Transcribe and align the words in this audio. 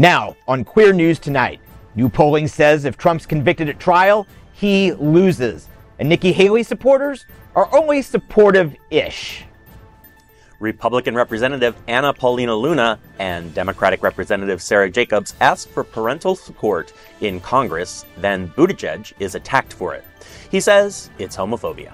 Now, 0.00 0.34
on 0.48 0.64
Queer 0.64 0.94
News 0.94 1.18
Tonight, 1.18 1.60
new 1.94 2.08
polling 2.08 2.48
says 2.48 2.86
if 2.86 2.96
Trump's 2.96 3.26
convicted 3.26 3.68
at 3.68 3.78
trial, 3.78 4.26
he 4.54 4.94
loses. 4.94 5.68
And 5.98 6.08
Nikki 6.08 6.32
Haley 6.32 6.62
supporters 6.62 7.26
are 7.54 7.68
only 7.76 8.00
supportive 8.00 8.74
ish. 8.88 9.44
Republican 10.58 11.14
Representative 11.14 11.76
Anna 11.86 12.14
Paulina 12.14 12.54
Luna 12.56 12.98
and 13.18 13.52
Democratic 13.52 14.02
Representative 14.02 14.62
Sarah 14.62 14.88
Jacobs 14.88 15.34
ask 15.42 15.68
for 15.68 15.84
parental 15.84 16.34
support 16.34 16.94
in 17.20 17.38
Congress, 17.38 18.06
then 18.16 18.48
Buttigieg 18.56 19.12
is 19.18 19.34
attacked 19.34 19.74
for 19.74 19.94
it. 19.94 20.02
He 20.50 20.60
says 20.60 21.10
it's 21.18 21.36
homophobia. 21.36 21.92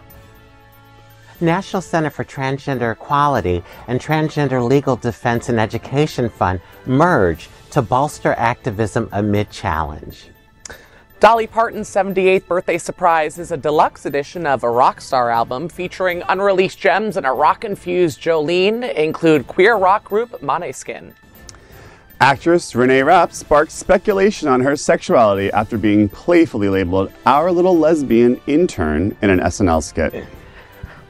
National 1.41 1.83
Center 1.83 2.11
for 2.11 2.23
Transgender 2.23 2.93
Equality 2.93 3.65
and 3.89 4.01
Transgender 4.01 4.65
Legal 4.65 4.95
Defense 4.95 5.49
and 5.49 5.59
Education 5.59 6.29
Fund 6.29 6.61
merge 6.87 7.51
to 7.77 7.83
bolster 7.83 8.33
activism 8.39 9.07
amid 9.13 9.51
challenge. 9.51 10.29
Dolly 11.21 11.47
Parton's 11.47 11.91
78th 11.91 12.47
birthday 12.47 12.79
surprise 12.79 13.39
is 13.39 13.53
a 13.53 13.57
deluxe 13.59 14.07
edition 14.07 14.47
of 14.47 14.65
a 14.65 14.71
rock 14.71 14.99
star 14.99 15.29
album 15.29 15.69
featuring 15.69 16.23
unreleased 16.31 16.79
gems 16.79 17.19
and 17.19 17.27
a 17.27 17.33
rock 17.33 17.67
infused 17.67 18.19
Jolene, 18.19 18.95
include 18.95 19.47
queer 19.47 19.77
rock 19.77 20.05
group 20.05 20.41
Måneskin. 20.41 21.13
Actress 22.19 22.75
Renee 22.75 23.03
Rapp 23.03 23.35
sparked 23.35 23.73
speculation 23.73 24.49
on 24.49 24.63
her 24.63 24.75
sexuality 24.75 25.53
after 25.53 25.77
being 25.77 26.09
playfully 26.09 26.71
labeled 26.71 27.13
our 27.27 27.53
little 27.53 27.77
lesbian 27.77 28.41
intern 28.47 29.15
in 29.21 29.29
an 29.29 29.41
SNL 29.41 29.83
skit. 29.83 30.25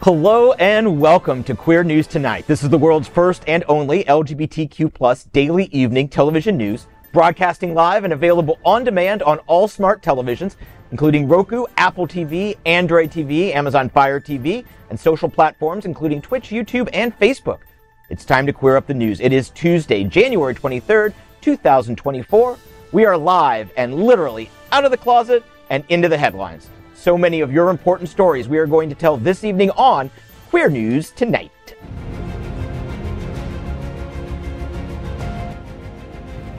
Hello 0.06 0.52
and 0.52 1.00
welcome 1.00 1.42
to 1.42 1.56
Queer 1.56 1.82
News 1.82 2.06
Tonight. 2.06 2.46
This 2.46 2.62
is 2.62 2.70
the 2.70 2.78
world's 2.78 3.08
first 3.08 3.42
and 3.48 3.64
only 3.66 4.04
LGBTQ 4.04 4.94
plus 4.94 5.24
daily 5.24 5.64
evening 5.72 6.08
television 6.08 6.56
news 6.56 6.86
broadcasting 7.12 7.74
live 7.74 8.04
and 8.04 8.12
available 8.12 8.56
on 8.64 8.84
demand 8.84 9.24
on 9.24 9.40
all 9.48 9.66
smart 9.66 10.02
televisions, 10.02 10.54
including 10.92 11.26
Roku, 11.26 11.66
Apple 11.76 12.06
TV, 12.06 12.54
Android 12.66 13.10
TV, 13.10 13.52
Amazon 13.52 13.90
Fire 13.90 14.20
TV, 14.20 14.64
and 14.90 15.00
social 15.00 15.28
platforms, 15.28 15.86
including 15.86 16.22
Twitch, 16.22 16.50
YouTube, 16.50 16.88
and 16.92 17.18
Facebook. 17.18 17.62
It's 18.08 18.24
time 18.24 18.46
to 18.46 18.52
queer 18.52 18.76
up 18.76 18.86
the 18.86 18.94
news. 18.94 19.18
It 19.18 19.32
is 19.32 19.50
Tuesday, 19.50 20.04
January 20.04 20.54
23rd, 20.54 21.14
2024. 21.40 22.56
We 22.92 23.06
are 23.06 23.18
live 23.18 23.72
and 23.76 23.92
literally 23.92 24.50
out 24.70 24.84
of 24.84 24.92
the 24.92 24.96
closet 24.96 25.42
and 25.68 25.82
into 25.88 26.08
the 26.08 26.16
headlines. 26.16 26.70
So 27.06 27.16
many 27.16 27.40
of 27.40 27.52
your 27.52 27.70
important 27.70 28.10
stories 28.10 28.48
we 28.48 28.58
are 28.58 28.66
going 28.66 28.88
to 28.88 28.96
tell 28.96 29.16
this 29.16 29.44
evening 29.44 29.70
on 29.76 30.10
Queer 30.50 30.68
News 30.68 31.12
Tonight. 31.12 31.76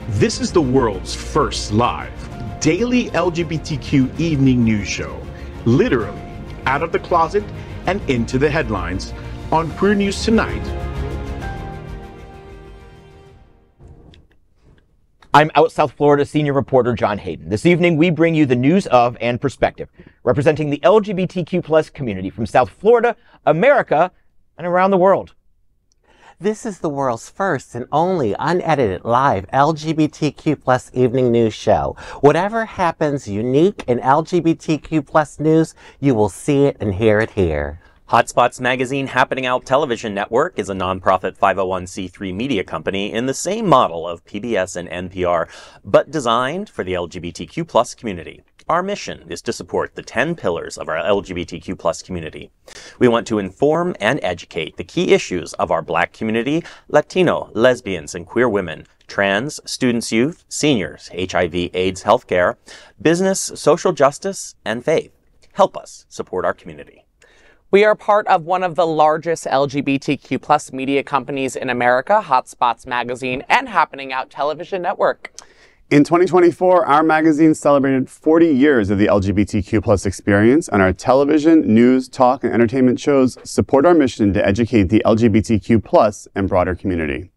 This 0.08 0.40
is 0.40 0.50
the 0.50 0.62
world's 0.62 1.14
first 1.14 1.70
live 1.70 2.10
daily 2.60 3.10
LGBTQ 3.10 4.18
evening 4.18 4.64
news 4.64 4.88
show, 4.88 5.20
literally 5.66 6.18
out 6.64 6.82
of 6.82 6.92
the 6.92 6.98
closet 6.98 7.44
and 7.84 8.00
into 8.08 8.38
the 8.38 8.48
headlines 8.48 9.12
on 9.52 9.70
Queer 9.72 9.96
News 9.96 10.24
Tonight. 10.24 10.87
I'm 15.38 15.52
out 15.54 15.70
South 15.70 15.92
Florida 15.92 16.24
senior 16.24 16.52
reporter 16.52 16.94
John 16.94 17.16
Hayden. 17.16 17.48
This 17.48 17.64
evening, 17.64 17.96
we 17.96 18.10
bring 18.10 18.34
you 18.34 18.44
the 18.44 18.56
news 18.56 18.88
of 18.88 19.16
and 19.20 19.40
perspective 19.40 19.88
representing 20.24 20.68
the 20.68 20.80
LGBTQ 20.80 21.62
plus 21.62 21.90
community 21.90 22.28
from 22.28 22.44
South 22.44 22.68
Florida, 22.70 23.14
America, 23.46 24.10
and 24.56 24.66
around 24.66 24.90
the 24.90 24.98
world. 24.98 25.34
This 26.40 26.66
is 26.66 26.80
the 26.80 26.88
world's 26.88 27.30
first 27.30 27.76
and 27.76 27.86
only 27.92 28.34
unedited 28.36 29.04
live 29.04 29.46
LGBTQ 29.52 30.60
plus 30.60 30.90
evening 30.92 31.30
news 31.30 31.54
show. 31.54 31.94
Whatever 32.20 32.64
happens 32.64 33.28
unique 33.28 33.84
in 33.86 34.00
LGBTQ 34.00 35.06
plus 35.06 35.38
news, 35.38 35.76
you 36.00 36.16
will 36.16 36.28
see 36.28 36.64
it 36.64 36.76
and 36.80 36.92
hear 36.92 37.20
it 37.20 37.30
here. 37.30 37.80
Hotspots 38.08 38.58
Magazine 38.58 39.08
Happening 39.08 39.44
Out 39.44 39.66
Television 39.66 40.14
Network 40.14 40.58
is 40.58 40.70
a 40.70 40.74
nonprofit 40.74 41.36
501c3 41.36 42.34
media 42.34 42.64
company 42.64 43.12
in 43.12 43.26
the 43.26 43.34
same 43.34 43.66
model 43.66 44.08
of 44.08 44.24
PBS 44.24 44.76
and 44.76 45.10
NPR, 45.10 45.46
but 45.84 46.10
designed 46.10 46.70
for 46.70 46.82
the 46.82 46.94
LGBTQ 46.94 47.68
plus 47.68 47.94
community. 47.94 48.42
Our 48.66 48.82
mission 48.82 49.26
is 49.28 49.42
to 49.42 49.52
support 49.52 49.94
the 49.94 50.02
10 50.02 50.36
pillars 50.36 50.78
of 50.78 50.88
our 50.88 50.96
LGBTQ 50.96 51.78
plus 51.78 52.00
community. 52.00 52.50
We 52.98 53.08
want 53.08 53.26
to 53.26 53.38
inform 53.38 53.94
and 54.00 54.20
educate 54.22 54.78
the 54.78 54.84
key 54.84 55.12
issues 55.12 55.52
of 55.54 55.70
our 55.70 55.82
black 55.82 56.14
community, 56.14 56.64
Latino, 56.88 57.50
lesbians, 57.52 58.14
and 58.14 58.26
queer 58.26 58.48
women, 58.48 58.86
trans, 59.06 59.60
students, 59.70 60.10
youth, 60.10 60.46
seniors, 60.48 61.10
HIV, 61.14 61.54
AIDS, 61.74 62.04
healthcare, 62.04 62.56
business, 63.02 63.52
social 63.54 63.92
justice, 63.92 64.54
and 64.64 64.82
faith. 64.82 65.12
Help 65.52 65.76
us 65.76 66.06
support 66.08 66.46
our 66.46 66.54
community. 66.54 67.04
We 67.70 67.84
are 67.84 67.94
part 67.94 68.26
of 68.28 68.46
one 68.46 68.62
of 68.62 68.76
the 68.76 68.86
largest 68.86 69.44
LGBTQ 69.44 70.40
plus 70.40 70.72
media 70.72 71.02
companies 71.02 71.54
in 71.54 71.68
America, 71.68 72.22
Hotspots 72.24 72.86
Magazine 72.86 73.44
and 73.46 73.68
Happening 73.68 74.10
Out 74.10 74.30
Television 74.30 74.80
Network. 74.80 75.34
In 75.90 76.02
2024, 76.02 76.86
our 76.86 77.02
magazine 77.02 77.54
celebrated 77.54 78.08
40 78.08 78.46
years 78.46 78.88
of 78.88 78.96
the 78.96 79.06
LGBTQ 79.08 79.82
plus 79.84 80.06
experience, 80.06 80.68
and 80.68 80.80
our 80.80 80.94
television, 80.94 81.60
news, 81.74 82.08
talk, 82.08 82.42
and 82.42 82.54
entertainment 82.54 82.98
shows 83.00 83.36
support 83.44 83.84
our 83.84 83.92
mission 83.92 84.32
to 84.32 84.46
educate 84.46 84.84
the 84.84 85.02
LGBTQ 85.04 85.84
plus 85.84 86.26
and 86.34 86.48
broader 86.48 86.74
community. 86.74 87.30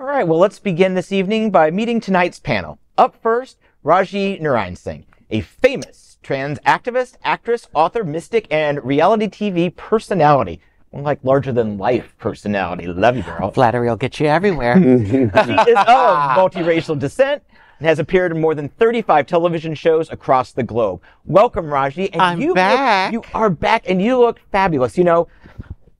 All 0.00 0.06
right, 0.06 0.26
well, 0.26 0.38
let's 0.38 0.58
begin 0.58 0.94
this 0.94 1.12
evening 1.12 1.50
by 1.50 1.70
meeting 1.70 2.00
tonight's 2.00 2.40
panel. 2.40 2.78
Up 2.96 3.14
first, 3.20 3.58
Rajee 3.84 4.40
Narine-Singh, 4.40 5.04
a 5.28 5.42
famous 5.42 6.03
trans 6.24 6.58
activist, 6.60 7.16
actress, 7.22 7.68
author, 7.74 8.02
mystic, 8.02 8.48
and 8.50 8.84
reality 8.84 9.28
TV 9.28 9.74
personality 9.74 10.60
like 10.92 11.18
larger 11.24 11.52
than 11.52 11.76
life 11.76 12.14
personality. 12.18 12.86
Love 12.86 13.16
you, 13.16 13.22
girl. 13.22 13.50
Flattery 13.50 13.88
will 13.88 13.96
get 13.96 14.20
you 14.20 14.26
everywhere. 14.26 14.76
she 14.80 15.16
is 15.16 15.30
of 15.30 15.34
multiracial 16.36 16.98
descent 16.98 17.42
and 17.78 17.88
has 17.88 17.98
appeared 17.98 18.32
in 18.32 18.40
more 18.40 18.54
than 18.54 18.68
35 18.68 19.26
television 19.26 19.74
shows 19.74 20.10
across 20.10 20.52
the 20.52 20.62
globe. 20.62 21.02
Welcome, 21.24 21.66
Rajee. 21.66 22.10
And 22.12 22.22
I'm 22.22 22.40
you 22.40 22.54
back. 22.54 23.12
Look, 23.12 23.26
you 23.26 23.30
are 23.34 23.50
back, 23.50 23.88
and 23.88 24.00
you 24.00 24.18
look 24.18 24.40
fabulous. 24.52 24.96
You 24.96 25.04
know, 25.04 25.28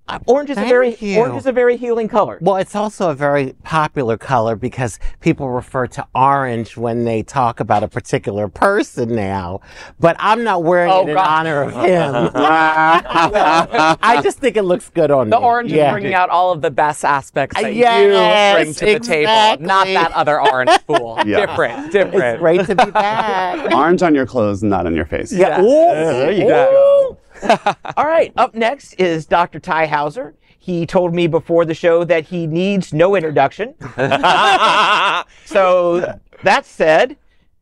uh, 0.07 0.19
orange 0.27 0.51
is 0.51 0.57
Thank 0.57 0.67
a 0.67 0.69
very 0.69 0.95
you. 0.97 1.19
orange 1.19 1.39
is 1.39 1.47
a 1.47 1.53
very 1.53 1.77
healing 1.79 2.09
color. 2.09 2.37
Well, 2.43 2.57
it's 2.57 2.75
also 2.77 3.09
a 3.11 3.15
very 3.15 3.55
popular 3.63 4.19
color 4.19 4.55
because 4.55 4.99
people 5.21 5.49
refer 5.51 5.87
to 5.89 6.07
orange 6.15 6.77
when 6.77 7.05
they 7.05 7.23
talk 7.23 7.59
about 7.61 7.83
a 7.83 7.89
particular 7.89 8.49
person 8.49 9.15
now. 9.15 9.61
But 9.99 10.17
I'm 10.19 10.45
not 10.45 10.63
wearing 10.63 10.93
Oh, 10.93 11.07
it 11.07 11.11
in 11.11 11.17
honor 11.17 11.63
of 11.63 11.73
him. 11.85 12.31
I 12.35 14.21
just 14.23 14.39
think 14.39 14.57
it 14.57 14.63
looks 14.65 14.91
good 14.91 15.11
on 15.11 15.31
The 15.31 15.39
me. 15.41 15.45
orange 15.45 15.73
Yeah. 15.73 15.89
is 15.89 15.93
bringing 15.93 16.15
out 16.15 16.29
all 16.29 16.53
of 16.53 16.61
the 16.61 16.71
best 16.71 17.05
aspects 17.05 17.61
that 17.61 17.75
Yes, 17.75 18.59
you 18.59 18.65
bring 18.65 18.75
to 18.75 18.99
the 18.99 19.05
table, 19.05 19.65
not 19.65 19.87
that 19.87 20.13
other 20.13 20.41
orange 20.41 20.71
fool. 20.87 21.19
Yeah. 21.25 21.47
Different, 21.47 21.95
It's 21.95 22.39
great 22.39 22.67
to 22.67 22.75
be 22.75 22.91
back. 22.91 23.73
Orange 23.73 24.03
on 24.03 24.15
your 24.15 24.27
clothes, 24.27 24.63
not 24.63 24.87
on 24.87 24.95
your 24.95 25.07
face. 25.07 25.33
Yeah. 25.33 25.61
Yes. 25.61 25.61
Ooh. 25.61 25.95
there 25.95 26.33
you 26.33 26.45
go. 26.49 27.17
All 27.97 28.07
right, 28.07 28.33
up 28.37 28.55
next 28.55 28.95
is 28.95 29.27
Dr. 29.27 29.59
Tai 29.61 29.87
Houser. 29.87 30.35
He 30.59 30.87
told 30.87 31.15
me 31.15 31.27
before 31.27 31.65
the 31.65 31.75
show 31.75 32.05
that 32.05 32.25
he 32.25 32.47
needs 32.47 32.93
no 32.93 33.15
introduction. 33.17 33.75
so 35.45 36.19
that 36.43 36.65
said, 36.65 37.17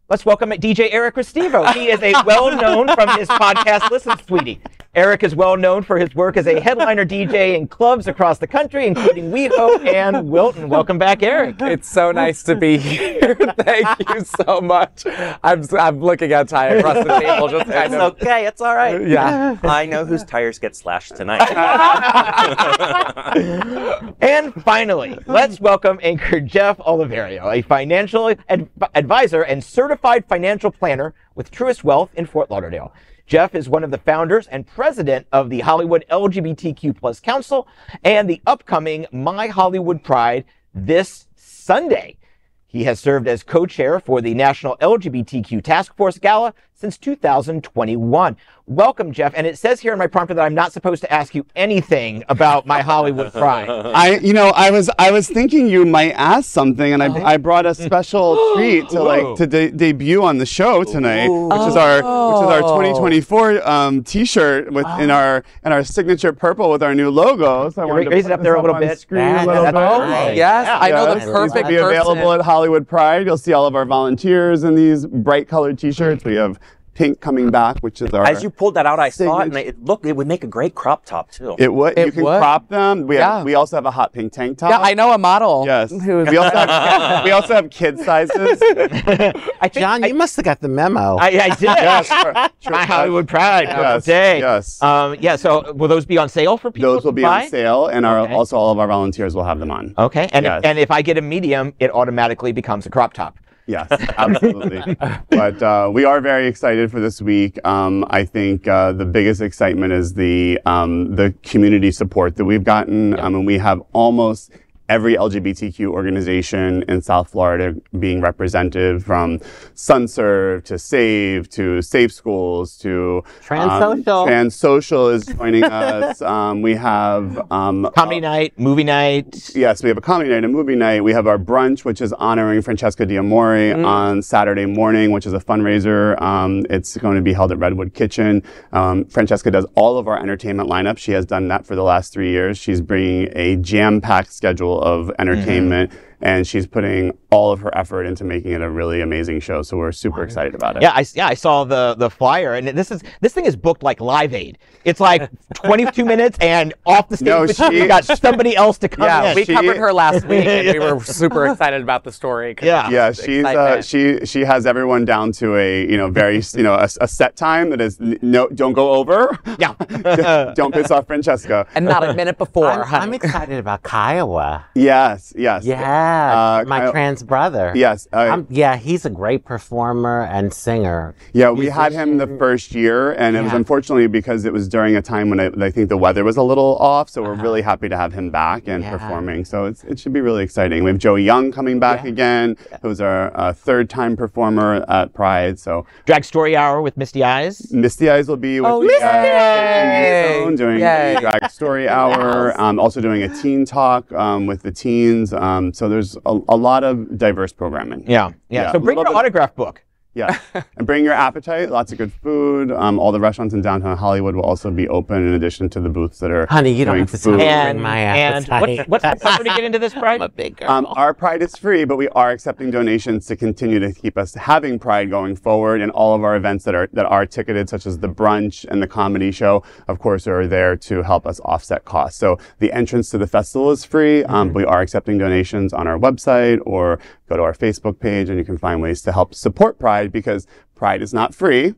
let's 0.08 0.24
welcome 0.24 0.50
DJ 0.50 0.88
Eric 0.92 1.16
Restivo. 1.16 1.72
He 1.72 1.88
is 1.90 2.00
a 2.02 2.12
well-known 2.24 2.88
from 2.94 3.08
his 3.18 3.28
podcast 3.28 3.90
Listen 3.90 4.16
Sweetie. 4.24 4.60
Eric 4.94 5.22
is 5.22 5.34
well 5.34 5.56
known 5.56 5.82
for 5.82 5.96
his 5.98 6.14
work 6.14 6.36
as 6.36 6.46
a 6.46 6.60
headliner 6.60 7.06
DJ 7.06 7.56
in 7.56 7.66
clubs 7.66 8.08
across 8.08 8.36
the 8.36 8.46
country, 8.46 8.86
including 8.86 9.30
WeHo 9.30 9.86
and 9.90 10.28
Wilton. 10.28 10.68
Welcome 10.68 10.98
back, 10.98 11.22
Eric. 11.22 11.56
It's 11.62 11.88
so 11.88 12.12
nice 12.12 12.42
to 12.42 12.54
be 12.54 12.76
here. 12.76 13.34
Thank 13.58 13.86
you 14.06 14.20
so 14.22 14.60
much. 14.60 15.04
I'm, 15.42 15.64
I'm 15.78 15.98
looking 16.02 16.30
at 16.32 16.48
Tai 16.48 16.66
across 16.74 17.06
the 17.06 17.18
table, 17.20 17.48
just 17.48 17.70
kind 17.70 17.94
It's 17.94 18.02
of. 18.02 18.12
okay, 18.20 18.46
it's 18.46 18.60
all 18.60 18.76
right. 18.76 19.08
Yeah. 19.08 19.56
I 19.62 19.86
know 19.86 20.04
whose 20.04 20.24
tires 20.24 20.58
get 20.58 20.76
slashed 20.76 21.16
tonight. 21.16 21.40
And 24.20 24.52
finally, 24.62 25.18
let's 25.26 25.58
welcome 25.58 25.98
anchor 26.02 26.38
Jeff 26.38 26.76
Oliverio, 26.78 27.50
a 27.56 27.62
financial 27.62 28.28
ad- 28.48 28.68
advisor 28.94 29.42
and 29.42 29.64
certified 29.64 30.26
financial 30.28 30.70
planner 30.70 31.14
with 31.34 31.50
Truist 31.50 31.82
Wealth 31.82 32.10
in 32.14 32.26
Fort 32.26 32.50
Lauderdale. 32.50 32.92
Jeff 33.32 33.54
is 33.54 33.66
one 33.66 33.82
of 33.82 33.90
the 33.90 33.96
founders 33.96 34.46
and 34.48 34.66
president 34.66 35.26
of 35.32 35.48
the 35.48 35.60
Hollywood 35.60 36.04
LGBTQ 36.10 36.94
Plus 36.94 37.18
Council 37.18 37.66
and 38.04 38.28
the 38.28 38.42
upcoming 38.46 39.06
My 39.10 39.46
Hollywood 39.46 40.04
Pride 40.04 40.44
this 40.74 41.28
Sunday. 41.34 42.18
He 42.66 42.84
has 42.84 43.00
served 43.00 43.26
as 43.26 43.42
co-chair 43.42 44.00
for 44.00 44.20
the 44.20 44.34
National 44.34 44.76
LGBTQ 44.82 45.64
Task 45.64 45.96
Force 45.96 46.18
Gala 46.18 46.52
since 46.82 46.98
2021. 46.98 48.36
Welcome, 48.66 49.12
Jeff. 49.12 49.32
And 49.36 49.46
it 49.46 49.56
says 49.58 49.80
here 49.80 49.92
in 49.92 49.98
my 49.98 50.06
prompter 50.06 50.34
that 50.34 50.42
I'm 50.42 50.54
not 50.54 50.72
supposed 50.72 51.02
to 51.02 51.12
ask 51.12 51.34
you 51.34 51.44
anything 51.56 52.22
about 52.28 52.64
my 52.66 52.80
Hollywood 52.80 53.32
pride. 53.32 53.68
I, 53.94 54.18
you 54.18 54.32
know, 54.32 54.48
I 54.54 54.70
was, 54.70 54.88
I 54.98 55.10
was 55.10 55.28
thinking 55.28 55.66
you 55.68 55.84
might 55.84 56.12
ask 56.12 56.48
something, 56.50 56.92
and 56.92 57.02
I, 57.02 57.32
I 57.32 57.36
brought 57.38 57.66
a 57.66 57.74
special 57.74 58.36
treat 58.56 58.88
to 58.90 59.02
like 59.02 59.36
to 59.36 59.46
de- 59.46 59.70
debut 59.70 60.22
on 60.24 60.38
the 60.38 60.46
show 60.46 60.82
tonight, 60.84 61.28
which 61.28 61.68
is 61.68 61.76
our, 61.76 61.96
which 61.96 62.44
is 62.44 62.50
our 62.50 62.60
2024 62.60 63.68
um, 63.68 64.02
T-shirt 64.04 64.72
with 64.72 64.86
in 65.00 65.10
our 65.10 65.44
in 65.64 65.72
our 65.72 65.82
signature 65.84 66.32
purple 66.32 66.70
with 66.70 66.82
our 66.84 66.94
new 66.94 67.10
logo. 67.10 67.68
So 67.70 67.82
I 67.82 67.84
wanted 67.84 68.04
to 68.04 68.10
raise 68.10 68.26
it 68.26 68.32
up 68.32 68.42
there 68.42 68.54
a 68.56 68.60
little 68.60 68.78
bit. 68.78 68.98
Screen 68.98 69.20
That- 69.22 69.44
a 69.44 69.46
little 69.46 69.62
that's 69.64 69.74
bit. 69.74 69.82
Oh, 69.82 70.00
Right. 70.00 70.36
yes. 70.36 70.66
Yeah. 70.66 70.78
I 70.80 70.90
know 70.90 71.04
Yes, 71.06 71.14
the 71.14 71.18
these 71.26 71.34
perfect 71.34 71.54
will 71.64 71.70
be 71.70 71.76
person. 71.78 71.96
available 71.96 72.32
at 72.32 72.40
Hollywood 72.42 72.86
Pride. 72.88 73.26
You'll 73.26 73.38
see 73.38 73.52
all 73.52 73.66
of 73.66 73.74
our 73.76 73.84
volunteers 73.84 74.62
in 74.64 74.74
these 74.76 75.04
bright 75.06 75.48
colored 75.48 75.78
T-shirts. 75.78 76.24
We 76.24 76.36
have 76.36 76.58
pink 76.94 77.20
coming 77.20 77.50
back, 77.50 77.78
which 77.80 78.02
is 78.02 78.12
our. 78.12 78.24
As 78.26 78.42
you 78.42 78.50
pulled 78.50 78.74
that 78.74 78.86
out, 78.86 78.98
I 79.00 79.08
saw 79.08 79.40
it, 79.40 79.46
and 79.48 79.56
it 79.56 79.82
looked 79.84 80.04
it 80.06 80.14
would 80.14 80.26
make 80.26 80.44
a 80.44 80.46
great 80.46 80.74
crop 80.74 81.04
top 81.06 81.30
too. 81.30 81.56
it 81.58 81.72
would. 81.72 81.98
It 81.98 82.06
you 82.06 82.12
can 82.12 82.24
would. 82.24 82.38
crop 82.38 82.68
them. 82.68 83.06
We 83.06 83.16
have, 83.16 83.22
Yeah. 83.40 83.44
we 83.44 83.54
also 83.54 83.76
have 83.76 83.86
a 83.86 83.90
hot 83.90 84.12
pink 84.12 84.32
tank 84.32 84.58
top. 84.58 84.70
Yeah, 84.70 84.78
I 84.80 84.94
know 84.94 85.12
a 85.12 85.18
model. 85.18 85.64
Yes. 85.66 85.90
Who's 86.04 86.28
we 86.28 86.36
also 86.36 86.56
have 86.56 87.24
we 87.24 87.30
also 87.30 87.54
have 87.54 87.70
kid 87.70 87.98
sizes. 87.98 88.36
I 88.62 89.68
think 89.68 89.74
John, 89.74 90.04
I, 90.04 90.08
you 90.08 90.14
must 90.14 90.36
have 90.36 90.44
got 90.44 90.60
the 90.60 90.68
memo. 90.68 91.16
I, 91.16 91.26
I 91.28 91.48
did. 91.50 91.62
yes, 91.62 92.06
sure, 92.08 92.34
sure. 92.60 92.72
my 92.72 92.84
Hollywood 92.84 93.28
pride 93.28 93.66
for 93.68 93.80
Yes, 93.80 94.04
today. 94.04 94.38
yes. 94.40 94.82
Um, 94.82 95.16
yeah. 95.20 95.36
So 95.36 95.72
will 95.72 95.88
those 95.88 96.04
be 96.06 96.18
on 96.18 96.28
sale 96.28 96.56
for 96.56 96.70
people? 96.70 96.92
Those 96.92 97.04
will 97.04 97.12
to 97.12 97.16
be 97.16 97.22
buy? 97.22 97.44
on 97.44 97.48
sale, 97.48 97.86
and 97.86 98.04
our, 98.06 98.20
Okay. 98.20 98.34
also 98.34 98.56
all 98.56 98.70
of 98.70 98.78
our 98.78 98.86
volunteers 98.88 99.34
will 99.34 99.44
have 99.44 99.58
them 99.58 99.70
on. 99.70 99.94
Okay. 99.98 100.28
And 100.32 100.44
Yes. 100.44 100.58
if, 100.60 100.64
and 100.66 100.78
if 100.78 100.90
I 100.90 101.02
get 101.02 101.16
a 101.18 101.22
medium, 101.22 101.72
it 101.80 101.90
automatically 101.90 102.52
becomes 102.52 102.86
a 102.86 102.90
crop 102.90 103.12
top. 103.14 103.38
Yes, 103.66 103.88
absolutely. 104.16 104.96
but 105.30 105.62
uh, 105.62 105.90
we 105.92 106.04
are 106.04 106.20
very 106.20 106.46
excited 106.46 106.90
for 106.90 107.00
this 107.00 107.22
week. 107.22 107.58
Um, 107.64 108.04
I 108.10 108.24
think 108.24 108.66
uh, 108.66 108.92
the 108.92 109.04
biggest 109.04 109.40
excitement 109.40 109.92
is 109.92 110.14
the 110.14 110.60
um, 110.66 111.14
the 111.14 111.34
community 111.42 111.92
support 111.92 112.36
that 112.36 112.44
we've 112.44 112.64
gotten. 112.64 113.18
I 113.18 113.28
mean, 113.28 113.44
we 113.44 113.58
have 113.58 113.80
almost 113.92 114.50
every 114.92 115.14
LGBTQ 115.14 115.86
organization 115.86 116.84
in 116.86 117.00
South 117.00 117.30
Florida 117.30 117.74
being 117.98 118.20
represented, 118.20 119.02
from 119.02 119.38
SunServe 119.74 120.62
to 120.64 120.78
Save 120.78 121.48
to 121.48 121.80
Safe 121.80 122.12
Schools 122.12 122.76
to 122.78 123.24
Trans 123.40 123.72
um, 123.72 123.80
Social. 123.80 124.26
Trans 124.26 124.54
Social 124.54 125.08
is 125.08 125.24
joining 125.24 125.64
us. 125.82 126.20
Um, 126.20 126.60
we 126.60 126.74
have 126.74 127.50
um, 127.50 127.88
Comedy 127.94 128.20
night, 128.20 128.58
movie 128.58 128.84
night. 128.84 129.50
Yes, 129.54 129.82
we 129.82 129.88
have 129.88 129.96
a 129.96 130.02
comedy 130.02 130.28
night, 130.28 130.44
a 130.44 130.48
movie 130.48 130.76
night. 130.76 131.02
We 131.02 131.12
have 131.12 131.26
our 131.26 131.38
brunch, 131.38 131.86
which 131.86 132.02
is 132.02 132.12
honoring 132.12 132.60
Francesca 132.60 133.06
Diamore 133.06 133.82
on 133.86 134.20
Saturday 134.20 134.66
morning, 134.66 135.10
which 135.10 135.24
is 135.24 135.32
a 135.32 135.40
fundraiser. 135.40 136.20
Um, 136.20 136.66
it's 136.68 136.98
going 136.98 137.16
to 137.16 137.22
be 137.22 137.32
held 137.32 137.50
at 137.50 137.58
Redwood 137.58 137.94
Kitchen. 137.94 138.42
Um, 138.72 139.06
Francesca 139.06 139.50
does 139.50 139.64
all 139.74 139.96
of 139.96 140.06
our 140.06 140.18
entertainment 140.20 140.68
lineup. 140.68 140.98
She 140.98 141.12
has 141.12 141.24
done 141.24 141.48
that 141.48 141.64
for 141.64 141.76
the 141.76 141.82
last 141.82 142.12
three 142.12 142.30
years. 142.30 142.58
She's 142.58 142.82
bringing 142.82 143.30
a 143.34 143.56
jam-packed 143.56 144.30
schedule 144.30 144.81
of 144.82 145.06
mm-hmm. 145.06 145.20
entertainment, 145.20 145.92
and 146.22 146.46
she's 146.46 146.66
putting 146.66 147.16
all 147.30 147.50
of 147.52 147.60
her 147.60 147.76
effort 147.76 148.04
into 148.04 148.24
making 148.24 148.52
it 148.52 148.60
a 148.62 148.70
really 148.70 149.00
amazing 149.00 149.40
show. 149.40 149.62
So 149.62 149.76
we're 149.76 149.92
super 149.92 150.22
excited 150.22 150.54
about 150.54 150.76
it. 150.76 150.82
Yeah, 150.82 150.92
I, 150.94 151.04
yeah, 151.14 151.26
I 151.26 151.34
saw 151.34 151.64
the 151.64 151.94
the 151.98 152.10
flyer, 152.10 152.54
and 152.54 152.68
this 152.68 152.90
is 152.90 153.02
this 153.20 153.32
thing 153.32 153.44
is 153.44 153.56
booked 153.56 153.82
like 153.82 154.00
Live 154.00 154.34
Aid. 154.34 154.58
It's 154.84 155.00
like 155.00 155.30
22 155.54 156.04
minutes, 156.04 156.38
and 156.40 156.74
off 156.86 157.08
the 157.08 157.16
stage, 157.16 157.26
No, 157.26 157.46
she- 157.46 157.78
you 157.78 157.86
got 157.88 158.04
somebody 158.04 158.56
else 158.56 158.78
to 158.78 158.88
come 158.88 159.04
Yeah, 159.06 159.30
in. 159.30 159.36
we 159.36 159.44
she- 159.44 159.54
covered 159.54 159.76
her 159.76 159.92
last 159.92 160.24
week, 160.28 160.44
and 160.46 160.72
we 160.72 160.78
were 160.78 161.00
super 161.02 161.46
excited 161.46 161.82
about 161.82 162.04
the 162.04 162.12
story. 162.12 162.54
Yeah. 162.62 162.88
Yeah, 162.90 163.08
of 163.08 163.16
she's 163.16 163.44
uh, 163.44 163.82
she 163.82 164.24
she 164.26 164.40
has 164.42 164.66
everyone 164.66 165.04
down 165.04 165.32
to 165.32 165.56
a 165.56 165.86
you 165.88 165.96
know 165.96 166.08
very 166.10 166.42
you 166.54 166.62
know 166.62 166.74
a, 166.74 166.88
a 167.00 167.08
set 167.08 167.36
time 167.36 167.70
that 167.70 167.80
is 167.80 167.98
no 168.00 168.48
don't 168.48 168.72
go 168.74 168.92
over. 168.92 169.38
Yeah. 169.58 169.74
don't, 169.78 170.54
don't 170.56 170.72
piss 170.74 170.90
off 170.90 171.06
Francesca. 171.06 171.66
and 171.74 171.84
not 171.84 172.04
a 172.04 172.14
minute 172.14 172.38
before, 172.38 172.68
I'm, 172.70 172.82
honey. 172.86 173.02
I'm 173.02 173.14
excited 173.14 173.58
about 173.58 173.82
Kiowa. 173.82 174.64
yes, 174.74 175.32
yes. 175.36 175.64
Yeah, 175.64 175.80
Uh, 176.12 176.64
my 176.66 176.80
Kyle- 176.80 176.92
trans 176.92 177.22
brother. 177.22 177.72
Yes, 177.74 178.06
uh, 178.12 178.16
I'm- 178.16 178.46
yeah, 178.50 178.76
he's 178.76 179.04
a 179.04 179.10
great 179.10 179.44
performer 179.44 180.22
and 180.24 180.52
singer. 180.52 181.14
Yeah, 181.32 181.50
we 181.50 181.66
had 181.66 181.92
him 181.92 182.18
the 182.18 182.26
first 182.26 182.74
year, 182.74 183.12
and 183.12 183.36
it 183.36 183.42
was 183.42 183.52
unfortunately 183.52 184.06
because 184.06 184.44
it 184.44 184.52
was 184.52 184.68
during 184.68 184.96
a 184.96 185.02
time 185.02 185.30
when 185.30 185.40
I, 185.40 185.46
I 185.66 185.70
think 185.70 185.88
the 185.88 185.96
weather 185.96 186.24
was 186.24 186.36
a 186.36 186.42
little 186.42 186.76
off. 186.78 187.08
So 187.08 187.22
we're 187.22 187.34
really 187.34 187.62
happy 187.62 187.88
to 187.88 187.96
have 187.96 188.12
him 188.12 188.30
back 188.30 188.64
and 188.68 188.82
Uh-huh. 188.84 188.92
Yeah. 188.92 188.98
performing. 188.98 189.44
So 189.44 189.64
it's, 189.66 189.84
it 189.84 189.98
should 189.98 190.12
be 190.12 190.20
really 190.20 190.42
exciting. 190.44 190.84
We 190.84 190.90
have 190.90 190.98
Joey 190.98 191.22
Young 191.22 191.52
coming 191.52 191.78
back 191.78 192.04
Yeah. 192.04 192.10
again, 192.10 192.56
who's 192.82 193.00
our 193.00 193.30
uh, 193.36 193.52
third 193.52 193.88
time 193.88 194.16
performer 194.16 194.84
at 194.88 195.12
Pride. 195.14 195.58
So 195.58 195.86
Drag 196.06 196.24
Story 196.24 196.56
Hour 196.56 196.82
with 196.82 196.96
Misty 196.96 197.22
Eyes. 197.24 197.72
Misty 197.72 198.10
Eyes 198.10 198.28
will 198.28 198.36
be 198.36 198.60
with 198.60 198.70
Oh, 198.70 198.80
Misty! 198.82 199.02
uh, 199.02 200.32
Zone 200.44 200.56
doing 200.56 200.78
Yay. 200.80 201.16
drag 201.20 201.50
story 201.50 201.88
hour. 201.98 202.58
Um, 202.60 202.78
also 202.78 203.00
doing 203.00 203.22
a 203.22 203.28
teen 203.42 203.64
talk 203.64 204.10
um, 204.12 204.46
with 204.46 204.62
the 204.62 204.70
teens. 204.72 205.32
Um, 205.32 205.72
so 205.72 205.88
there's 205.88 206.01
a, 206.26 206.34
a 206.48 206.56
lot 206.56 206.82
of 206.84 207.16
diverse 207.18 207.52
programming. 207.52 208.00
Yeah, 208.08 208.28
yeah. 208.48 208.62
Yeah, 208.62 208.72
so 208.72 208.78
bring 208.78 208.98
your 208.98 209.06
bit- 209.06 209.14
autograph 209.14 209.54
book. 209.54 209.84
Yeah, 210.14 210.38
and 210.76 210.86
bring 210.86 211.04
your 211.04 211.14
appetite. 211.14 211.70
Lots 211.70 211.90
of 211.92 211.98
good 211.98 212.12
food. 212.12 212.70
Um, 212.70 212.98
all 212.98 213.12
the 213.12 213.20
restaurants 213.20 213.54
in 213.54 213.62
downtown 213.62 213.96
Hollywood 213.96 214.34
will 214.34 214.42
also 214.44 214.70
be 214.70 214.86
open 214.88 215.26
in 215.26 215.32
addition 215.32 215.70
to 215.70 215.80
the 215.80 215.88
booths 215.88 216.18
that 216.18 216.30
are. 216.30 216.46
Honey, 216.46 216.72
you 216.72 216.84
don't 216.84 216.98
have 216.98 217.10
to 217.10 217.18
tell 217.18 217.32
food. 217.32 217.38
me. 217.38 217.44
And 217.44 217.82
my 217.82 217.98
and 217.98 218.48
appetite. 218.48 218.88
what's, 218.88 219.04
what's 219.04 219.20
the 219.20 219.24
cover 219.24 219.44
to 219.44 219.50
get 219.50 219.64
into 219.64 219.78
this 219.78 219.94
pride? 220.02 220.16
I'm 220.16 220.22
a 220.22 220.28
big 220.28 220.58
girl. 220.58 220.70
Um, 220.70 220.86
our 220.86 221.14
Pride 221.14 221.40
is 221.42 221.56
free, 221.56 221.84
but 221.84 221.96
we 221.96 222.08
are 222.10 222.30
accepting 222.30 222.70
donations 222.70 223.26
to 223.26 223.36
continue 223.36 223.78
to 223.78 223.92
keep 223.92 224.18
us 224.18 224.34
having 224.34 224.78
Pride 224.78 225.08
going 225.08 225.34
forward. 225.34 225.80
And 225.80 225.90
all 225.92 226.14
of 226.14 226.24
our 226.24 226.36
events 226.36 226.64
that 226.64 226.74
are 226.74 226.88
that 226.92 227.06
are 227.06 227.24
ticketed, 227.24 227.70
such 227.70 227.86
as 227.86 227.98
the 227.98 228.08
brunch 228.08 228.66
and 228.66 228.82
the 228.82 228.86
comedy 228.86 229.30
show, 229.32 229.62
of 229.88 229.98
course, 229.98 230.26
are 230.26 230.46
there 230.46 230.76
to 230.76 231.02
help 231.02 231.26
us 231.26 231.40
offset 231.40 231.86
costs. 231.86 232.18
So 232.18 232.38
the 232.58 232.70
entrance 232.72 233.08
to 233.10 233.18
the 233.18 233.26
festival 233.26 233.70
is 233.70 233.84
free. 233.84 234.24
Um, 234.24 234.52
we 234.52 234.64
are 234.64 234.82
accepting 234.82 235.16
donations 235.16 235.72
on 235.72 235.86
our 235.86 235.98
website 235.98 236.58
or 236.66 236.98
go 237.32 237.36
to 237.38 237.42
our 237.42 237.54
Facebook 237.54 237.98
page, 237.98 238.28
and 238.28 238.38
you 238.38 238.44
can 238.44 238.58
find 238.58 238.82
ways 238.82 239.00
to 239.02 239.12
help 239.12 239.34
support 239.34 239.78
Pride 239.78 240.12
because 240.12 240.46
Pride 240.74 241.00
is 241.02 241.14
not 241.14 241.34
free. 241.34 241.74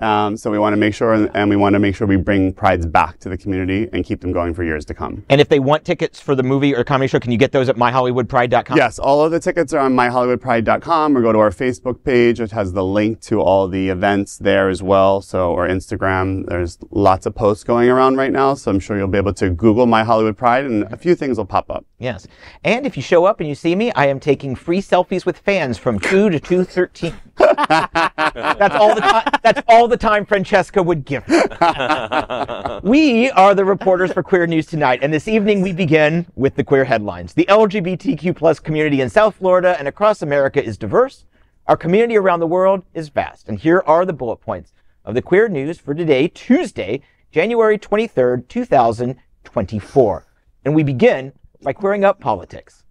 Um, 0.00 0.36
so 0.36 0.50
we 0.50 0.58
want 0.58 0.72
to 0.72 0.76
make 0.76 0.94
sure, 0.94 1.14
and 1.14 1.50
we 1.50 1.56
want 1.56 1.74
to 1.74 1.78
make 1.78 1.94
sure 1.96 2.06
we 2.06 2.16
bring 2.16 2.52
prides 2.52 2.86
back 2.86 3.18
to 3.20 3.28
the 3.28 3.36
community 3.36 3.88
and 3.92 4.04
keep 4.04 4.20
them 4.20 4.32
going 4.32 4.54
for 4.54 4.64
years 4.64 4.84
to 4.86 4.94
come. 4.94 5.24
And 5.28 5.40
if 5.40 5.48
they 5.48 5.58
want 5.58 5.84
tickets 5.84 6.20
for 6.20 6.34
the 6.34 6.42
movie 6.42 6.74
or 6.74 6.84
comedy 6.84 7.08
show, 7.08 7.20
can 7.20 7.32
you 7.32 7.38
get 7.38 7.52
those 7.52 7.68
at 7.68 7.76
myhollywoodpride.com? 7.76 8.76
Yes, 8.76 8.98
all 8.98 9.24
of 9.24 9.32
the 9.32 9.40
tickets 9.40 9.72
are 9.72 9.80
on 9.80 9.94
myhollywoodpride.com 9.94 11.16
or 11.16 11.22
go 11.22 11.32
to 11.32 11.38
our 11.38 11.50
Facebook 11.50 12.04
page, 12.04 12.40
which 12.40 12.52
has 12.52 12.72
the 12.72 12.84
link 12.84 13.20
to 13.22 13.40
all 13.40 13.68
the 13.68 13.88
events 13.88 14.38
there 14.38 14.68
as 14.68 14.82
well. 14.82 15.20
So, 15.20 15.52
or 15.52 15.66
Instagram. 15.68 16.46
There's 16.46 16.78
lots 16.90 17.26
of 17.26 17.34
posts 17.34 17.64
going 17.64 17.88
around 17.88 18.16
right 18.16 18.32
now. 18.32 18.54
So 18.54 18.70
I'm 18.70 18.80
sure 18.80 18.96
you'll 18.96 19.08
be 19.08 19.18
able 19.18 19.34
to 19.34 19.50
Google 19.50 19.86
My 19.86 20.04
Hollywood 20.04 20.36
Pride 20.36 20.64
and 20.64 20.84
a 20.92 20.96
few 20.96 21.14
things 21.14 21.38
will 21.38 21.44
pop 21.46 21.70
up. 21.70 21.84
Yes. 21.98 22.26
And 22.64 22.86
if 22.86 22.96
you 22.96 23.02
show 23.02 23.24
up 23.24 23.40
and 23.40 23.48
you 23.48 23.54
see 23.54 23.74
me, 23.74 23.92
I 23.92 24.06
am 24.06 24.20
taking 24.20 24.54
free 24.54 24.80
selfies 24.80 25.26
with 25.26 25.38
fans 25.38 25.78
from 25.78 25.98
2 25.98 26.30
to 26.30 26.40
2:13. 26.40 27.14
that's 27.38 28.74
all 28.74 28.94
the 28.94 29.00
time 29.00 29.38
that's 29.42 29.62
all 29.68 29.87
the 29.88 29.96
time 29.96 30.26
Francesca 30.26 30.82
would 30.82 31.04
give. 31.04 31.26
me. 31.26 31.34
we 32.82 33.30
are 33.30 33.54
the 33.54 33.64
reporters 33.64 34.12
for 34.12 34.22
Queer 34.22 34.46
News 34.46 34.66
Tonight, 34.66 35.00
and 35.02 35.12
this 35.12 35.26
evening 35.26 35.62
we 35.62 35.72
begin 35.72 36.26
with 36.36 36.54
the 36.54 36.62
queer 36.62 36.84
headlines. 36.84 37.34
The 37.34 37.46
LGBTQ 37.46 38.36
plus 38.36 38.60
community 38.60 39.00
in 39.00 39.08
South 39.08 39.36
Florida 39.36 39.76
and 39.78 39.88
across 39.88 40.22
America 40.22 40.62
is 40.62 40.76
diverse. 40.76 41.24
Our 41.66 41.76
community 41.76 42.16
around 42.16 42.40
the 42.40 42.46
world 42.46 42.84
is 42.94 43.08
vast. 43.08 43.48
And 43.48 43.58
here 43.58 43.82
are 43.86 44.04
the 44.04 44.12
bullet 44.12 44.36
points 44.36 44.72
of 45.04 45.14
the 45.14 45.22
queer 45.22 45.48
news 45.48 45.78
for 45.78 45.94
today, 45.94 46.28
Tuesday, 46.28 47.00
January 47.30 47.78
23rd, 47.78 48.48
2024. 48.48 50.26
And 50.64 50.74
we 50.74 50.82
begin 50.82 51.32
by 51.62 51.72
clearing 51.72 52.04
up 52.04 52.20
politics. 52.20 52.84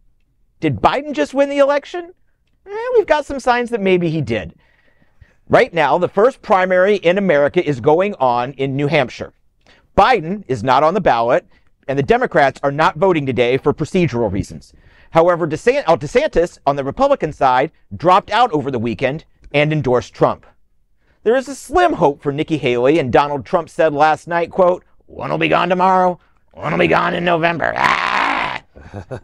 Did 0.59 0.81
Biden 0.81 1.13
just 1.13 1.33
win 1.33 1.49
the 1.49 1.59
election? 1.59 2.13
Eh, 2.65 2.87
we've 2.95 3.07
got 3.07 3.25
some 3.25 3.39
signs 3.39 3.69
that 3.69 3.81
maybe 3.81 4.09
he 4.09 4.21
did. 4.21 4.55
Right 5.49 5.73
now, 5.73 5.97
the 5.97 6.09
first 6.09 6.41
primary 6.41 6.97
in 6.97 7.17
America 7.17 7.65
is 7.65 7.79
going 7.79 8.15
on 8.15 8.51
in 8.53 8.75
New 8.75 8.87
Hampshire. 8.87 9.31
Biden 9.97 10.43
is 10.49 10.61
not 10.61 10.83
on 10.83 10.93
the 10.93 10.99
ballot, 10.99 11.47
and 11.87 11.97
the 11.97 12.03
Democrats 12.03 12.59
are 12.63 12.71
not 12.71 12.97
voting 12.97 13.25
today 13.25 13.57
for 13.57 13.73
procedural 13.73 14.29
reasons. 14.29 14.73
However, 15.11 15.45
uh, 15.45 15.47
DeSantis 15.47 16.59
on 16.67 16.75
the 16.75 16.83
Republican 16.83 17.31
side 17.31 17.71
dropped 17.95 18.29
out 18.29 18.51
over 18.51 18.69
the 18.69 18.77
weekend 18.77 19.23
and 19.53 19.71
endorsed 19.71 20.13
Trump. 20.13 20.45
There 21.23 21.37
is 21.37 21.47
a 21.47 21.55
slim 21.55 21.93
hope 21.93 22.21
for 22.21 22.33
Nikki 22.33 22.57
Haley, 22.57 22.99
and 22.99 23.09
Donald 23.09 23.45
Trump 23.45 23.69
said 23.69 23.93
last 23.93 24.27
night, 24.27 24.51
quote, 24.51 24.83
one 25.05 25.31
will 25.31 25.37
be 25.37 25.47
gone 25.47 25.69
tomorrow, 25.69 26.19
one 26.51 26.73
will 26.73 26.79
be 26.79 26.87
gone 26.87 27.13
in 27.13 27.23
November. 27.23 27.73
Ah! 27.77 28.61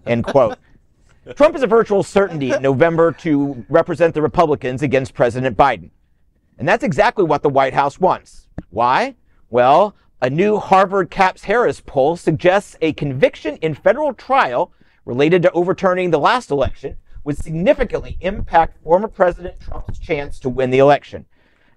End 0.05 0.23
quote. 0.23 0.57
Trump 1.35 1.53
is 1.53 1.63
a 1.63 1.67
virtual 1.67 2.01
certainty 2.01 2.51
in 2.51 2.61
November 2.61 3.11
to 3.11 3.65
represent 3.67 4.13
the 4.13 4.21
Republicans 4.21 4.83
against 4.83 5.13
President 5.13 5.57
Biden. 5.57 5.89
And 6.63 6.67
that's 6.69 6.85
exactly 6.85 7.25
what 7.25 7.43
the 7.43 7.49
White 7.49 7.73
House 7.73 7.99
wants. 7.99 8.47
Why? 8.69 9.15
Well, 9.49 9.97
a 10.21 10.29
new 10.29 10.59
Harvard 10.59 11.11
Caps 11.11 11.43
Harris 11.43 11.81
poll 11.85 12.15
suggests 12.15 12.77
a 12.79 12.93
conviction 12.93 13.57
in 13.57 13.73
federal 13.75 14.13
trial 14.13 14.71
related 15.03 15.41
to 15.41 15.51
overturning 15.51 16.09
the 16.09 16.21
last 16.21 16.51
election 16.51 16.95
would 17.25 17.37
significantly 17.37 18.17
impact 18.21 18.81
former 18.81 19.09
President 19.09 19.59
Trump's 19.59 19.99
chance 19.99 20.39
to 20.39 20.47
win 20.47 20.69
the 20.69 20.79
election. 20.79 21.25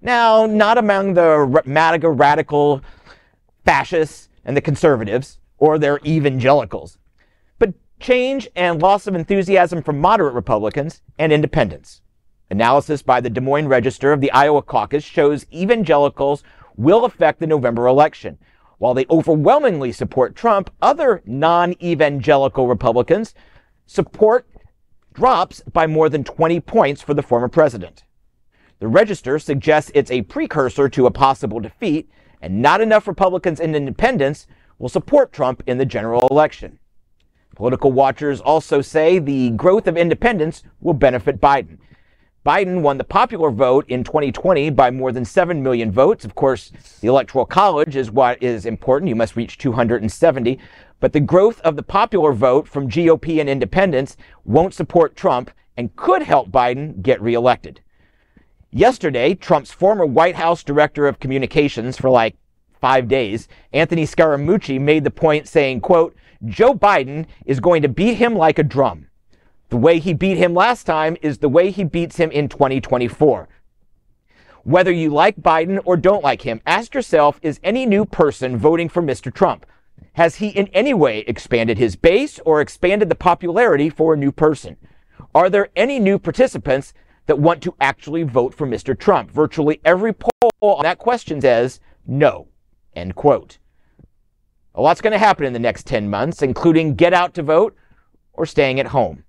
Now, 0.01 0.45
not 0.45 0.77
among 0.77 1.15
the 1.15 1.61
MAGA 1.65 2.09
radical 2.09 2.81
fascists 3.65 4.29
and 4.45 4.55
the 4.55 4.61
conservatives 4.61 5.37
or 5.57 5.77
their 5.77 5.99
evangelicals, 6.05 6.97
but 7.59 7.73
change 7.99 8.47
and 8.55 8.81
loss 8.81 9.05
of 9.05 9.15
enthusiasm 9.15 9.83
from 9.83 9.99
moderate 9.99 10.33
Republicans 10.33 11.01
and 11.19 11.33
independents. 11.33 12.01
Analysis 12.49 13.01
by 13.01 13.19
the 13.19 13.29
Des 13.29 13.41
Moines 13.41 13.67
Register 13.67 14.13
of 14.13 14.21
the 14.21 14.31
Iowa 14.31 14.61
caucus 14.61 15.03
shows 15.03 15.45
evangelicals 15.53 16.43
will 16.77 17.03
affect 17.03 17.39
the 17.39 17.47
November 17.47 17.87
election. 17.87 18.37
While 18.77 18.93
they 18.93 19.05
overwhelmingly 19.09 19.91
support 19.91 20.35
Trump, 20.35 20.69
other 20.81 21.21
non 21.25 21.75
evangelical 21.83 22.67
Republicans 22.67 23.33
support 23.85 24.47
drops 25.13 25.61
by 25.73 25.87
more 25.87 26.09
than 26.09 26.23
20 26.23 26.59
points 26.61 27.01
for 27.01 27.13
the 27.13 27.23
former 27.23 27.49
president. 27.49 28.03
The 28.79 28.87
Register 28.87 29.39
suggests 29.39 29.91
it's 29.93 30.11
a 30.11 30.21
precursor 30.21 30.87
to 30.89 31.07
a 31.07 31.11
possible 31.11 31.59
defeat, 31.59 32.09
and 32.41 32.61
not 32.61 32.79
enough 32.79 33.07
Republicans 33.07 33.59
and 33.59 33.75
independents 33.75 34.47
will 34.77 34.89
support 34.89 35.33
Trump 35.33 35.63
in 35.65 35.79
the 35.79 35.85
general 35.85 36.27
election. 36.29 36.79
Political 37.55 37.91
watchers 37.91 38.39
also 38.39 38.81
say 38.81 39.17
the 39.17 39.49
growth 39.51 39.87
of 39.87 39.97
independents 39.97 40.61
will 40.79 40.93
benefit 40.93 41.41
Biden. 41.41 41.79
Biden 42.47 42.81
won 42.81 42.97
the 42.97 43.03
popular 43.03 43.51
vote 43.51 43.83
in 43.89 44.05
2020 44.05 44.69
by 44.69 44.89
more 44.89 45.11
than 45.11 45.25
7 45.25 45.61
million 45.61 45.91
votes. 45.91 46.23
Of 46.23 46.33
course, 46.35 46.71
the 47.01 47.09
Electoral 47.09 47.45
College 47.45 47.97
is 47.97 48.09
what 48.09 48.41
is 48.41 48.65
important. 48.65 49.09
You 49.09 49.17
must 49.17 49.35
reach 49.35 49.57
270. 49.57 50.57
But 51.01 51.11
the 51.11 51.19
growth 51.19 51.59
of 51.59 51.75
the 51.75 51.83
popular 51.83 52.31
vote 52.31 52.65
from 52.65 52.89
GOP 52.89 53.41
and 53.41 53.49
independents 53.49 54.15
won't 54.45 54.73
support 54.73 55.13
Trump 55.13 55.51
and 55.75 55.93
could 55.97 56.21
help 56.21 56.49
Biden 56.49 57.01
get 57.01 57.21
reelected. 57.21 57.81
Yesterday, 58.71 59.35
Trump's 59.35 59.73
former 59.73 60.05
White 60.05 60.35
House 60.35 60.63
director 60.63 61.05
of 61.05 61.19
communications 61.19 61.97
for 61.97 62.09
like 62.09 62.37
five 62.79 63.09
days, 63.09 63.49
Anthony 63.73 64.05
Scaramucci 64.05 64.79
made 64.79 65.03
the 65.03 65.11
point 65.11 65.49
saying, 65.49 65.81
quote, 65.81 66.15
Joe 66.45 66.73
Biden 66.73 67.25
is 67.45 67.59
going 67.59 67.81
to 67.81 67.89
beat 67.89 68.13
him 68.13 68.37
like 68.37 68.57
a 68.57 68.63
drum. 68.63 69.06
The 69.69 69.77
way 69.77 69.99
he 69.99 70.13
beat 70.13 70.37
him 70.37 70.53
last 70.53 70.85
time 70.85 71.17
is 71.21 71.39
the 71.39 71.49
way 71.49 71.71
he 71.71 71.83
beats 71.83 72.17
him 72.17 72.31
in 72.31 72.47
2024. 72.47 73.49
Whether 74.63 74.91
you 74.91 75.09
like 75.09 75.37
Biden 75.37 75.79
or 75.83 75.97
don't 75.97 76.23
like 76.23 76.41
him, 76.41 76.61
ask 76.65 76.93
yourself 76.93 77.39
is 77.41 77.59
any 77.63 77.85
new 77.85 78.05
person 78.05 78.57
voting 78.57 78.87
for 78.87 79.01
Mr. 79.01 79.33
Trump? 79.33 79.65
Has 80.13 80.35
he 80.35 80.49
in 80.49 80.67
any 80.67 80.93
way 80.93 81.19
expanded 81.19 81.77
his 81.77 81.95
base 81.95 82.39
or 82.45 82.61
expanded 82.61 83.09
the 83.09 83.15
popularity 83.15 83.89
for 83.89 84.13
a 84.13 84.17
new 84.17 84.31
person? 84.31 84.77
Are 85.35 85.49
there 85.49 85.69
any 85.75 85.99
new 85.99 86.17
participants 86.17 86.93
that 87.25 87.39
want 87.39 87.61
to 87.63 87.75
actually 87.79 88.23
vote 88.23 88.53
for 88.53 88.65
Mr. 88.65 88.97
Trump? 88.97 89.31
Virtually 89.31 89.81
every 89.83 90.13
poll 90.13 90.51
on 90.61 90.83
that 90.83 90.97
question 90.97 91.41
says 91.41 91.79
no. 92.05 92.47
End 92.95 93.15
quote. 93.15 93.59
A 94.75 94.81
lot's 94.81 95.01
going 95.01 95.11
to 95.11 95.19
happen 95.19 95.45
in 95.45 95.53
the 95.53 95.59
next 95.59 95.85
10 95.87 96.09
months, 96.09 96.41
including 96.41 96.95
get 96.95 97.13
out 97.13 97.33
to 97.33 97.43
vote 97.43 97.75
or 98.33 98.45
staying 98.45 98.79
at 98.79 98.87
home. 98.87 99.23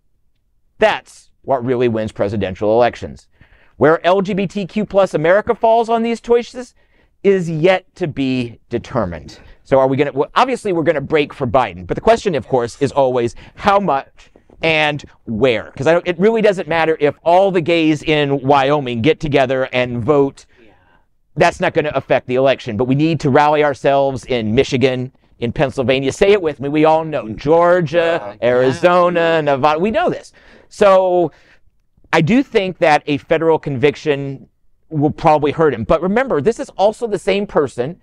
That's 0.79 1.31
what 1.43 1.65
really 1.65 1.89
wins 1.89 2.13
presidential 2.13 2.73
elections. 2.73 3.29
Where 3.77 3.99
LGBTQ 4.05 4.89
plus 4.89 5.15
America 5.15 5.55
falls 5.55 5.89
on 5.89 6.03
these 6.03 6.21
choices 6.21 6.75
is 7.23 7.49
yet 7.51 7.85
to 7.97 8.07
be 8.07 8.59
determined. 8.69 9.39
So 9.65 9.79
are 9.79 9.87
we 9.87 9.97
going 9.97 10.13
to, 10.13 10.19
well, 10.19 10.31
obviously 10.35 10.73
we're 10.73 10.83
going 10.83 10.95
to 10.95 11.01
break 11.01 11.35
for 11.35 11.47
Biden, 11.47 11.87
but 11.87 11.95
the 11.95 12.01
question, 12.01 12.35
of 12.35 12.47
course, 12.49 12.81
is 12.81 12.93
always 12.93 13.35
how 13.55 13.79
much 13.79 14.31
and 14.63 15.05
where. 15.27 15.71
Because 15.73 15.87
it 16.05 16.19
really 16.19 16.43
doesn't 16.43 16.69
matter 16.69 16.97
if 17.01 17.17
all 17.23 17.51
the 17.51 17.61
gays 17.61 18.03
in 18.03 18.41
Wyoming 18.41 19.03
get 19.03 19.21
together 19.21 19.69
and 19.73 20.03
vote. 20.03 20.47
That's 21.37 21.61
not 21.61 21.75
going 21.75 21.85
to 21.85 21.97
affect 21.97 22.27
the 22.27 22.35
election, 22.35 22.77
but 22.77 22.85
we 22.85 22.95
need 22.95 23.21
to 23.21 23.31
rally 23.31 23.63
ourselves 23.63 24.25
in 24.25 24.55
Michigan, 24.55 25.13
in 25.39 25.53
Pennsylvania. 25.53 26.13
Say 26.13 26.33
it 26.33 26.43
with 26.43 26.61
me. 26.61 26.69
We 26.69 26.85
all 26.85 27.05
know 27.05 27.25
mm. 27.25 27.37
Georgia, 27.37 28.23
uh, 28.23 28.37
Arizona, 28.43 29.43
Nevada. 29.43 29.79
We 29.79 29.91
know 29.91 30.11
this. 30.11 30.33
So 30.69 31.33
I 32.13 32.21
do 32.21 32.43
think 32.43 32.79
that 32.79 33.03
a 33.07 33.19
federal 33.19 33.59
conviction 33.59 34.49
will 34.91 35.11
probably 35.11 35.53
hurt 35.53 35.75
him. 35.75 35.85
But 35.85 36.03
remember, 36.03 36.41
this 36.41 36.59
is 36.59 36.71
also 36.71 37.07
the 37.07 37.19
same 37.19 37.47
person 37.47 38.01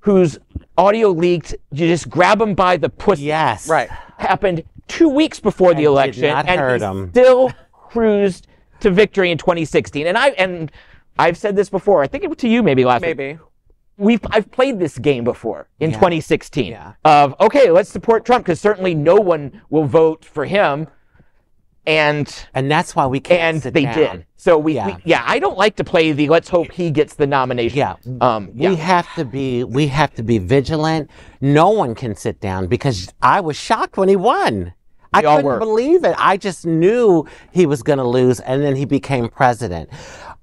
whose 0.00 0.38
audio 0.76 1.10
leaked. 1.10 1.54
You 1.72 1.86
just 1.88 2.08
grab 2.08 2.40
him 2.40 2.54
by 2.54 2.76
the 2.76 2.88
pussy. 2.88 3.24
Yes. 3.24 3.68
Right. 3.68 3.88
Happened 4.18 4.64
two 4.88 5.08
weeks 5.08 5.40
before 5.40 5.74
the 5.74 5.84
And 5.84 5.84
did 5.84 5.86
election, 5.86 6.28
not 6.28 6.48
and 6.48 6.60
hurt 6.60 6.80
he 6.80 6.86
him. 6.86 7.10
still 7.10 7.52
cruised 7.72 8.46
to 8.80 8.90
victory 8.90 9.30
in 9.30 9.38
2016. 9.38 10.06
And 10.06 10.18
I 10.18 10.28
and 10.30 10.70
I've 11.18 11.36
said 11.36 11.56
this 11.56 11.68
before. 11.68 12.02
I 12.02 12.06
think 12.06 12.24
it 12.24 12.28
was 12.28 12.38
to 12.38 12.48
you 12.48 12.62
maybe 12.62 12.84
last 12.84 13.02
week 13.02 13.16
Maybe. 13.16 13.38
We've 13.98 14.20
I've 14.30 14.50
played 14.50 14.78
this 14.78 14.96
game 14.98 15.24
before 15.24 15.68
in 15.80 15.90
Yeah. 15.90 15.96
2016 15.96 16.66
Yeah. 16.72 16.92
of 17.04 17.34
okay, 17.40 17.70
let's 17.70 17.90
support 17.90 18.24
Trump 18.24 18.44
because 18.44 18.60
certainly 18.60 18.94
no 18.94 19.16
one 19.16 19.60
will 19.70 19.84
vote 19.84 20.24
for 20.24 20.44
him, 20.46 20.86
and 21.86 22.32
And 22.54 22.70
that's 22.70 22.94
why 22.94 23.06
we 23.06 23.20
can't 23.20 23.64
and 23.64 23.74
they 23.74 23.82
down. 23.84 23.94
did. 23.94 24.26
So 24.36 24.58
we 24.58 24.74
Yeah. 24.74 24.86
We, 24.86 24.96
yeah, 25.04 25.24
I 25.26 25.38
don't 25.38 25.56
like 25.58 25.76
to 25.76 25.84
play 25.84 26.12
the 26.12 26.28
let's 26.28 26.48
hope 26.48 26.70
he 26.72 26.90
gets 26.90 27.14
the 27.14 27.26
nomination. 27.26 27.78
Yeah. 27.78 27.94
um, 28.20 28.50
yeah. 28.54 28.70
We 28.70 28.76
have 28.76 29.12
to 29.16 29.24
be 29.24 29.64
we 29.64 29.86
have 29.88 30.14
to 30.14 30.22
be 30.22 30.38
vigilant. 30.38 31.10
No 31.40 31.70
one 31.70 31.94
can 31.94 32.14
sit 32.14 32.40
down 32.40 32.66
because 32.66 33.12
I 33.22 33.40
was 33.40 33.56
shocked 33.56 33.96
when 33.96 34.08
he 34.08 34.16
won. 34.16 34.74
I 35.10 35.20
We 35.20 35.26
all 35.26 35.36
couldn't 35.36 35.50
were. 35.52 35.58
believe 35.58 36.04
it. 36.04 36.14
I 36.18 36.36
just 36.36 36.66
knew 36.66 37.24
he 37.50 37.64
was 37.64 37.82
going 37.82 37.96
to 37.98 38.04
lose 38.06 38.40
and 38.40 38.62
then 38.62 38.76
he 38.76 38.84
became 38.84 39.28
president. 39.30 39.88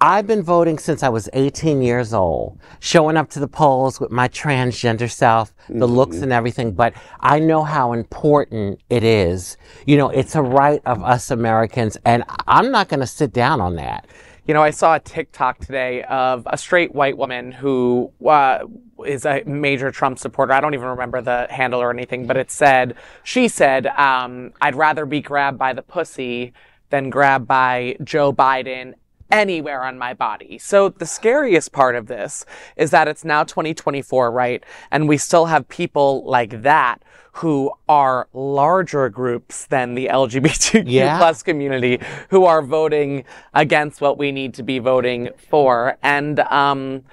I've 0.02 0.28
been 0.28 0.44
voting 0.44 0.78
since 0.78 1.04
I 1.04 1.10
was 1.10 1.30
18 1.32 1.82
years 1.82 2.14
old, 2.14 2.60
showing 2.82 3.16
up 3.16 3.30
to 3.30 3.40
the 3.40 3.48
polls 3.48 3.98
with 3.98 4.12
my 4.12 4.28
transgender 4.28 5.10
self, 5.10 5.54
the 5.70 5.88
looks 5.88 6.18
and 6.18 6.34
everything, 6.34 6.74
but 6.74 6.94
I 7.22 7.40
know 7.40 7.64
how 7.64 7.94
important 7.94 8.82
it 8.90 9.06
is. 9.06 9.56
You 9.86 9.96
know, 9.96 10.10
it's 10.10 10.36
a 10.36 10.42
right 10.42 10.82
of 10.86 11.02
us 11.02 11.32
Americans 11.32 11.98
and 12.04 12.26
I'm 12.46 12.72
not 12.72 12.90
going 12.90 13.00
to 13.00 13.08
sit 13.08 13.32
down 13.32 13.62
on 13.62 13.76
that. 13.78 14.06
You 14.46 14.54
know, 14.54 14.62
I 14.62 14.72
saw 14.72 14.96
a 14.96 15.00
TikTok 15.00 15.60
today 15.60 16.04
of 16.04 16.46
a 16.52 16.58
straight 16.58 16.94
white 16.94 17.18
woman 17.18 17.54
who 17.54 18.12
uh, 18.28 18.66
is 19.06 19.26
a 19.26 19.44
major 19.46 19.92
Trump 19.92 20.20
supporter. 20.20 20.52
I 20.52 20.60
don't 20.60 20.74
even 20.74 20.90
remember 20.90 21.22
the 21.22 21.48
handle 21.50 21.82
or 21.82 21.90
anything, 21.90 22.28
but 22.28 22.36
it 22.36 22.52
said, 22.52 22.96
she 23.24 23.48
said, 23.48 23.88
um, 23.88 24.52
I'd 24.60 24.76
rather 24.76 25.06
be 25.06 25.22
grabbed 25.22 25.58
by 25.58 25.72
the 25.72 25.82
pussy 25.82 26.52
than 26.90 27.10
grabbed 27.10 27.48
by 27.48 27.96
Joe 28.04 28.34
Biden 28.34 28.94
anywhere 29.32 29.84
on 29.84 29.98
my 29.98 30.14
body. 30.14 30.58
So 30.58 30.90
the 30.90 31.06
scariest 31.06 31.72
part 31.72 31.96
of 31.96 32.08
this 32.08 32.46
is 32.76 32.92
that 32.92 33.08
it's 33.08 33.26
now 33.26 33.44
2024, 33.44 34.32
right? 34.32 34.64
And 34.92 35.08
we 35.08 35.18
still 35.18 35.46
have 35.48 35.68
people 35.68 36.24
like 36.26 36.62
that 36.62 37.02
who 37.34 37.72
are 37.90 38.28
larger 38.34 39.10
groups 39.10 39.66
than 39.66 39.94
the 39.96 40.08
LGBTQ 40.08 40.84
Yeah. 40.88 41.18
plus 41.18 41.44
community 41.44 42.00
who 42.30 42.46
are 42.46 42.62
voting 42.62 43.26
against 43.54 44.00
what 44.00 44.18
we 44.18 44.32
need 44.32 44.54
to 44.54 44.64
be 44.64 44.80
voting 44.80 45.30
for. 45.50 45.98
And, 46.02 46.40
um, 46.40 47.04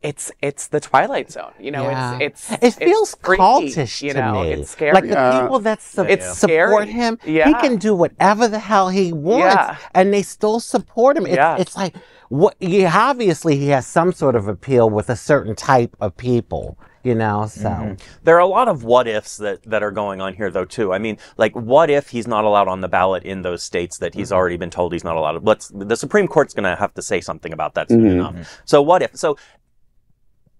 it's 0.00 0.30
it's 0.40 0.68
the 0.68 0.78
Twilight 0.78 1.30
Zone, 1.30 1.52
you 1.58 1.70
know. 1.70 1.82
Yeah. 1.82 2.18
It's 2.20 2.52
it's 2.52 2.62
It 2.62 2.66
it's 2.66 2.76
feels 2.76 3.16
freaky, 3.16 3.42
cultish 3.42 4.02
you 4.02 4.12
to 4.12 4.20
know. 4.20 4.42
me. 4.42 4.52
It's 4.52 4.70
scary. 4.70 4.92
Like 4.92 5.04
the 5.04 5.10
Yeah. 5.10 5.40
people 5.40 5.58
that 5.60 5.82
su- 5.82 6.02
It's 6.02 6.38
support 6.38 6.88
scary. 6.88 6.92
him, 6.92 7.18
he 7.24 7.54
can 7.54 7.76
do 7.76 7.94
whatever 7.94 8.46
the 8.46 8.60
hell 8.60 8.90
he 8.90 9.12
wants, 9.12 9.54
Yeah. 9.54 9.76
and 9.94 10.12
they 10.14 10.22
still 10.22 10.60
support 10.60 11.16
him. 11.16 11.26
It's, 11.26 11.36
Yeah. 11.36 11.56
it's 11.58 11.76
like 11.76 11.96
what? 12.28 12.54
He, 12.60 12.84
obviously, 12.84 13.56
he 13.56 13.68
has 13.68 13.86
some 13.86 14.12
sort 14.12 14.36
of 14.36 14.46
appeal 14.48 14.88
with 14.88 15.10
a 15.10 15.16
certain 15.16 15.56
type 15.56 15.96
of 16.00 16.16
people, 16.16 16.78
you 17.02 17.14
know. 17.14 17.46
So 17.46 17.68
mm-hmm. 17.68 17.94
There 18.22 18.36
are 18.36 18.40
a 18.40 18.46
lot 18.46 18.68
of 18.68 18.84
what 18.84 19.08
ifs 19.08 19.38
that, 19.38 19.62
that 19.64 19.82
are 19.82 19.90
going 19.90 20.20
on 20.20 20.34
here, 20.34 20.50
though, 20.50 20.66
too. 20.66 20.92
I 20.92 20.98
mean, 20.98 21.16
like, 21.38 21.54
what 21.54 21.90
if 21.90 22.10
he's 22.10 22.28
not 22.28 22.44
allowed 22.44 22.68
on 22.68 22.82
the 22.82 22.88
ballot 22.88 23.24
in 23.24 23.42
those 23.42 23.62
states 23.62 23.98
that 23.98 24.14
he's 24.14 24.28
mm-hmm. 24.28 24.36
already 24.36 24.56
been 24.58 24.70
told 24.70 24.92
he's 24.92 25.04
not 25.04 25.16
allowed? 25.16 25.42
Let's, 25.44 25.72
the 25.74 25.96
Supreme 25.96 26.28
Court's 26.28 26.54
going 26.54 26.64
to 26.70 26.76
have 26.76 26.94
to 26.94 27.02
say 27.02 27.20
something 27.20 27.52
about 27.52 27.74
that 27.74 27.88
soon 27.88 28.00
mm-hmm. 28.00 28.36
enough. 28.36 28.60
So, 28.64 28.82
what 28.82 29.02
if? 29.02 29.16
So, 29.16 29.36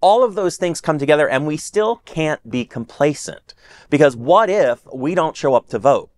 all 0.01 0.23
of 0.23 0.35
those 0.35 0.57
things 0.57 0.81
come 0.81 0.97
together, 0.97 1.27
and 1.27 1.45
we 1.45 1.57
still 1.57 1.97
can't 2.05 2.49
be 2.49 2.65
complacent. 2.65 3.53
Because 3.89 4.15
what 4.15 4.49
if 4.49 4.81
we 4.93 5.15
don't 5.15 5.35
show 5.35 5.53
up 5.53 5.67
to 5.69 5.79
vote? 5.79 6.09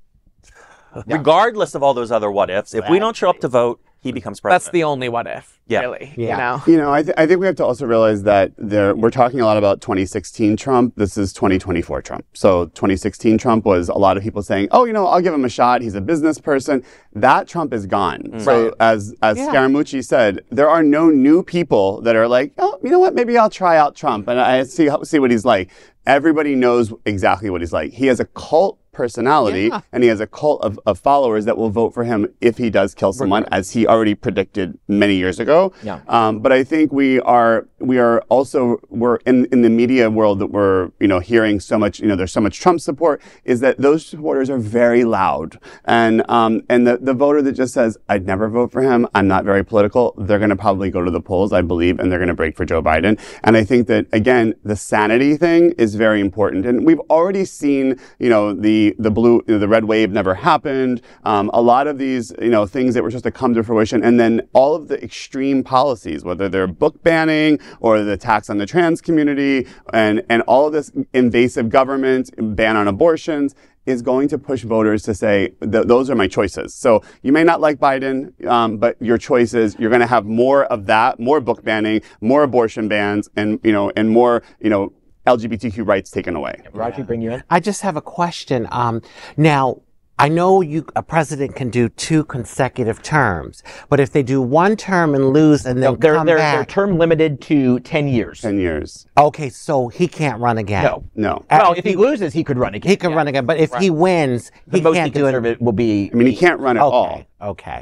Regardless 1.08 1.74
of 1.74 1.84
all 1.84 1.94
those 1.94 2.12
other 2.12 2.30
what 2.30 2.50
ifs, 2.50 2.74
if 2.74 2.90
we 2.90 3.00
don't 3.00 3.16
show 3.16 3.30
up 3.30 3.40
to 3.40 3.48
vote, 3.48 3.82
he 4.02 4.12
becomes 4.12 4.40
president. 4.40 4.64
That's 4.64 4.72
the 4.74 4.84
only 4.84 5.10
what 5.10 5.28
if, 5.28 5.60
Yeah. 5.68 5.82
really. 5.82 6.12
Yeah. 6.18 6.32
You 6.32 6.38
know. 6.38 6.64
You 6.74 6.78
know, 6.78 6.92
I, 6.94 7.04
th- 7.04 7.14
I 7.18 7.28
think 7.28 7.40
we 7.40 7.46
have 7.46 7.56
to 7.58 7.66
also 7.66 7.86
realize 7.86 8.24
that 8.24 8.52
there, 8.58 8.96
we're 8.96 9.12
talking 9.12 9.42
a 9.42 9.46
lot 9.46 9.58
about 9.58 9.80
2016 9.80 10.58
Trump. 10.58 10.94
This 10.96 11.18
is 11.18 11.32
2024 11.34 12.02
Trump. 12.02 12.26
So 12.34 12.66
2016 12.66 13.38
Trump 13.38 13.64
was 13.64 13.90
a 13.90 13.94
lot 13.94 14.18
of 14.18 14.24
people 14.24 14.42
saying, 14.42 14.70
"Oh, 14.72 14.86
you 14.86 14.94
know, 14.94 15.06
I'll 15.06 15.22
give 15.22 15.34
him 15.34 15.46
a 15.46 15.50
shot. 15.50 15.82
He's 15.82 15.94
a 15.94 16.02
business 16.02 16.40
person." 16.40 16.84
That 17.14 17.48
Trump 17.48 17.74
is 17.74 17.86
gone. 17.86 18.24
Mm. 18.24 18.42
So 18.42 18.74
as 18.80 19.14
as 19.22 19.38
Scaramucci 19.38 20.04
said, 20.04 20.42
there 20.50 20.70
are 20.70 20.82
no 20.82 21.10
new 21.12 21.44
people 21.44 22.02
that 22.02 22.16
are 22.16 22.28
like, 22.28 22.54
"Oh, 22.58 22.80
you 22.84 22.90
know 22.90 23.00
what? 23.00 23.14
Maybe 23.14 23.38
I'll 23.38 23.50
try 23.52 23.78
out 23.78 23.96
Trump 23.96 24.28
and 24.28 24.40
I 24.40 24.64
see 24.64 24.90
see 25.04 25.20
what 25.20 25.30
he's 25.30 25.46
like." 25.46 25.70
Everybody 26.08 26.56
knows 26.56 26.92
exactly 27.06 27.52
what 27.52 27.62
he's 27.62 27.72
like. 27.72 27.92
He 27.94 28.08
has 28.08 28.20
a 28.20 28.26
cult 28.26 28.80
personality 28.92 29.68
Yeah. 29.68 29.82
and 29.92 30.04
he 30.04 30.10
has 30.10 30.20
a 30.20 30.28
cult 30.28 30.64
of, 30.64 30.80
of 30.86 31.00
followers 31.00 31.46
that 31.46 31.58
will 31.58 31.70
vote 31.70 31.94
for 31.94 32.04
him 32.04 32.28
if 32.42 32.58
he 32.58 32.70
does 32.70 32.94
kill 32.94 33.14
someone, 33.14 33.46
as 33.52 33.72
he 33.72 33.88
already 33.88 34.16
predicted 34.16 34.78
many 34.88 35.16
years 35.16 35.40
ago. 35.40 35.74
Yeah. 35.84 36.02
Um, 36.08 36.40
but 36.40 36.52
I 36.52 36.64
think 36.64 36.92
we 36.92 37.20
are 37.22 37.68
we 37.82 37.98
are 37.98 38.22
also 38.30 38.80
we're 38.90 39.18
in 39.26 39.46
in 39.52 39.62
the 39.62 39.70
media 39.70 40.10
world 40.10 40.40
that 40.40 40.48
we're 40.48 40.92
you 41.00 41.08
know 41.08 41.20
hearing 41.20 41.60
so 41.60 41.78
much 41.78 42.00
you 42.00 42.08
know 42.08 42.16
there's 42.16 42.32
so 42.32 42.42
much 42.42 42.60
Trump 42.60 42.80
support 42.80 43.22
is 43.46 43.60
that 43.62 43.78
those 43.80 44.06
supporters 44.06 44.50
are 44.50 44.58
very 44.58 45.04
loud. 45.04 45.58
And 45.86 46.24
um, 46.30 46.64
and 46.70 46.86
the 46.88 46.98
the 46.98 47.14
voter 47.14 47.42
that 47.42 47.54
just 47.54 47.74
says 47.74 47.98
I'd 48.10 48.26
never 48.26 48.50
vote 48.50 48.72
for 48.72 48.82
him. 48.82 49.08
I'm 49.14 49.28
not 49.28 49.46
very 49.46 49.64
political 49.64 50.14
they're 50.18 50.40
going 50.40 50.50
to 50.50 50.56
probably 50.56 50.90
go 50.90 51.04
to 51.04 51.12
the 51.12 51.22
polls 51.22 51.54
I 51.54 51.62
believe 51.62 52.00
and 52.00 52.12
they're 52.12 52.20
going 52.20 52.28
to 52.30 52.34
break 52.34 52.56
for 52.56 52.66
Joe 52.66 52.82
Biden. 52.82 53.20
And 53.44 53.58
I 53.58 53.64
think 53.64 53.88
that 53.88 54.08
again 54.12 54.56
the 54.64 54.76
sanity 54.76 55.38
thing 55.38 55.72
is 55.78 55.96
very 55.96 56.22
important. 56.22 56.66
And 56.66 56.86
we've 56.86 57.00
already 57.10 57.46
seen 57.46 58.00
you 58.20 58.30
know 58.30 58.54
the 58.54 58.96
the 59.00 59.12
blue 59.12 59.44
you 59.48 59.56
know, 59.56 59.60
the 59.60 59.68
red 59.68 59.86
wave 59.86 60.12
never 60.12 60.36
happened. 60.36 61.02
Um, 61.24 61.50
a 61.54 61.62
lot 61.62 61.88
of 61.88 61.98
these 61.98 62.34
you 62.42 62.50
know 62.50 62.66
things 62.66 62.94
that 62.94 63.04
were 63.04 63.12
supposed 63.12 63.24
to 63.26 63.32
come 63.32 63.54
to 63.54 63.64
fruition 63.64 64.04
and 64.04 64.20
then 64.20 64.42
all 64.54 64.76
of 64.76 64.88
the 64.88 65.02
extreme 65.04 65.64
policies 65.64 66.24
whether 66.24 66.50
they're 66.50 66.68
book 66.68 67.02
banning 67.04 67.60
or 67.80 68.04
the 68.04 68.18
tax 68.18 68.50
on 68.50 68.58
the 68.58 68.66
trans 68.66 69.02
community 69.02 69.68
and 69.94 70.24
and 70.30 70.42
all 70.44 70.68
of 70.68 70.74
this 70.74 70.92
invasive 71.14 71.70
government 71.70 72.30
ban 72.56 72.76
on 72.76 72.88
abortions 72.88 73.56
is 73.86 74.02
going 74.02 74.28
to 74.28 74.38
push 74.38 74.62
voters 74.64 75.04
to 75.04 75.14
say 75.14 75.54
those 75.60 76.10
are 76.10 76.16
my 76.16 76.28
choices. 76.28 76.76
So 76.76 77.02
you 77.24 77.32
may 77.32 77.44
not 77.44 77.62
like 77.62 77.80
Biden, 77.80 78.46
um, 78.46 78.78
but 78.78 79.02
your 79.02 79.18
choices 79.18 79.76
you're 79.80 79.90
going 79.90 80.02
to 80.02 80.08
have 80.08 80.26
more 80.26 80.66
of 80.66 80.86
that, 80.86 81.20
more 81.20 81.42
book 81.42 81.64
banning, 81.64 82.02
more 82.22 82.44
abortion 82.44 82.88
bans, 82.88 83.30
and 83.36 83.60
you 83.64 83.72
know, 83.72 83.92
and 83.96 84.10
more 84.10 84.44
you 84.60 84.70
know 84.70 84.94
LGBTQ 85.26 85.88
rights 85.88 86.12
taken 86.12 86.36
away. 86.36 86.62
Rajee, 86.74 87.06
bring 87.06 87.22
you 87.22 87.32
in. 87.32 87.44
I 87.50 87.60
just 87.60 87.82
have 87.82 87.96
a 87.96 88.02
question. 88.02 88.68
Um, 88.72 89.02
now, 89.38 89.82
I 90.20 90.30
know 90.30 90.62
you, 90.62 90.86
a 90.96 91.02
president 91.02 91.56
can 91.56 91.70
do 91.72 91.90
two 91.90 92.24
consecutive 92.26 93.02
terms, 93.02 93.64
but 93.90 94.00
if 94.00 94.12
they 94.12 94.22
do 94.22 94.40
one 94.40 94.76
term 94.76 95.16
and 95.16 95.34
lose 95.34 95.66
and 95.66 95.82
then 95.82 95.92
No, 95.94 95.96
they're, 95.96 96.14
come 96.16 96.28
they're, 96.28 96.38
they're 96.38 96.66
term 96.66 97.00
limited 97.00 97.42
to 97.42 97.80
10 97.80 98.08
years. 98.08 98.42
Ten 98.42 98.60
years. 98.60 99.08
okay, 99.18 99.50
so 99.50 99.88
he 99.88 100.08
can't 100.08 100.40
run 100.40 100.60
again. 100.60 100.84
No. 100.84 101.04
No. 101.16 101.46
Uh, 101.50 101.58
Well, 101.62 101.74
if 101.74 101.84
he 101.84 101.96
loses, 101.96 102.34
he 102.34 102.44
could 102.44 102.60
run 102.60 102.76
again. 102.76 102.88
he 102.90 102.96
can 102.98 103.14
run 103.16 103.28
again, 103.28 103.48
but 103.48 103.58
if 103.58 103.74
he 103.76 103.90
wins, 103.90 104.52
the 104.68 104.78
he 104.78 104.84
most 104.84 104.94
can't 104.96 105.08
he 105.14 105.20
do 105.20 105.26
it. 105.26 105.32
serve 105.32 105.46
it 105.48 105.60
will 105.62 105.72
be. 105.72 106.12
I 106.14 106.16
mean, 106.16 106.28
he 106.28 106.36
can't 106.36 106.60
run 106.60 106.78
at 106.78 106.84
all. 106.84 107.06
Okay, 107.06 107.28
okay. 107.42 107.82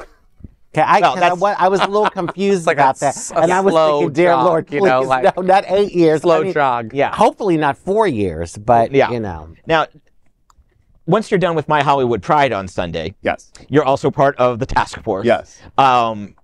Okay, 0.71 0.81
I, 0.83 0.99
Well, 0.99 1.13
'cause 1.15 1.23
I, 1.23 1.29
that's- 1.35 1.55
I 1.59 1.67
was 1.67 1.81
a 1.81 1.87
little 1.87 2.09
confused 2.21 2.67
like 2.67 2.77
a 2.77 2.81
about 2.81 2.99
that, 2.99 3.07
s- 3.17 3.31
a 3.31 3.39
and 3.39 3.51
I 3.51 3.59
was 3.59 3.73
thinking, 3.73 4.13
"Dear 4.13 4.29
jog, 4.33 4.45
Lord, 4.45 4.67
please, 4.67 4.75
you 4.75 4.85
know, 4.85 5.01
like- 5.01 5.35
no, 5.35 5.41
not 5.41 5.65
eight 5.67 5.93
years, 5.93 6.21
Slow 6.21 6.41
I 6.41 6.43
mean, 6.43 6.53
jog. 6.53 6.93
Yeah. 6.93 7.13
Hopefully, 7.13 7.57
not 7.57 7.75
four 7.75 8.07
years, 8.07 8.55
but 8.55 8.91
Yeah. 8.93 9.09
you 9.11 9.19
know, 9.19 9.49
Now, 9.65 9.87
once 11.09 11.31
you're 11.31 11.39
done 11.39 11.55
with 11.55 11.67
My 11.67 11.81
Hollywood 11.81 12.21
Pride 12.21 12.53
on 12.53 12.67
Sunday, 12.67 13.15
Yes. 13.23 13.51
you're 13.67 13.83
also 13.83 14.11
part 14.11 14.35
of 14.37 14.59
the 14.59 14.65
task 14.65 15.01
force. 15.03 15.25
Yes. 15.25 15.59
Um, 15.77 16.35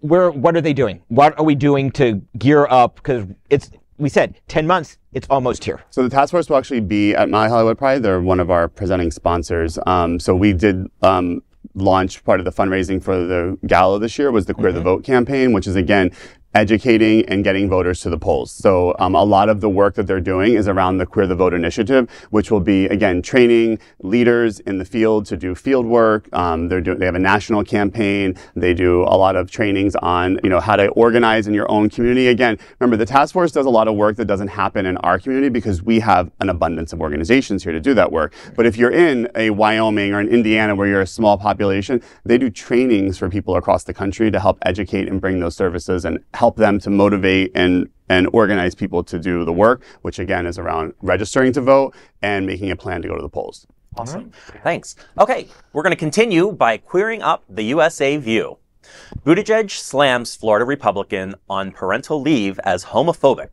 where 0.00 0.30
what 0.30 0.54
are 0.56 0.60
they 0.60 0.74
doing? 0.74 1.02
What 1.08 1.38
are 1.38 1.44
we 1.44 1.54
doing 1.54 1.90
to 1.92 2.20
gear 2.38 2.66
up? 2.68 2.96
Because 2.96 3.26
it's 3.48 3.70
we 3.96 4.10
said 4.10 4.38
ten 4.46 4.66
months. 4.66 4.98
It's 5.14 5.26
almost 5.30 5.64
here. 5.64 5.80
So 5.88 6.02
the 6.02 6.10
task 6.10 6.32
force 6.32 6.50
will 6.50 6.58
actually 6.58 6.80
be 6.80 7.14
at 7.14 7.30
My 7.30 7.48
Hollywood 7.48 7.78
Pride. 7.78 8.02
They're 8.02 8.20
one 8.20 8.40
of 8.40 8.50
our 8.50 8.68
presenting 8.68 9.10
sponsors. 9.10 9.78
Um, 9.86 10.20
so 10.20 10.34
we 10.36 10.52
did 10.52 10.86
um, 11.00 11.40
launch 11.74 12.22
part 12.24 12.40
of 12.40 12.44
the 12.44 12.52
fundraising 12.52 13.02
for 13.02 13.16
the 13.16 13.58
gala 13.66 13.98
this 13.98 14.18
year 14.18 14.30
was 14.30 14.44
the 14.44 14.52
Queer 14.52 14.72
the 14.72 14.82
Vote 14.82 15.02
campaign, 15.02 15.54
which 15.54 15.66
is 15.66 15.76
again 15.76 16.10
educating 16.54 17.24
and 17.26 17.42
getting 17.42 17.68
voters 17.68 18.00
to 18.00 18.10
the 18.10 18.18
polls. 18.18 18.52
So 18.52 18.94
um, 18.98 19.14
a 19.14 19.24
lot 19.24 19.48
of 19.48 19.60
the 19.60 19.68
work 19.68 19.94
that 19.94 20.06
they're 20.06 20.20
doing 20.20 20.54
is 20.54 20.68
around 20.68 20.98
the 20.98 21.06
Queer 21.06 21.26
the 21.26 21.34
Vote 21.34 21.52
initiative, 21.52 22.08
which 22.30 22.50
will 22.50 22.60
be 22.60 22.86
again 22.86 23.22
training 23.22 23.78
leaders 24.02 24.60
in 24.60 24.78
the 24.78 24.84
field 24.84 25.26
to 25.26 25.36
do 25.36 25.54
field 25.54 25.86
work. 25.86 26.28
Um, 26.32 26.68
they're 26.68 26.80
doing 26.80 26.98
they 26.98 27.06
have 27.06 27.14
a 27.14 27.18
national 27.18 27.64
campaign. 27.64 28.36
They 28.54 28.74
do 28.74 29.02
a 29.02 29.16
lot 29.16 29.36
of 29.36 29.50
trainings 29.50 29.96
on 29.96 30.38
you 30.44 30.50
know 30.50 30.60
how 30.60 30.76
to 30.76 30.88
organize 30.88 31.46
in 31.46 31.54
your 31.54 31.70
own 31.70 31.90
community. 31.90 32.28
Again, 32.28 32.58
remember 32.78 32.96
the 32.96 33.06
task 33.06 33.32
force 33.32 33.50
does 33.50 33.66
a 33.66 33.70
lot 33.70 33.88
of 33.88 33.96
work 33.96 34.16
that 34.16 34.26
doesn't 34.26 34.48
happen 34.48 34.86
in 34.86 34.96
our 34.98 35.18
community 35.18 35.48
because 35.48 35.82
we 35.82 36.00
have 36.00 36.30
an 36.40 36.48
abundance 36.48 36.92
of 36.92 37.00
organizations 37.00 37.64
here 37.64 37.72
to 37.72 37.80
do 37.80 37.94
that 37.94 38.12
work. 38.12 38.32
But 38.54 38.66
if 38.66 38.76
you're 38.76 38.92
in 38.92 39.28
a 39.34 39.50
Wyoming 39.50 40.14
or 40.14 40.20
in 40.20 40.28
Indiana 40.28 40.74
where 40.74 40.86
you're 40.86 41.00
a 41.00 41.06
small 41.06 41.36
population, 41.36 42.00
they 42.24 42.38
do 42.38 42.48
trainings 42.50 43.18
for 43.18 43.28
people 43.28 43.56
across 43.56 43.84
the 43.84 43.94
country 43.94 44.30
to 44.30 44.38
help 44.38 44.58
educate 44.62 45.08
and 45.08 45.20
bring 45.20 45.40
those 45.40 45.56
services 45.56 46.04
and 46.04 46.18
help 46.34 46.43
them 46.50 46.78
to 46.80 46.90
motivate 46.90 47.52
and 47.54 47.88
and 48.08 48.28
organize 48.32 48.74
people 48.74 49.02
to 49.02 49.18
do 49.18 49.44
the 49.44 49.52
work, 49.52 49.82
which 50.02 50.18
again 50.18 50.46
is 50.46 50.58
around 50.58 50.92
registering 51.00 51.52
to 51.54 51.60
vote 51.60 51.94
and 52.22 52.46
making 52.46 52.70
a 52.70 52.76
plan 52.76 53.00
to 53.02 53.08
go 53.08 53.16
to 53.16 53.22
the 53.22 53.28
polls. 53.28 53.66
Awesome. 53.96 54.32
Thanks. 54.62 54.96
Okay, 55.18 55.48
we're 55.72 55.82
going 55.82 55.92
to 55.92 55.96
continue 55.96 56.52
by 56.52 56.76
queering 56.76 57.22
up 57.22 57.44
the 57.48 57.62
USA 57.64 58.16
view. 58.16 58.58
Buttigieg 59.24 59.70
slams 59.70 60.34
Florida 60.34 60.64
Republican 60.64 61.34
on 61.48 61.72
parental 61.72 62.20
leave 62.20 62.58
as 62.64 62.86
homophobic. 62.86 63.48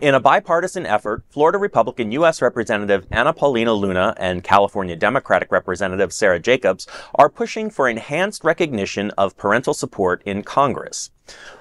In 0.00 0.14
a 0.14 0.20
bipartisan 0.20 0.86
effort, 0.86 1.24
Florida 1.30 1.56
Republican 1.56 2.12
U.S. 2.12 2.42
Representative 2.42 3.06
Anna 3.10 3.32
Paulina 3.32 3.72
Luna 3.72 4.14
and 4.18 4.44
California 4.44 4.96
Democratic 4.96 5.50
Representative 5.50 6.12
Sarah 6.12 6.40
Jacobs 6.40 6.86
are 7.14 7.30
pushing 7.30 7.70
for 7.70 7.88
enhanced 7.88 8.44
recognition 8.44 9.10
of 9.12 9.36
parental 9.36 9.72
support 9.72 10.22
in 10.26 10.42
Congress. 10.42 11.10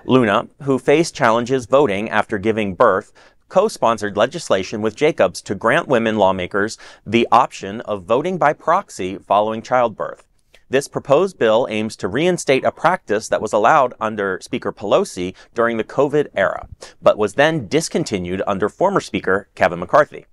Luna, 0.06 0.48
who 0.64 0.78
faced 0.78 1.16
challenges 1.16 1.66
voting 1.66 2.10
after 2.10 2.38
giving 2.38 2.76
birth, 2.76 3.14
co-sponsored 3.50 4.18
legislation 4.18 4.82
with 4.82 4.96
Jacobs 4.96 5.42
to 5.42 5.56
grant 5.56 5.88
women 5.88 6.18
lawmakers 6.18 6.78
the 7.06 7.28
option 7.32 7.82
of 7.82 8.04
voting 8.04 8.38
by 8.38 8.52
proxy 8.52 9.18
following 9.18 9.62
childbirth. 9.62 10.28
This 10.70 10.88
proposed 10.88 11.38
bill 11.38 11.68
aims 11.70 11.96
to 11.98 12.08
reinstate 12.08 12.66
a 12.66 12.72
practice 12.72 13.30
that 13.30 13.42
was 13.42 13.54
allowed 13.54 13.94
under 14.00 14.40
Speaker 14.42 14.74
Pelosi 14.74 15.36
during 15.54 15.78
the 15.78 15.84
COVID 15.84 16.30
era, 16.36 16.68
but 17.00 17.18
was 17.18 17.36
then 17.36 17.68
discontinued 17.68 18.42
under 18.48 18.70
former 18.70 19.00
Speaker 19.00 19.50
Kevin 19.54 19.80
McCarthy. 19.80 20.26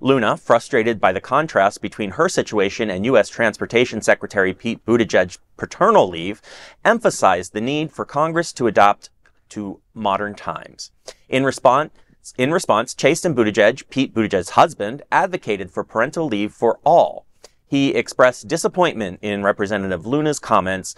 Luna, 0.00 0.36
frustrated 0.36 1.00
by 1.00 1.12
the 1.12 1.20
contrast 1.20 1.82
between 1.82 2.12
her 2.12 2.28
situation 2.28 2.90
and 2.90 3.04
U.S. 3.06 3.28
Transportation 3.28 4.00
Secretary 4.00 4.52
Pete 4.52 4.84
Buttigieg's 4.84 5.38
paternal 5.56 6.08
leave, 6.08 6.40
emphasized 6.84 7.52
the 7.52 7.60
need 7.60 7.92
for 7.92 8.04
Congress 8.04 8.52
to 8.54 8.66
adopt 8.66 9.10
to 9.50 9.80
modern 9.94 10.34
times. 10.34 10.90
In 11.28 11.44
response, 11.44 11.92
in 12.36 12.52
response, 12.52 12.94
Chasten 12.94 13.34
Buttigieg, 13.34 13.88
Pete 13.90 14.14
Buttigieg's 14.14 14.50
husband, 14.50 15.02
advocated 15.10 15.70
for 15.70 15.84
parental 15.84 16.26
leave 16.26 16.52
for 16.52 16.78
all. 16.84 17.26
He 17.66 17.94
expressed 17.94 18.48
disappointment 18.48 19.20
in 19.22 19.42
Representative 19.42 20.06
Luna's 20.06 20.38
comments, 20.38 20.94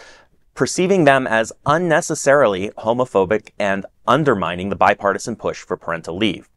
perceiving 0.55 1.05
them 1.05 1.27
as 1.27 1.53
unnecessarily 1.67 2.71
homophobic 2.79 3.51
and 3.59 3.87
undermining 4.07 4.69
the 4.69 4.77
bipartisan 4.77 5.37
push 5.37 5.63
for 5.63 5.77
parental 5.77 6.17
leave. 6.17 6.49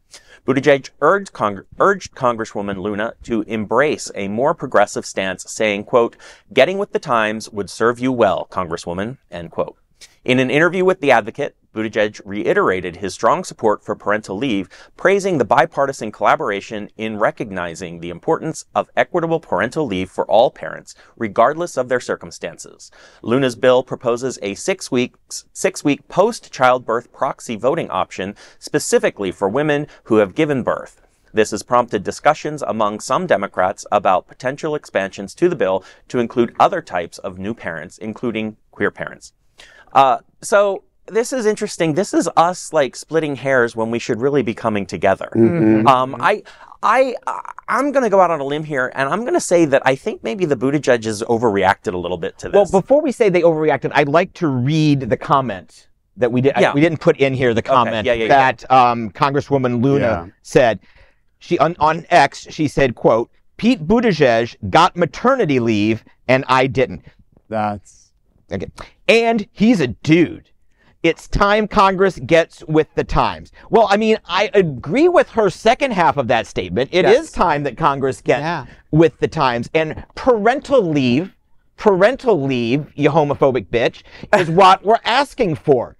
Buttigieg 0.46 0.90
urged, 1.00 1.32
Cong- 1.32 1.64
urged 1.80 2.14
Congresswoman 2.14 2.80
Luna 2.80 3.14
to 3.24 3.42
embrace 3.48 4.12
a 4.14 4.28
more 4.28 4.54
progressive 4.54 5.04
stance, 5.04 5.50
saying, 5.50 5.82
quote, 5.82 6.16
getting 6.52 6.78
with 6.78 6.92
the 6.92 7.00
times 7.00 7.50
would 7.50 7.68
serve 7.68 7.98
you 7.98 8.12
well, 8.12 8.46
Congresswoman, 8.48 9.18
end 9.28 9.50
quote. 9.50 9.76
In 10.26 10.40
an 10.40 10.50
interview 10.50 10.84
with 10.84 11.00
The 11.00 11.12
Advocate, 11.12 11.54
Buttigieg 11.72 12.20
reiterated 12.24 12.96
his 12.96 13.14
strong 13.14 13.44
support 13.44 13.84
for 13.84 13.94
parental 13.94 14.36
leave, 14.36 14.68
praising 14.96 15.38
the 15.38 15.44
bipartisan 15.44 16.10
collaboration 16.10 16.90
in 16.96 17.16
recognizing 17.16 18.00
the 18.00 18.10
importance 18.10 18.64
of 18.74 18.90
equitable 18.96 19.38
parental 19.38 19.86
leave 19.86 20.10
for 20.10 20.26
all 20.26 20.50
parents, 20.50 20.96
regardless 21.16 21.76
of 21.76 21.88
their 21.88 22.00
circumstances. 22.00 22.90
Luna's 23.22 23.54
bill 23.54 23.84
proposes 23.84 24.36
a 24.42 24.56
six 24.56 24.90
weeks, 24.90 25.44
six 25.52 25.84
week 25.84 26.08
post 26.08 26.52
childbirth 26.52 27.12
proxy 27.12 27.54
voting 27.54 27.88
option 27.90 28.34
specifically 28.58 29.30
for 29.30 29.48
women 29.48 29.86
who 30.06 30.16
have 30.16 30.34
given 30.34 30.64
birth. 30.64 31.02
This 31.32 31.52
has 31.52 31.62
prompted 31.62 32.02
discussions 32.02 32.62
among 32.62 32.98
some 32.98 33.28
Democrats 33.28 33.86
about 33.92 34.26
potential 34.26 34.74
expansions 34.74 35.36
to 35.36 35.48
the 35.48 35.54
bill 35.54 35.84
to 36.08 36.18
include 36.18 36.56
other 36.58 36.82
types 36.82 37.18
of 37.18 37.38
new 37.38 37.54
parents, 37.54 37.96
including 37.96 38.56
queer 38.72 38.90
parents. 38.90 39.32
Uh, 39.92 40.18
so 40.42 40.82
this 41.06 41.32
is 41.32 41.46
interesting. 41.46 41.94
This 41.94 42.12
is 42.12 42.28
us 42.36 42.72
like 42.72 42.96
splitting 42.96 43.36
hairs 43.36 43.76
when 43.76 43.90
we 43.90 43.98
should 43.98 44.20
really 44.20 44.42
be 44.42 44.54
coming 44.54 44.86
together. 44.86 45.28
Um, 45.88 46.16
I, 46.20 46.42
I, 46.82 47.14
I'm 47.68 47.92
going 47.92 48.02
to 48.02 48.10
go 48.10 48.20
out 48.20 48.30
on 48.30 48.40
a 48.40 48.44
limb 48.44 48.64
here, 48.64 48.90
and 48.94 49.08
I'm 49.08 49.20
going 49.20 49.34
to 49.34 49.40
say 49.40 49.64
that 49.66 49.82
I 49.84 49.94
think 49.94 50.22
maybe 50.24 50.44
the 50.44 50.56
Buttigieg 50.56 51.04
has 51.04 51.22
overreacted 51.22 51.94
a 51.94 51.98
little 51.98 52.18
bit 52.18 52.38
to 52.38 52.48
this. 52.48 52.70
Well, 52.72 52.80
before 52.82 53.00
we 53.02 53.12
say 53.12 53.28
they 53.28 53.42
overreacted, 53.42 53.92
I'd 53.94 54.08
like 54.08 54.32
to 54.34 54.48
read 54.48 55.00
the 55.00 55.16
comment 55.16 55.88
that 56.16 56.32
we 56.32 56.40
did. 56.40 56.54
I- 56.56 56.60
Yeah. 56.60 56.74
we 56.74 56.80
didn't 56.80 57.00
put 57.00 57.16
in 57.18 57.34
here 57.34 57.54
the 57.54 57.62
comment 57.62 58.04
Yeah, 58.06 58.14
yeah, 58.14 58.24
yeah. 58.24 58.28
that 58.28 58.70
Um, 58.70 59.10
Congresswoman 59.10 59.82
Luna 59.82 60.04
Yeah. 60.26 60.26
said. 60.42 60.80
She 61.38 61.58
on, 61.58 61.76
on 61.78 62.06
X, 62.10 62.46
she 62.50 62.66
said, 62.66 62.94
"quote 62.94 63.30
Pete 63.58 63.86
Buttigieg 63.86 64.56
got 64.70 64.96
maternity 64.96 65.60
leave 65.60 66.02
and 66.26 66.44
I 66.48 66.66
didn't." 66.66 67.04
That's 67.50 68.05
Okay. 68.52 68.66
And 69.08 69.46
he's 69.52 69.80
a 69.80 69.88
dude. 69.88 70.50
it's 71.02 71.28
time 71.28 71.68
Congress 71.68 72.18
gets 72.26 72.64
with 72.66 72.88
the 72.96 73.04
times. 73.04 73.52
Well, 73.70 73.86
I 73.88 73.96
mean, 73.96 74.16
I 74.24 74.50
agree 74.54 75.08
with 75.08 75.28
her 75.30 75.50
second 75.50 75.92
half 75.92 76.16
of 76.16 76.26
that 76.28 76.48
statement. 76.48 76.90
It 76.92 77.04
is 77.04 77.12
Yes. 77.26 77.32
time 77.32 77.62
that 77.62 77.76
Congress 77.76 78.20
gets 78.20 78.40
Yeah. 78.40 78.66
with 78.90 79.16
the 79.20 79.28
times. 79.28 79.70
And 79.72 80.04
parental 80.16 80.82
leave, 80.82 81.36
parental 81.76 82.42
leave, 82.42 82.86
you 82.96 83.10
homophobic 83.10 83.66
bitch, 83.66 84.02
is 84.36 84.50
what 84.62 84.84
we're 84.84 84.98
asking 85.04 85.54
for. 85.56 85.96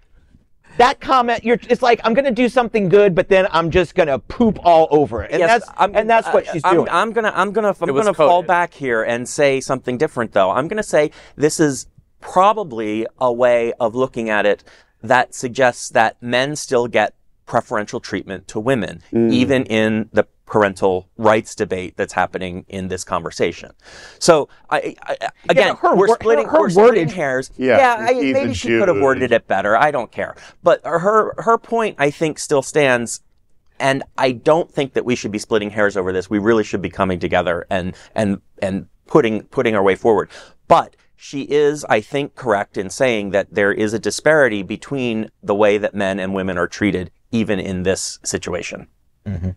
That 0.78 1.00
comment, 1.00 1.44
you're, 1.44 1.58
it's 1.70 1.82
like, 1.82 2.00
I'm 2.02 2.12
going 2.12 2.24
to 2.24 2.30
do 2.32 2.48
something 2.48 2.88
good, 2.88 3.14
but 3.14 3.28
then 3.28 3.46
I'm 3.52 3.70
just 3.70 3.94
going 3.94 4.08
to 4.08 4.18
poop 4.18 4.58
all 4.64 4.88
over 4.90 5.22
it. 5.22 5.30
And 5.30 5.38
Yes, 5.40 5.60
that's, 5.60 5.78
I'm- 5.78 5.92
and 5.94 6.10
that's 6.10 6.26
what 6.34 6.48
I- 6.48 6.52
she's 6.52 6.62
I'm, 6.64 6.74
doing. 6.74 6.88
I'm 6.90 7.12
gonna, 7.12 7.32
I'm 7.34 7.52
gonna, 7.52 7.74
I'm 7.80 7.94
gonna 7.94 8.12
fall 8.12 8.42
back 8.42 8.74
here 8.74 9.04
and 9.04 9.28
say 9.28 9.60
something 9.60 9.96
different, 9.98 10.32
though. 10.32 10.50
I'm 10.50 10.66
gonna 10.66 10.82
say 10.82 11.12
this 11.36 11.60
is 11.60 11.86
probably 12.20 13.06
a 13.18 13.32
way 13.32 13.72
of 13.80 13.94
looking 13.94 14.30
at 14.30 14.46
it 14.46 14.64
that 15.02 15.34
suggests 15.34 15.88
that 15.90 16.20
men 16.22 16.56
still 16.56 16.88
get 16.88 17.14
preferential 17.46 18.00
treatment 18.00 18.48
to 18.48 18.60
women, 18.60 19.02
mm. 19.12 19.32
even 19.32 19.64
in 19.66 20.08
the 20.12 20.26
parental 20.46 21.08
rights 21.16 21.54
debate 21.54 21.94
that's 21.96 22.12
happening 22.12 22.64
in 22.68 22.88
this 22.88 23.02
conversation. 23.04 23.72
So, 24.18 24.48
I, 24.70 24.94
I, 25.02 25.16
again, 25.48 25.76
her 25.76 25.90
we're 25.90 25.96
wor- 25.96 26.08
her- 26.08 26.14
splitting, 26.14 26.48
her 26.48 26.60
we're 26.60 26.70
splitting 26.70 27.08
hairs. 27.08 27.50
Yeah, 27.56 27.78
yeah 27.78 28.06
I, 28.08 28.12
maybe 28.14 28.54
she 28.54 28.68
could 28.68 28.88
have 28.88 28.98
worded 28.98 29.32
it 29.32 29.46
better. 29.46 29.76
I 29.76 29.90
don't 29.90 30.10
care. 30.10 30.36
But 30.62 30.80
her, 30.84 31.34
her 31.38 31.58
point, 31.58 31.96
I 31.98 32.10
think, 32.10 32.38
still 32.38 32.62
stands. 32.62 33.22
And 33.78 34.04
I 34.16 34.32
don't 34.32 34.72
think 34.72 34.94
that 34.94 35.04
we 35.04 35.14
should 35.16 35.32
be 35.32 35.38
splitting 35.38 35.70
hairs 35.70 35.96
over 35.96 36.10
this. 36.10 36.30
We 36.30 36.38
really 36.38 36.64
should 36.64 36.80
be 36.80 36.88
coming 36.88 37.20
together 37.20 37.66
and 37.68 37.94
and 38.14 38.40
and 38.62 38.86
putting 39.06 39.42
putting 39.42 39.74
our 39.74 39.82
way 39.82 39.96
forward. 39.96 40.30
But 40.66 40.96
she 41.16 41.42
is, 41.42 41.84
I 41.86 42.00
think, 42.00 42.34
correct 42.34 42.76
in 42.76 42.90
saying 42.90 43.30
that 43.30 43.54
there 43.54 43.72
is 43.72 43.92
a 43.92 43.98
disparity 43.98 44.62
between 44.62 45.30
the 45.42 45.54
way 45.54 45.78
that 45.78 45.94
men 45.94 46.18
and 46.20 46.34
women 46.34 46.58
are 46.58 46.68
treated, 46.68 47.10
even 47.32 47.58
in 47.58 47.82
this 47.82 48.18
situation. 48.22 48.88
Mm-hmm. 49.24 49.50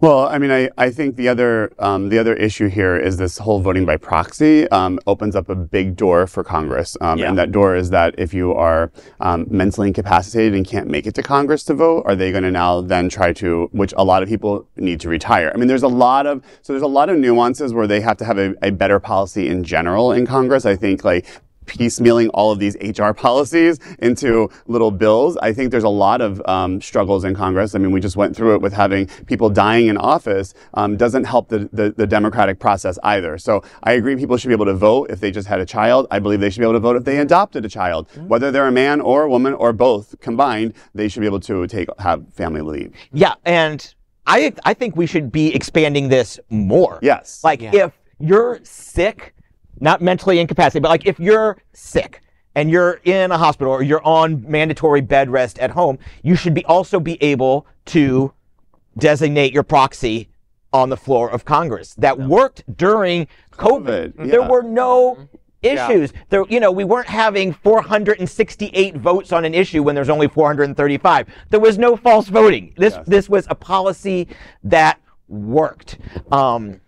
Well, 0.00 0.28
I 0.28 0.38
mean, 0.38 0.50
I, 0.50 0.70
I 0.78 0.88
think 0.90 1.16
the 1.16 1.28
other 1.28 1.72
um, 1.78 2.08
the 2.08 2.18
other 2.18 2.34
issue 2.34 2.68
here 2.68 2.96
is 2.96 3.18
this 3.18 3.36
whole 3.36 3.60
voting 3.60 3.84
by 3.84 3.98
proxy 3.98 4.66
um, 4.70 4.98
opens 5.06 5.36
up 5.36 5.50
a 5.50 5.54
big 5.54 5.94
door 5.94 6.26
for 6.26 6.42
Congress, 6.42 6.96
um, 7.02 7.18
Yeah. 7.18 7.28
and 7.28 7.36
that 7.36 7.52
door 7.52 7.76
is 7.76 7.90
that 7.90 8.14
if 8.16 8.32
you 8.32 8.54
are 8.54 8.90
um, 9.20 9.46
mentally 9.50 9.88
incapacitated 9.88 10.54
and 10.54 10.66
can't 10.66 10.88
make 10.88 11.06
it 11.06 11.14
to 11.16 11.22
Congress 11.22 11.64
to 11.64 11.74
vote, 11.74 12.04
are 12.06 12.16
they 12.16 12.30
going 12.30 12.44
to 12.44 12.50
now 12.50 12.80
then 12.80 13.10
try 13.10 13.34
to, 13.34 13.68
which 13.72 13.92
a 13.98 14.04
lot 14.04 14.22
of 14.22 14.28
people 14.30 14.66
need 14.76 15.00
to 15.00 15.10
retire? 15.10 15.52
I 15.54 15.58
mean, 15.58 15.68
there's 15.68 15.82
a 15.82 15.88
lot 15.88 16.26
of 16.26 16.42
so 16.62 16.72
there's 16.72 16.82
a 16.82 16.86
lot 16.86 17.10
of 17.10 17.18
nuances 17.18 17.74
where 17.74 17.86
they 17.86 18.00
have 18.00 18.16
to 18.18 18.24
have 18.24 18.38
a, 18.38 18.54
a 18.62 18.70
better 18.70 19.00
policy 19.00 19.48
in 19.48 19.64
general 19.64 20.12
in 20.12 20.24
Congress. 20.26 20.64
I 20.64 20.76
think 20.76 21.04
like 21.04 21.26
piecemealing 21.70 22.30
all 22.34 22.50
of 22.50 22.58
these 22.58 22.76
HR 22.76 23.12
policies 23.26 23.78
into 24.00 24.50
little 24.66 24.90
bills. 24.90 25.36
I 25.38 25.52
think 25.52 25.70
there's 25.70 25.84
a 25.84 25.88
lot 25.88 26.20
of 26.20 26.42
um, 26.46 26.80
struggles 26.80 27.24
in 27.24 27.34
Congress. 27.34 27.74
I 27.74 27.78
mean, 27.78 27.92
we 27.92 28.00
just 28.00 28.16
went 28.16 28.34
through 28.36 28.54
it 28.54 28.60
with 28.60 28.72
having 28.72 29.06
people 29.26 29.48
dying 29.48 29.86
in 29.86 29.96
office 29.96 30.54
um, 30.74 30.96
doesn't 30.96 31.24
help 31.24 31.48
the, 31.48 31.68
the, 31.72 31.90
the 31.96 32.06
democratic 32.06 32.58
process 32.58 32.98
either. 33.04 33.38
So 33.38 33.62
I 33.84 33.92
agree 33.92 34.16
people 34.16 34.36
should 34.36 34.48
be 34.48 34.54
able 34.54 34.66
to 34.66 34.74
vote 34.74 35.10
if 35.10 35.20
they 35.20 35.30
just 35.30 35.46
had 35.46 35.60
a 35.60 35.66
child. 35.66 36.06
I 36.10 36.18
believe 36.18 36.40
they 36.40 36.50
should 36.50 36.60
be 36.60 36.64
able 36.64 36.74
to 36.74 36.80
vote 36.80 36.96
if 36.96 37.04
they 37.04 37.18
adopted 37.18 37.64
a 37.64 37.68
child. 37.68 38.08
Whether 38.26 38.50
they're 38.50 38.66
a 38.66 38.72
man 38.72 39.00
or 39.00 39.22
a 39.22 39.30
woman 39.30 39.54
or 39.54 39.72
both 39.72 40.18
combined, 40.20 40.74
they 40.94 41.08
should 41.08 41.20
be 41.20 41.26
able 41.26 41.40
to 41.40 41.66
take 41.66 41.88
have 41.98 42.32
family 42.32 42.62
leave. 42.62 42.92
Yeah, 43.12 43.34
and 43.44 43.94
I 44.26 44.52
I 44.64 44.74
think 44.74 44.96
we 44.96 45.06
should 45.06 45.30
be 45.32 45.54
expanding 45.54 46.08
this 46.08 46.38
more. 46.48 46.98
Yes. 47.02 47.42
Like 47.44 47.62
if 47.62 47.92
you're 48.18 48.60
sick, 48.62 49.34
not 49.80 50.00
mentally 50.00 50.38
incapacitated, 50.38 50.82
but 50.82 50.88
like 50.88 51.06
if 51.06 51.18
you're 51.18 51.58
sick 51.72 52.20
and 52.54 52.70
you're 52.70 53.00
in 53.04 53.30
a 53.30 53.38
hospital 53.38 53.72
or 53.72 53.82
you're 53.82 54.04
on 54.04 54.44
mandatory 54.48 55.00
bed 55.00 55.30
rest 55.30 55.58
at 55.58 55.70
home, 55.70 55.98
you 56.22 56.36
should 56.36 56.54
be 56.54 56.64
also 56.66 57.00
be 57.00 57.22
able 57.22 57.66
to 57.86 58.32
designate 58.98 59.52
your 59.52 59.62
proxy 59.62 60.28
on 60.72 60.88
the 60.88 60.96
floor 60.96 61.30
of 61.30 61.44
Congress. 61.44 61.94
That 61.94 62.18
worked 62.18 62.64
during 62.76 63.26
COVID. 63.52 64.14
COVID, 64.14 64.30
There 64.30 64.40
yeah. 64.40 64.48
were 64.48 64.62
no 64.62 65.28
issues. 65.62 66.12
There, 66.28 66.44
you 66.48 66.60
know, 66.60 66.70
we 66.70 66.84
weren't 66.84 67.08
having 67.08 67.52
468 67.52 68.96
votes 68.96 69.32
on 69.32 69.44
an 69.44 69.54
issue 69.54 69.82
when 69.82 69.94
there's 69.94 70.08
only 70.08 70.28
435. 70.28 71.26
There 71.50 71.60
was 71.60 71.78
no 71.78 71.96
false 71.96 72.28
voting. 72.28 72.72
This 72.76 72.96
this 73.06 73.28
was 73.28 73.46
a 73.50 73.54
policy 73.54 74.28
that 74.64 75.00
worked. 75.28 75.98
Um, 76.32 76.80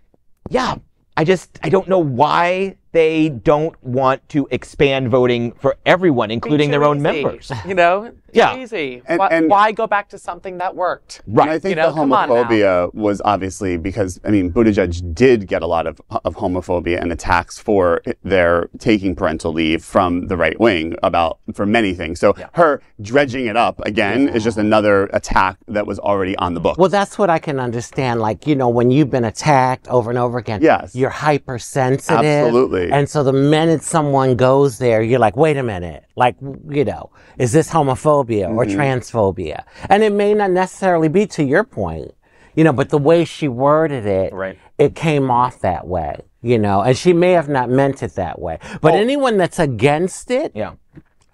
yeah, 0.50 0.76
I 1.16 1.24
just 1.24 1.59
I 1.62 1.68
don't 1.68 1.88
know 1.88 1.98
why 1.98 2.76
they 2.92 3.31
don't 3.31 3.83
want 3.83 4.28
to 4.31 4.46
expand 4.50 5.09
voting 5.09 5.52
for 5.52 5.76
everyone, 5.85 6.31
including 6.31 6.70
their 6.70 6.85
own 6.85 6.98
easy, 6.98 7.02
members. 7.02 7.50
You 7.66 7.74
know, 7.74 8.12
Yeah. 8.33 8.57
easy. 8.57 9.03
And- 9.07 9.18
why, 9.18 9.29
and- 9.29 9.49
why 9.51 9.73
go 9.73 9.87
back 9.87 10.09
to 10.11 10.18
something 10.18 10.59
that 10.59 10.75
worked? 10.75 11.23
Right. 11.27 11.45
And 11.45 11.51
I 11.53 11.59
think 11.59 11.71
You 11.77 11.83
know, 11.83 11.88
the 11.90 11.95
come 11.95 12.12
on 12.12 12.29
now. 12.29 12.35
homophobia 12.45 12.95
was 12.95 13.21
obviously 13.25 13.77
because 13.77 14.21
I 14.25 14.31
mean 14.31 14.53
Buttigieg 14.53 15.14
did 15.14 15.47
get 15.47 15.62
a 15.62 15.66
lot 15.66 15.87
of 15.87 16.01
of 16.25 16.37
homophobia 16.37 17.01
and 17.01 17.12
attacks 17.12 17.59
for 17.59 18.03
their 18.25 18.68
taking 18.79 19.14
parental 19.14 19.53
leave 19.53 19.85
from 19.85 20.29
the 20.29 20.37
right 20.37 20.59
wing 20.59 20.95
about 21.03 21.38
for 21.55 21.66
many 21.66 21.95
things. 21.95 22.21
So 22.21 22.35
her 22.55 22.81
dredging 23.01 23.47
it 23.47 23.57
up 23.57 23.81
again 23.85 24.29
is 24.29 24.42
just 24.45 24.57
another 24.59 25.05
attack 25.12 25.57
that 25.68 25.87
was 25.87 25.99
already 25.99 26.37
on 26.37 26.55
the 26.55 26.61
book. 26.61 26.79
Well, 26.79 26.88
that's 26.88 27.18
what 27.18 27.31
I 27.31 27.38
can 27.38 27.59
understand. 27.61 28.21
Like, 28.21 28.47
you 28.47 28.55
know, 28.55 28.68
when 28.68 28.90
you've 28.90 29.11
been 29.11 29.25
attacked 29.25 29.88
over 29.88 30.11
and 30.11 30.18
over 30.18 30.38
again, 30.38 30.61
Yes. 30.62 30.95
you're 30.95 31.11
hypersensitive. 31.11 32.25
Absolutely. 32.25 32.90
And 32.90 33.09
so 33.09 33.23
the 33.23 33.33
minute 33.33 33.83
someone 33.83 34.37
goes 34.37 34.79
there, 34.79 35.03
you're 35.03 35.18
like, 35.18 35.37
wait 35.37 35.57
a 35.57 35.62
minute. 35.62 36.05
Like, 36.16 36.37
you 36.68 36.85
know, 36.85 37.11
is 37.38 37.53
this 37.53 37.68
homophobia 38.25 38.49
or 38.51 38.65
Mm-hmm. 38.65 38.81
transphobia? 38.81 39.65
And 39.89 40.03
it 40.03 40.13
may 40.13 40.35
not 40.35 40.51
necessarily 40.51 41.09
be 41.09 41.27
to 41.29 41.45
your 41.45 41.65
point, 41.65 42.13
you 42.55 42.65
know, 42.65 42.73
but 42.73 42.91
the 42.91 42.99
way 42.99 43.25
she 43.25 43.49
worded 43.49 44.07
it, 44.07 44.33
Right. 44.33 44.59
it 44.79 44.95
came 44.95 45.31
off 45.31 45.61
that 45.61 45.87
way, 45.87 46.17
you 46.43 46.59
know, 46.59 46.83
and 46.83 46.97
she 46.97 47.13
may 47.13 47.33
have 47.33 47.49
not 47.49 47.71
meant 47.71 48.03
it 48.03 48.15
that 48.15 48.39
way. 48.41 48.59
But 48.81 48.95
anyone 48.95 49.37
that's 49.37 49.59
against 49.59 50.31
it, 50.31 50.53
Yeah. 50.55 50.73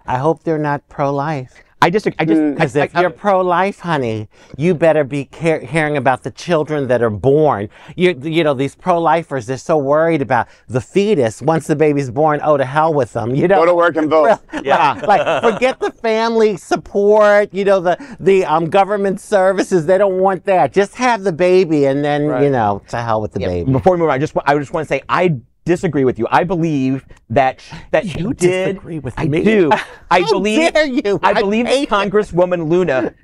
I 0.06 0.16
hope 0.18 0.42
they're 0.42 0.56
not 0.58 0.88
pro-life. 0.88 1.62
I 1.80 1.90
just 1.90 2.08
I 2.18 2.24
just 2.24 2.42
Because 2.54 2.76
I- 2.76 2.84
if 2.84 2.96
I- 2.96 3.00
you're 3.02 3.10
pro-life, 3.10 3.78
honey, 3.80 4.28
you 4.56 4.74
better 4.74 5.04
be 5.04 5.26
care- 5.26 5.60
hearing 5.60 5.96
about 5.96 6.24
the 6.24 6.30
children 6.32 6.88
that 6.88 7.02
are 7.02 7.10
born. 7.10 7.68
You, 7.94 8.18
you 8.20 8.42
know, 8.42 8.52
these 8.52 8.74
pro-lifers, 8.74 9.46
they're 9.46 9.56
so 9.58 9.78
worried 9.78 10.20
about 10.20 10.48
the 10.68 10.80
fetus. 10.80 11.40
Once 11.40 11.68
the 11.68 11.76
baby's 11.76 12.10
born, 12.10 12.40
oh, 12.42 12.56
to 12.56 12.64
hell 12.64 12.92
with 12.92 13.12
them. 13.12 13.32
You 13.34 13.46
know, 13.46 13.60
Go 13.60 13.66
to 13.66 13.74
work 13.74 13.96
and 13.96 14.10
vote. 14.10 14.38
yeah. 14.64 15.00
like 15.06 15.42
forget 15.42 15.78
the 15.78 15.92
family 15.92 16.56
support. 16.56 17.54
You 17.54 17.64
know, 17.64 17.80
the 17.80 17.96
the 18.18 18.44
um, 18.44 18.68
government 18.70 19.20
services. 19.20 19.86
They 19.86 19.98
don't 19.98 20.18
want 20.18 20.44
that. 20.46 20.72
Just 20.72 20.94
have 20.96 21.22
the 21.22 21.32
baby, 21.32 21.84
and 21.86 22.04
then 22.04 22.22
you 22.42 22.50
know, 22.50 22.82
to 22.88 22.96
hell 22.96 23.20
with 23.22 23.32
the 23.32 23.40
baby. 23.40 23.70
before 23.70 23.92
we 23.94 24.00
move 24.00 24.08
on, 24.08 24.14
I 24.14 24.18
just 24.18 24.34
I 24.46 24.58
just 24.58 24.72
want 24.72 24.86
to 24.88 24.94
say 24.94 25.02
I 25.08 25.36
disagree 25.68 26.04
with 26.04 26.18
you. 26.18 26.26
I 26.30 26.42
believe 26.44 27.04
that 27.30 27.62
that 27.92 28.06
she 28.08 28.18
You 28.18 28.32
did. 28.34 28.74
disagree 28.74 28.98
with 28.98 29.14
I 29.16 29.26
me. 29.28 29.44
do. 29.44 29.70
I 30.10 30.20
How 30.22 30.30
believe. 30.32 30.72
dare 30.72 30.86
you? 30.86 31.20
I 31.22 31.30
I 31.30 31.34
believe 31.34 31.66
that. 31.66 31.88
Congresswoman 31.88 32.68
Luna, 32.68 33.14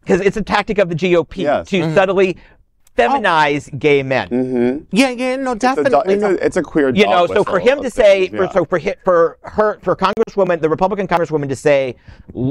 because 0.00 0.20
it's 0.22 0.36
a 0.38 0.42
tactic 0.42 0.78
of 0.78 0.88
the 0.88 0.94
GOP 0.94 1.36
Yes. 1.38 1.68
to 1.68 1.80
Mm-hmm. 1.80 1.94
subtly 1.94 2.38
feminize 2.96 3.64
gay 3.78 4.02
men. 4.02 4.86
Yeah, 4.92 5.10
yeah, 5.10 5.36
no, 5.36 5.52
It's 5.52 5.64
a, 5.64 5.74
definitely. 5.74 6.14
it's, 6.14 6.20
no. 6.22 6.30
a, 6.30 6.34
it's 6.34 6.56
a 6.58 6.62
queer 6.62 6.90
You 6.94 7.06
know, 7.06 7.26
dog 7.26 7.28
so 7.36 7.44
for 7.44 7.54
whistle 7.54 7.68
him 7.68 7.80
to 7.80 7.86
of 7.86 7.92
say, 7.92 8.26
things, 8.28 8.36
for, 8.36 8.44
yeah. 8.44 8.50
so 8.52 8.64
for 8.66 8.78
hi- 8.78 8.96
for 9.04 9.38
her, 9.42 9.78
for 9.80 9.96
Congresswoman, 9.96 10.60
the 10.60 10.68
Republican 10.68 11.08
Congresswoman 11.08 11.48
to 11.48 11.56
say, 11.56 11.96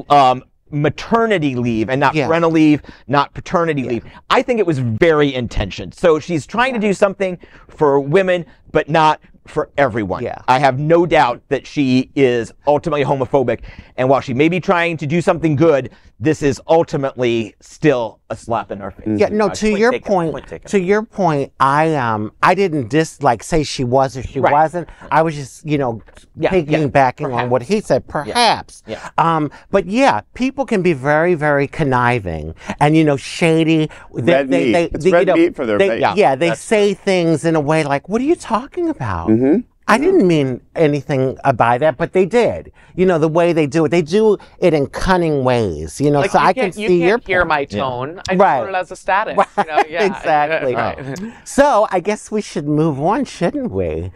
um, 0.10 0.44
maternity 0.72 1.56
leave 1.56 1.90
and 1.90 2.00
not 2.00 2.16
Yeah. 2.16 2.28
parental 2.28 2.52
leave, 2.52 2.82
not 3.08 3.34
paternity 3.34 3.84
leave. 3.84 4.04
I 4.30 4.42
think 4.42 4.60
it 4.60 4.66
was 4.66 4.80
very 4.80 5.34
intentioned. 5.34 5.94
So 5.94 6.20
she's 6.20 6.46
trying 6.46 6.74
to 6.74 6.80
do 6.80 6.94
something 6.94 7.38
for 7.68 8.00
women, 8.00 8.46
but 8.72 8.90
not 8.90 9.20
for 9.48 9.70
everyone. 9.78 10.24
Yeah. 10.24 10.42
I 10.48 10.60
have 10.60 10.80
no 10.80 11.06
doubt 11.06 11.42
that 11.50 11.66
she 11.66 12.12
is 12.16 12.52
ultimately 12.68 13.04
homophobic. 13.04 13.62
And 13.98 14.10
while 14.10 14.22
she 14.22 14.34
may 14.34 14.50
be 14.50 14.60
trying 14.60 14.98
to 14.98 15.08
do 15.08 15.22
something 15.22 15.56
good, 15.56 15.92
this 16.20 16.44
is 16.44 16.62
ultimately 16.68 17.56
still 17.62 18.20
a 18.30 18.36
slap 18.36 18.72
in 18.72 18.80
her 18.80 18.92
face. 18.92 19.20
Yeah, 19.20 19.30
no. 19.30 19.50
To 19.50 19.68
point 19.70 19.80
your 19.80 19.92
taken, 19.92 20.08
point, 20.08 20.32
point 20.32 20.68
to 20.68 20.80
your 20.80 21.04
point, 21.04 21.52
I 21.60 21.96
um, 21.96 22.32
I 22.44 22.54
didn't 22.54 22.90
dis 22.90 23.24
like 23.24 23.42
say 23.42 23.64
she 23.64 23.84
was 23.84 24.16
or 24.16 24.22
she 24.24 24.40
Right. 24.40 24.52
wasn't. 24.54 24.88
I 25.10 25.24
was 25.24 25.34
just 25.36 25.66
you 25.66 25.80
know 25.80 26.02
Yeah, 26.36 26.52
piggybacking 26.52 27.30
yeah, 27.32 27.42
on 27.42 27.50
what 27.50 27.64
he 27.64 27.82
said. 27.82 28.08
Perhaps. 28.08 28.84
Yeah. 28.86 29.10
Um, 29.18 29.50
but 29.72 29.88
yeah, 29.88 30.22
people 30.36 30.66
can 30.66 30.84
be 30.84 30.94
very, 30.94 31.34
very 31.34 31.68
conniving 31.68 32.54
and 32.80 32.96
you 32.96 33.04
know 33.04 33.18
shady. 33.18 33.90
They, 34.14 34.34
Red 34.34 34.50
meat. 34.50 34.76
It's 34.94 35.06
you 35.06 35.12
red 35.14 35.28
know, 35.28 35.34
meat 35.34 35.56
for 35.56 35.66
their 35.66 35.80
they, 35.80 35.90
base. 35.90 36.02
Yeah, 36.02 36.14
Yeah, 36.16 36.36
they 36.36 36.54
say 36.54 36.94
things 36.94 37.46
in 37.46 37.56
a 37.56 37.60
way 37.60 37.84
like, 37.84 38.08
"What 38.08 38.22
are 38.22 38.26
you 38.26 38.36
talking 38.36 38.90
about?" 38.90 39.31
Mm-hmm. 39.38 39.60
I 39.88 39.98
didn't 39.98 40.26
mean 40.26 40.62
anything 40.76 41.38
by 41.56 41.78
that, 41.80 41.98
but 41.98 42.14
they 42.14 42.26
did. 42.26 42.72
You 42.96 43.06
know, 43.06 43.18
the 43.20 43.28
way 43.28 43.52
they 43.52 43.68
do 43.68 43.84
it, 43.84 43.90
they 43.90 44.02
do 44.02 44.38
it 44.60 44.74
in 44.74 44.88
cunning 44.88 45.44
ways. 45.44 46.00
You 46.00 46.12
know, 46.12 46.20
Like 46.22 46.32
so 46.32 46.40
you 46.40 46.46
I 46.46 46.54
can 46.54 46.72
see 46.72 46.82
you 46.84 46.88
can't 46.88 47.00
your 47.02 47.18
hear 47.26 47.40
point. 47.42 47.50
my 47.50 47.66
tone. 47.66 48.22
I 48.30 48.36
Right. 48.36 48.60
just 48.62 48.70
it 48.70 48.76
as 48.76 48.92
a 48.92 48.96
status. 48.96 49.38
You 49.58 49.64
know? 49.66 49.84
yeah, 49.90 50.06
exactly. 50.06 50.76
Right. 50.76 51.34
So 51.44 51.88
I 51.92 52.00
guess 52.00 52.32
we 52.32 52.42
should 52.42 52.68
move 52.68 53.02
on, 53.02 53.26
shouldn't 53.26 53.72
we? 53.72 54.12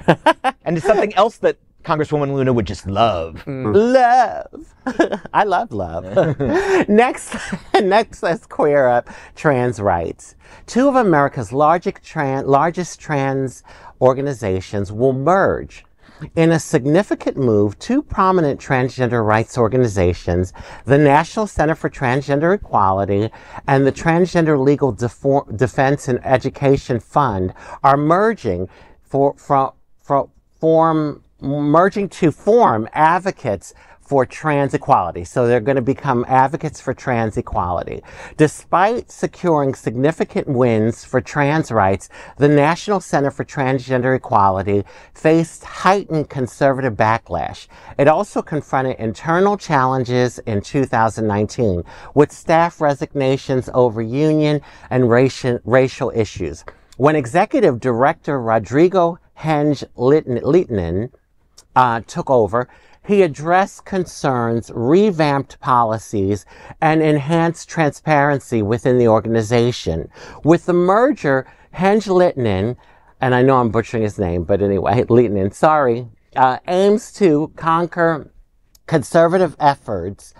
And 0.63 0.77
it's 0.77 0.85
something 0.85 1.13
else 1.15 1.37
that 1.37 1.57
Congresswoman 1.85 2.33
Luna 2.33 2.51
would 2.51 2.65
just 2.65 2.87
love. 2.87 3.43
Mm. 3.45 3.75
Love. 3.93 4.73
I 5.33 5.43
love 5.43 5.71
love. 5.71 6.03
next, 6.89 7.35
next, 7.75 8.23
let's 8.23 8.47
queer 8.47 8.87
up 8.87 9.09
trans 9.35 9.79
rights. 9.79 10.35
Two 10.65 10.87
of 10.87 10.95
America's 10.95 11.53
largest, 11.53 11.97
tran- 11.97 12.47
largest 12.47 12.99
trans 12.99 13.63
organizations 14.01 14.91
will 14.91 15.13
merge. 15.13 15.85
In 16.35 16.51
a 16.51 16.59
significant 16.59 17.37
move, 17.37 17.77
two 17.77 18.01
prominent 18.01 18.59
transgender 18.59 19.23
rights 19.23 19.57
organizations, 19.57 20.53
the 20.85 20.97
National 20.97 21.45
Center 21.45 21.75
for 21.75 21.89
Transgender 21.89 22.55
Equality 22.55 23.29
and 23.67 23.85
the 23.85 23.91
Transgender 23.91 24.57
Legal 24.57 24.93
Defor- 24.95 25.55
Defense 25.55 26.07
and 26.07 26.25
Education 26.25 26.99
Fund, 26.99 27.53
are 27.83 27.97
merging 27.97 28.69
for, 29.03 29.35
for, 29.37 29.73
for 30.01 30.29
form 30.59 31.21
merging 31.45 32.09
to 32.09 32.31
form 32.31 32.89
advocates 32.93 33.73
for 34.05 34.25
trans 34.25 34.73
equality. 34.73 35.23
So 35.23 35.47
they're 35.47 35.59
going 35.59 35.77
to 35.77 35.81
become 35.81 36.25
advocates 36.27 36.79
for 36.79 36.93
trans 36.93 37.37
equality. 37.37 38.03
Despite 38.37 39.09
securing 39.09 39.73
significant 39.73 40.47
wins 40.47 41.03
for 41.03 41.21
trans 41.21 41.71
rights, 41.71 42.09
the 42.37 42.47
National 42.47 42.99
Center 42.99 43.31
for 43.31 43.43
Transgender 43.43 44.15
Equality 44.15 44.83
faced 45.15 45.63
heightened 45.63 46.29
conservative 46.29 46.93
backlash. 46.93 47.67
It 47.97 48.07
also 48.07 48.43
confronted 48.43 48.97
internal 48.99 49.57
challenges 49.57 50.37
in 50.39 50.61
2019 50.61 51.83
with 52.13 52.31
staff 52.31 52.79
resignations 52.79 53.69
over 53.73 54.03
union 54.03 54.61
and 54.91 55.09
racial, 55.09 55.59
racial 55.65 56.11
issues. 56.15 56.63
When 56.97 57.15
Executive 57.15 57.79
Director 57.79 58.39
Rodrigo 58.39 59.19
Henge 59.37 59.83
Littinen 59.97 61.11
uh, 61.75 62.01
took 62.01 62.29
over, 62.29 62.67
he 63.05 63.21
addressed 63.21 63.85
concerns, 63.85 64.71
revamped 64.73 65.59
policies, 65.59 66.45
and 66.81 67.01
enhanced 67.01 67.69
transparency 67.69 68.61
within 68.61 68.97
the 68.97 69.07
organization. 69.07 70.09
With 70.43 70.65
the 70.65 70.73
merger, 70.73 71.45
Heng-Lehtinen, 71.71 72.75
and 73.21 73.35
I 73.35 73.41
know 73.41 73.57
I'm 73.57 73.69
butchering 73.69 74.03
his 74.03 74.17
name, 74.17 74.43
but 74.43 74.61
anyway, 74.61 75.03
Lehtinen, 75.09 75.53
sorry, 75.53 76.07
uh, 76.35 76.57
aims 76.67 77.11
to 77.13 77.51
conquer 77.55 78.31
conservative 78.87 79.55
efforts 79.59 80.33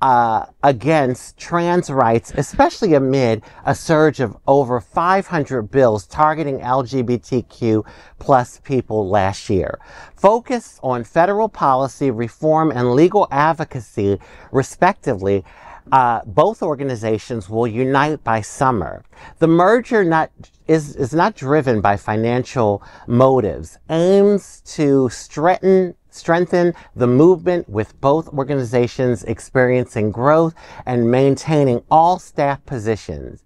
uh, 0.00 0.46
against 0.62 1.36
trans 1.36 1.90
rights, 1.90 2.32
especially 2.36 2.94
amid 2.94 3.42
a 3.64 3.74
surge 3.74 4.20
of 4.20 4.36
over 4.46 4.80
500 4.80 5.62
bills 5.70 6.06
targeting 6.06 6.60
LGBTQ 6.60 7.86
plus 8.18 8.60
people 8.60 9.08
last 9.08 9.50
year. 9.50 9.78
Focused 10.16 10.80
on 10.82 11.04
federal 11.04 11.48
policy, 11.48 12.10
reform, 12.10 12.70
and 12.70 12.94
legal 12.94 13.28
advocacy, 13.30 14.18
respectively, 14.52 15.44
uh, 15.92 16.20
both 16.24 16.62
organizations 16.62 17.48
will 17.48 17.66
unite 17.66 18.22
by 18.22 18.40
summer. 18.40 19.04
The 19.38 19.48
merger 19.48 20.04
not, 20.04 20.30
is, 20.68 20.94
is 20.96 21.12
not 21.12 21.34
driven 21.34 21.80
by 21.80 21.96
financial 21.96 22.82
motives, 23.06 23.78
aims 23.88 24.62
to 24.76 25.08
strengthen 25.08 25.94
strengthen 26.10 26.74
the 26.94 27.06
movement 27.06 27.68
with 27.68 28.00
both 28.00 28.28
organizations 28.28 29.24
experiencing 29.24 30.10
growth 30.10 30.54
and 30.86 31.10
maintaining 31.10 31.82
all 31.90 32.18
staff 32.18 32.64
positions. 32.66 33.44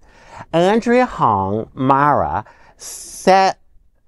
Andrea 0.52 1.06
Hong 1.06 1.66
Marra 1.74 2.44
set 2.76 3.60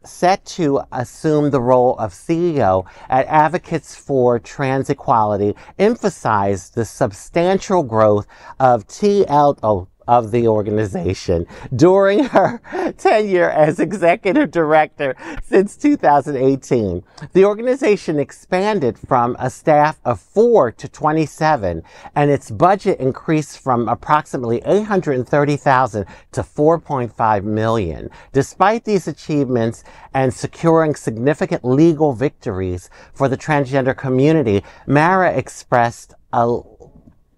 set 0.07 0.45
to 0.45 0.81
assume 0.92 1.51
the 1.51 1.61
role 1.61 1.97
of 1.99 2.12
CEO 2.12 2.87
at 3.09 3.27
Advocates 3.27 3.95
for 3.95 4.38
Trans 4.38 4.88
Equality 4.88 5.55
emphasized 5.79 6.75
the 6.75 6.85
substantial 6.85 7.83
growth 7.83 8.27
of 8.61 8.87
TLO 8.87 9.59
oh, 9.62 9.88
of 10.07 10.31
the 10.31 10.47
organization 10.47 11.47
during 11.75 12.25
her 12.25 12.61
tenure 12.99 13.51
as 13.51 13.81
executive 13.81 14.51
director 14.51 15.14
since 15.42 15.77
2018. 15.77 17.03
The 17.33 17.45
organization 17.45 18.19
expanded 18.19 18.99
from 18.99 19.37
a 19.38 19.51
staff 19.51 19.99
of 20.05 20.21
four 20.21 20.71
to 20.73 20.88
27 20.88 21.83
and 22.14 22.31
its 22.31 22.51
budget 22.51 23.01
increased 23.01 23.59
from 23.59 23.88
approximately 23.88 24.62
830,000 24.64 26.07
to 26.33 26.42
4.5 26.42 27.45
million. 27.45 28.11
Despite 28.33 28.85
these 28.85 29.09
achievements 29.09 29.85
and 30.14 30.33
securing 30.33 30.95
significant 30.95 31.64
legal 31.64 32.12
victories 32.12 32.90
for 33.12 33.29
the 33.29 33.37
transgender 33.37 33.97
community, 33.97 34.62
Marra 34.87 35.37
expressed 35.37 36.14
a 36.33 36.61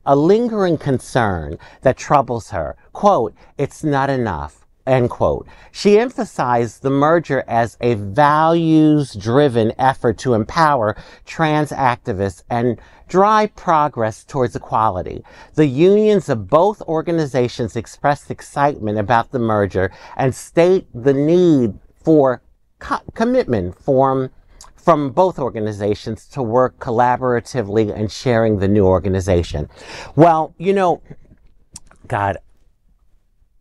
a 0.09 0.17
lingering 0.17 0.79
concern 0.79 1.59
that 1.83 1.99
troubles 1.99 2.49
her. 2.49 2.75
Quote, 2.95 3.35
it's 3.59 3.85
not 3.85 4.09
enough. 4.09 4.65
End 4.87 5.11
quote. 5.11 5.47
She 5.71 5.99
emphasized 5.99 6.81
the 6.81 6.89
merger 6.89 7.45
as 7.47 7.77
a 7.83 7.93
values 7.93 9.13
driven 9.13 9.71
effort 9.79 10.17
to 10.19 10.33
empower 10.33 10.97
trans 11.27 11.73
activists 11.73 12.43
and 12.49 12.81
drive 13.07 13.55
progress 13.55 14.25
towards 14.25 14.57
equality. 14.57 15.23
The 15.57 15.67
unions 15.67 16.31
of 16.31 16.49
both 16.49 16.81
organizations 16.83 17.77
expressed 17.77 18.31
excitement 18.31 18.99
about 18.99 19.31
the 19.31 19.39
merger 19.39 19.93
and 20.17 20.35
state 20.35 20.87
the 20.95 21.13
need 21.13 21.79
for 22.03 22.41
co- 22.79 23.03
commitment 23.13 23.79
from 23.79 24.31
from 24.79 25.11
both 25.11 25.39
organizations 25.39 26.27
to 26.29 26.43
work 26.43 26.79
collaboratively 26.79 27.95
and 27.95 28.11
sharing 28.11 28.59
the 28.59 28.69
new 28.69 28.87
organization. 28.87 29.69
Well, 30.17 30.55
you 30.57 30.73
know, 30.73 31.03
God, 32.07 32.39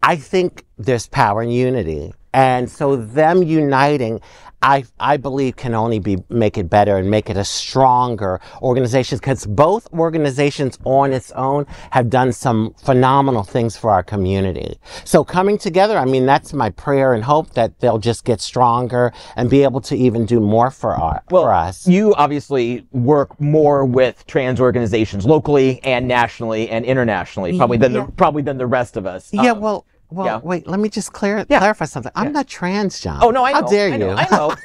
I 0.02 0.16
think 0.16 0.66
there's 0.78 1.08
power 1.08 1.42
in 1.42 1.50
unity. 1.50 2.14
And 2.34 2.70
so 2.70 2.96
them 2.96 3.44
uniting 3.44 4.22
I, 4.62 4.86
I 5.00 5.18
believe 5.18 5.56
can 5.56 5.76
only 5.76 6.00
be 6.00 6.18
make 6.30 6.58
it 6.58 6.68
better 6.68 6.98
and 6.98 7.12
make 7.12 7.30
it 7.30 7.38
a 7.38 7.46
stronger 7.46 8.42
organization 8.62 9.20
because 9.20 9.46
both 9.46 9.88
organizations 9.94 10.80
on 10.84 11.14
its 11.14 11.32
own 11.34 11.68
have 11.92 12.10
done 12.10 12.34
some 12.34 12.74
phenomenal 12.84 13.44
things 13.44 13.78
for 13.78 13.92
our 13.92 14.02
community. 14.02 14.80
So 15.04 15.24
coming 15.24 15.60
together, 15.60 15.96
I 15.98 16.06
mean, 16.06 16.26
that's 16.26 16.54
my 16.54 16.72
prayer 16.72 17.14
and 17.14 17.24
hope 17.24 17.52
that 17.54 17.80
they'll 17.82 18.00
just 18.00 18.26
get 18.26 18.42
stronger 18.42 19.14
and 19.36 19.48
be 19.48 19.62
able 19.62 19.82
to 19.82 19.96
even 19.96 20.26
do 20.26 20.40
more 20.40 20.72
for 20.72 20.96
our, 20.96 21.24
well, 21.30 21.44
for 21.44 21.54
us. 21.54 21.88
You 21.88 22.16
obviously 22.16 22.88
work 22.92 23.40
more 23.40 23.86
with 23.86 24.26
trans 24.26 24.60
organizations 24.60 25.26
locally 25.26 25.84
and 25.84 26.08
nationally 26.08 26.68
and 26.70 26.84
internationally, 26.84 27.56
probably 27.58 27.78
than 27.78 27.94
Yeah. 27.94 28.06
the, 28.08 28.12
probably 28.14 28.42
than 28.42 28.58
the 28.58 28.68
rest 28.68 28.98
of 28.98 29.06
us. 29.06 29.30
Yeah, 29.32 29.52
Um, 29.52 29.60
well, 29.60 29.86
well, 30.10 30.26
yeah. 30.26 30.38
wait. 30.44 30.68
Let 30.68 30.80
me 30.80 30.90
just 30.90 31.14
clear, 31.14 31.46
Yeah. 31.50 31.60
clarify 31.60 31.86
something. 31.86 32.12
I'm 32.16 32.28
Yeah. 32.28 32.32
not 32.32 32.48
trans, 32.48 33.00
John. 33.00 33.20
oh 33.24 33.30
no, 33.32 33.46
I 33.46 33.52
know. 33.52 33.62
How 33.62 33.68
dare 33.68 33.90
I 33.90 33.92
you? 33.94 33.98
know, 34.00 34.16
I 34.18 34.28
know. 34.32 34.56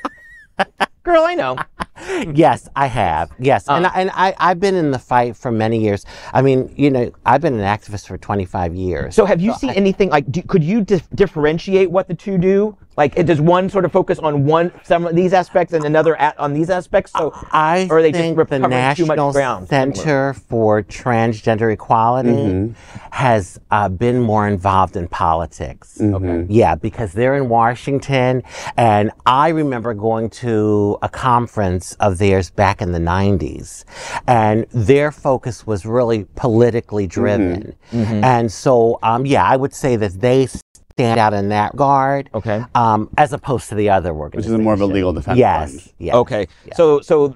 Girl, 1.05 1.25
I 1.25 1.35
know. 1.35 1.57
yes, 2.35 2.69
I 2.77 2.87
have. 2.87 3.33
Yes, 3.41 3.69
and 3.69 3.87
Uh. 3.87 3.91
I, 3.93 4.01
and 4.01 4.11
I 4.15 4.35
I've 4.39 4.61
been 4.61 4.77
in 4.77 4.93
the 4.93 4.99
fight 5.01 5.37
for 5.37 5.51
many 5.51 5.79
years. 5.81 6.05
I 6.33 6.43
mean, 6.43 6.73
you 6.77 6.91
know, 6.91 7.11
I've 7.27 7.41
been 7.41 7.55
an 7.55 7.61
activist 7.79 8.07
for 8.07 8.17
25 8.19 8.75
years. 8.75 9.15
So 9.17 9.25
have 9.25 9.41
you 9.41 9.53
seen 9.55 9.71
anything 9.71 10.11
like? 10.11 10.31
Do, 10.31 10.43
could 10.43 10.63
you 10.63 10.83
dif- 10.83 11.09
differentiate 11.15 11.91
what 11.91 12.07
the 12.07 12.15
two 12.15 12.39
do? 12.39 12.77
Like, 12.97 13.17
it, 13.17 13.25
does 13.25 13.41
one 13.41 13.71
sort 13.71 13.85
of 13.85 13.93
focus 13.93 14.19
on 14.19 14.45
one 14.45 14.73
some 14.83 15.07
of 15.07 15.17
these 15.17 15.33
aspects 15.33 15.73
and 15.73 15.85
another 15.85 16.17
at, 16.17 16.39
on 16.39 16.53
these 16.53 16.71
aspects? 16.71 17.13
So 17.13 17.33
I 17.51 17.87
or 17.91 17.99
are 17.99 18.03
they 18.03 18.13
just 18.13 18.21
think 18.21 18.39
rep- 18.39 18.49
the 18.49 18.61
covering 18.61 18.95
too 18.95 19.07
much 19.07 19.17
National 19.17 19.33
ground? 19.33 19.69
Center 19.69 20.35
for 20.35 20.83
Transgender 20.83 21.73
Equality 21.73 22.75
has 23.11 23.59
uh, 23.71 23.89
been 23.89 24.21
more 24.21 24.47
involved 24.49 24.97
in 24.97 25.09
politics. 25.09 26.01
Okay. 26.01 26.47
Yeah, 26.49 26.75
because 26.75 27.13
they're 27.13 27.37
in 27.37 27.49
Washington, 27.49 28.43
and 28.77 29.11
I 29.27 29.49
remember 29.49 29.95
going 29.95 30.31
to 30.31 30.99
a 31.03 31.09
conference 31.09 31.95
of 31.95 32.19
theirs 32.19 32.51
back 32.51 32.83
in 32.83 32.93
the 32.93 32.99
90s, 32.99 33.85
and 34.27 34.67
their 34.71 35.13
focus 35.13 35.67
was 35.67 35.87
really 35.87 36.25
politically 36.35 37.07
driven. 37.07 37.75
Mm-hmm. 37.91 38.25
And 38.25 38.51
so, 38.51 38.99
um, 39.03 39.27
yeah, 39.27 39.45
I 39.45 39.57
would 39.57 39.75
say 39.75 39.97
that 39.97 40.21
they 40.21 40.49
stand 40.93 41.19
out 41.19 41.35
in 41.35 41.49
that 41.49 41.73
regard, 41.73 42.29
Okay. 42.35 42.65
um, 42.75 43.09
as 43.19 43.33
opposed 43.33 43.69
to 43.71 43.75
the 43.75 43.91
other 43.91 44.13
Which 44.13 44.21
organizations. 44.21 44.61
is 44.61 44.65
more 44.65 44.75
of 44.75 44.81
a 44.81 44.87
legal 44.87 45.13
defense 45.13 45.39
Yes, 45.39 45.71
fund. 45.73 45.93
yes. 45.99 46.15
Okay. 46.15 46.47
So 46.75 47.01
so 47.01 47.35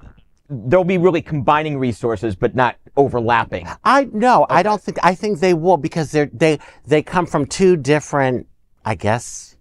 they'll 0.49 0.83
be 0.83 0.97
really 0.97 1.21
combining 1.21 1.77
resources, 1.77 2.35
but 2.35 2.55
not 2.55 2.75
overlapping. 2.95 3.67
I 3.83 4.07
no, 4.13 4.45
I 4.49 4.63
don't 4.63 4.81
think. 4.81 4.97
I 5.03 5.13
think 5.15 5.39
they 5.39 5.53
will 5.53 5.77
because 5.77 6.11
they're 6.11 6.29
they 6.33 6.59
they 6.85 7.01
come 7.01 7.25
from 7.25 7.45
two 7.45 7.75
different, 7.77 8.47
I 8.85 8.95
guess, 8.95 9.56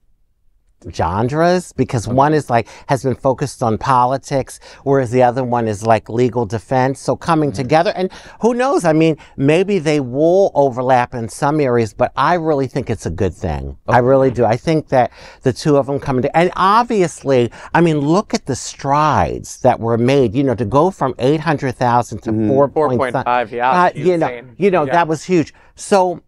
genres 0.92 1.72
because 1.72 2.06
one 2.08 2.32
is 2.34 2.48
like 2.50 2.68
has 2.88 3.02
been 3.02 3.14
focused 3.14 3.62
on 3.62 3.78
politics 3.78 4.60
whereas 4.84 5.10
the 5.10 5.22
other 5.22 5.44
one 5.44 5.66
is 5.68 5.84
like 5.84 6.08
legal 6.08 6.46
defense. 6.46 7.00
So 7.00 7.16
coming 7.16 7.52
together 7.52 7.92
and 7.96 8.10
who 8.40 8.54
knows? 8.54 8.84
I 8.84 8.92
mean 8.92 9.16
maybe 9.36 9.78
they 9.78 10.00
will 10.00 10.50
overlap 10.54 11.14
in 11.14 11.28
some 11.28 11.60
areas 11.60 11.92
but 11.92 12.12
i 12.16 12.34
really 12.34 12.66
think 12.66 12.90
it's 12.90 13.06
a 13.06 13.10
good 13.10 13.34
thing. 13.34 13.76
I 13.88 13.98
really 13.98 14.30
do. 14.30 14.44
I 14.44 14.56
think 14.56 14.88
that 14.88 15.10
the 15.42 15.52
two 15.52 15.76
of 15.76 15.86
them 15.86 15.98
coming 15.98 16.22
to 16.22 16.36
and 16.36 16.50
obviously 16.56 17.50
i 17.74 17.80
mean 17.80 17.98
look 18.00 18.34
at 18.34 18.46
the 18.46 18.56
strides 18.56 19.60
that 19.60 19.80
were 19.80 19.98
made. 19.98 20.34
You 20.34 20.44
know 20.44 20.54
to 20.54 20.64
go 20.64 20.90
from 20.90 21.14
800000 21.18 22.18
to 22.22 22.48
4 22.48 22.68
4.5, 22.70 23.50
yeah, 23.50 23.70
uh, 23.70 23.90
you 23.94 24.16
know 24.16 24.42
you 24.56 24.70
know 24.70 24.84
Yeah. 24.84 24.92
that 24.92 25.08
was 25.08 25.24
huge. 25.24 25.52
So 25.74 26.22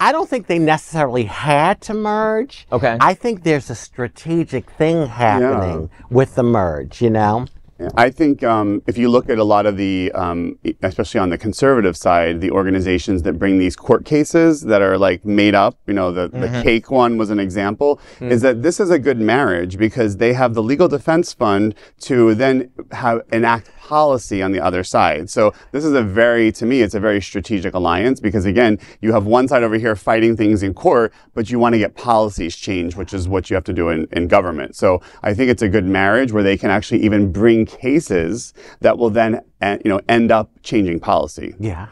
I 0.00 0.10
don't 0.10 0.28
think 0.28 0.48
they 0.48 0.58
necessarily 0.58 1.24
had 1.24 1.80
to 1.82 1.94
merge. 1.94 2.66
Okay. 2.72 2.96
I 3.00 3.14
think 3.14 3.44
there's 3.44 3.70
a 3.70 3.74
strategic 3.74 4.68
thing 4.70 5.06
happening 5.06 5.90
with 6.10 6.34
the 6.34 6.42
merge, 6.42 7.00
you 7.00 7.10
know? 7.10 7.46
Yeah, 7.78 7.88
I 7.96 8.10
think 8.10 8.44
um, 8.44 8.82
if 8.86 8.98
you 8.98 9.08
look 9.08 9.28
at 9.28 9.38
a 9.38 9.44
lot 9.44 9.66
of 9.66 9.76
the, 9.76 10.12
um, 10.12 10.58
especially 10.82 11.20
on 11.20 11.30
the 11.30 11.38
conservative 11.38 11.96
side, 11.96 12.40
the 12.40 12.50
organizations 12.50 13.22
that 13.22 13.38
bring 13.38 13.58
these 13.58 13.74
court 13.74 14.04
cases 14.04 14.62
that 14.62 14.82
are 14.82 14.98
like 14.98 15.24
made 15.24 15.54
up, 15.54 15.78
you 15.86 15.94
know, 15.94 16.12
the, 16.12 16.28
the 16.28 16.60
cake 16.62 16.90
one 16.90 17.16
was 17.16 17.30
an 17.30 17.40
example, 17.40 18.00
is 18.20 18.42
that 18.42 18.62
this 18.62 18.78
is 18.78 18.90
a 18.90 18.98
good 18.98 19.18
marriage 19.18 19.78
because 19.78 20.18
they 20.18 20.32
have 20.32 20.54
the 20.54 20.62
legal 20.62 20.86
defense 20.86 21.32
fund 21.32 21.74
to 22.00 22.34
then 22.34 22.70
have 22.92 23.22
enact 23.32 23.70
policy 23.92 24.40
on 24.40 24.52
the 24.52 24.58
other 24.68 24.82
side. 24.82 25.28
So 25.28 25.52
this 25.70 25.84
is 25.84 25.92
a 25.92 26.02
very, 26.02 26.50
to 26.52 26.64
me, 26.64 26.80
it's 26.80 26.94
a 26.94 27.00
very 27.00 27.20
strategic 27.20 27.74
alliance 27.74 28.20
because 28.20 28.46
again, 28.46 28.78
you 29.02 29.12
have 29.12 29.26
one 29.26 29.46
side 29.48 29.62
over 29.62 29.76
here 29.76 29.94
fighting 29.94 30.34
things 30.34 30.62
in 30.62 30.72
court, 30.72 31.12
but 31.34 31.50
you 31.50 31.58
want 31.58 31.74
to 31.74 31.78
get 31.78 31.94
policies 31.94 32.56
changed, 32.56 32.96
which 32.96 33.12
is 33.12 33.28
what 33.28 33.50
you 33.50 33.54
have 33.54 33.64
to 33.64 33.74
do 33.74 33.90
in, 33.90 34.08
in 34.12 34.28
government. 34.28 34.76
So 34.76 35.02
I 35.22 35.34
think 35.34 35.50
it's 35.50 35.60
a 35.60 35.68
good 35.68 35.84
marriage 35.84 36.32
where 36.32 36.42
they 36.42 36.56
can 36.56 36.70
actually 36.70 37.02
even 37.04 37.30
bring 37.32 37.66
cases 37.66 38.54
that 38.80 38.96
will 38.96 39.10
then, 39.10 39.42
uh, 39.60 39.76
you 39.84 39.90
know, 39.90 40.00
end 40.08 40.32
up 40.32 40.48
changing 40.62 40.98
policy. 40.98 41.54
Yeah. 41.60 41.88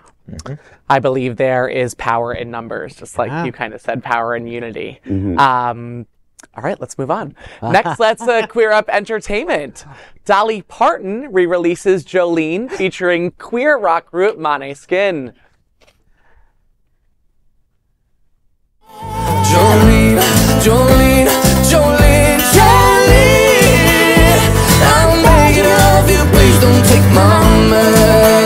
I 0.88 1.00
believe 1.00 1.36
there 1.36 1.68
is 1.68 1.92
power 1.94 2.32
in 2.32 2.50
numbers, 2.50 2.96
just 2.96 3.18
like 3.18 3.44
you 3.44 3.52
kind 3.52 3.74
of 3.74 3.80
said, 3.82 4.02
power 4.02 4.34
in 4.34 4.46
unity. 4.46 5.00
Um, 5.36 6.06
all 6.56 6.62
right, 6.64 6.80
let's 6.80 6.98
move 6.98 7.10
on. 7.10 7.34
Next, 7.62 8.00
let's 8.00 8.22
uh, 8.22 8.46
queer 8.46 8.72
up 8.72 8.88
entertainment. 8.88 9.84
Dolly 10.24 10.62
Parton 10.62 11.32
re-releases 11.32 12.04
Jolene 12.04 12.70
featuring 12.70 13.32
queer 13.32 13.76
rock 13.78 14.10
group 14.10 14.36
Måneskin. 14.38 15.32
Jolene, 19.50 20.20
Jolene, 20.62 21.28
Jolene, 21.70 22.40
Jolene. 22.54 23.60
I'm 24.82 25.22
begging 25.22 25.64
of 25.66 26.10
you, 26.10 26.22
please 26.32 26.60
don't 26.60 26.84
take 26.86 27.14
my 27.14 27.70
man. 27.70 28.39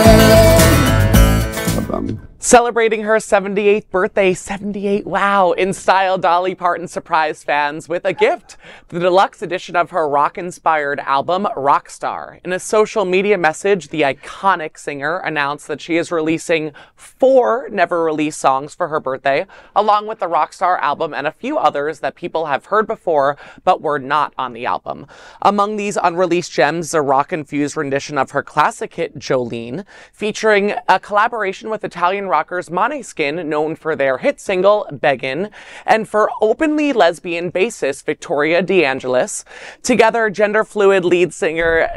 Celebrating 2.45 3.01
her 3.01 3.15
78th 3.15 3.89
birthday, 3.89 4.31
78, 4.31 5.07
wow, 5.07 5.53
in 5.53 5.73
style, 5.73 6.15
Dolly 6.19 6.53
Parton 6.53 6.87
surprised 6.87 7.43
fans 7.43 7.89
with 7.89 8.05
a 8.05 8.13
gift 8.13 8.57
the 8.89 8.99
deluxe 8.99 9.41
edition 9.41 9.75
of 9.75 9.89
her 9.89 10.07
rock 10.07 10.37
inspired 10.37 10.99
album, 10.99 11.47
Rockstar. 11.57 12.39
In 12.45 12.53
a 12.53 12.59
social 12.59 13.03
media 13.03 13.35
message, 13.35 13.89
the 13.89 14.03
iconic 14.03 14.77
singer 14.77 15.17
announced 15.17 15.67
that 15.67 15.81
she 15.81 15.97
is 15.97 16.11
releasing 16.11 16.71
four 16.95 17.67
never 17.71 18.03
released 18.03 18.39
songs 18.39 18.75
for 18.75 18.89
her 18.89 18.99
birthday, 18.99 19.47
along 19.75 20.05
with 20.05 20.19
the 20.19 20.27
Rockstar 20.27 20.79
album 20.81 21.15
and 21.15 21.25
a 21.25 21.31
few 21.31 21.57
others 21.57 21.99
that 22.01 22.13
people 22.13 22.45
have 22.45 22.65
heard 22.65 22.85
before 22.85 23.37
but 23.63 23.81
were 23.81 23.97
not 23.97 24.35
on 24.37 24.53
the 24.53 24.67
album. 24.67 25.07
Among 25.41 25.77
these 25.77 25.97
unreleased 25.97 26.51
gems, 26.51 26.93
a 26.93 27.01
rock 27.01 27.33
infused 27.33 27.75
rendition 27.75 28.19
of 28.19 28.29
her 28.31 28.43
classic 28.43 28.93
hit, 28.93 29.17
Jolene, 29.17 29.83
featuring 30.13 30.75
a 30.87 30.99
collaboration 30.99 31.71
with 31.71 31.83
Italian 31.83 32.27
rockers 32.35 32.67
Måneskin, 32.67 33.45
known 33.45 33.77
for 33.77 33.95
their 33.95 34.17
hit 34.17 34.41
single, 34.41 34.85
Beggin', 34.91 35.49
and 35.85 36.05
for 36.05 36.29
openly 36.41 36.91
lesbian 36.91 37.49
bassist 37.49 38.03
Victoria 38.03 38.61
DeAngelis. 38.61 39.45
Together, 39.83 40.29
gender 40.29 40.65
fluid 40.65 41.05
lead 41.05 41.33
singer 41.33 41.87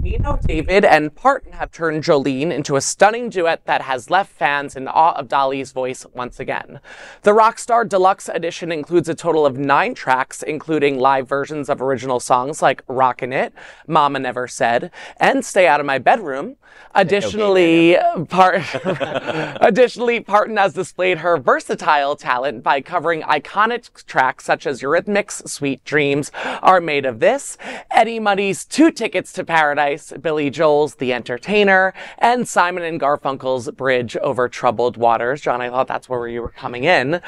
Nino 0.00 0.38
David 0.46 0.84
and 0.84 1.12
Parton 1.12 1.50
have 1.52 1.72
turned 1.72 2.04
Jolene 2.04 2.52
into 2.52 2.76
a 2.76 2.80
stunning 2.80 3.28
duet 3.28 3.66
that 3.66 3.82
has 3.82 4.08
left 4.08 4.30
fans 4.30 4.76
in 4.76 4.86
awe 4.86 5.14
of 5.18 5.26
Dolly's 5.26 5.72
voice 5.72 6.06
once 6.14 6.38
again. 6.38 6.78
The 7.22 7.32
Rockstar 7.32 7.88
Deluxe 7.88 8.28
Edition 8.28 8.70
includes 8.70 9.08
a 9.08 9.16
total 9.16 9.44
of 9.44 9.58
nine 9.58 9.94
tracks, 9.94 10.44
including 10.44 11.00
live 11.00 11.28
versions 11.28 11.68
of 11.68 11.82
original 11.82 12.20
songs 12.20 12.62
like 12.62 12.84
Rockin' 12.86 13.32
It, 13.32 13.52
Mama 13.88 14.20
Never 14.20 14.46
Said, 14.46 14.92
and 15.16 15.44
Stay 15.44 15.66
Out 15.66 15.80
of 15.80 15.86
My 15.86 15.98
Bedroom. 15.98 16.54
Additionally, 16.94 17.96
Part- 18.28 18.62
Additionally, 19.60 19.87
Parton 20.26 20.56
has 20.58 20.74
displayed 20.74 21.18
her 21.18 21.38
versatile 21.38 22.14
talent 22.14 22.62
by 22.62 22.80
covering 22.80 23.22
iconic 23.22 24.04
tracks 24.06 24.44
such 24.44 24.66
as 24.66 24.82
Eurythmics' 24.82 25.48
Sweet 25.48 25.82
Dreams 25.84 26.30
Are 26.62 26.80
Made 26.80 27.06
of 27.06 27.20
This, 27.20 27.56
Eddie 27.90 28.20
Money's 28.20 28.64
Two 28.64 28.90
Tickets 28.90 29.32
to 29.32 29.44
Paradise, 29.44 30.12
Billy 30.20 30.50
Joel's 30.50 30.96
The 30.96 31.12
Entertainer, 31.12 31.94
and 32.18 32.46
Simon 32.46 32.82
and 32.82 33.00
Garfunkel's 33.00 33.70
Bridge 33.70 34.16
Over 34.18 34.48
Troubled 34.48 34.96
Waters. 34.98 35.40
John, 35.40 35.62
I 35.62 35.70
thought 35.70 35.88
that's 35.88 36.08
where 36.08 36.28
you 36.28 36.42
were 36.42 36.50
coming 36.50 36.84
in. 36.84 37.20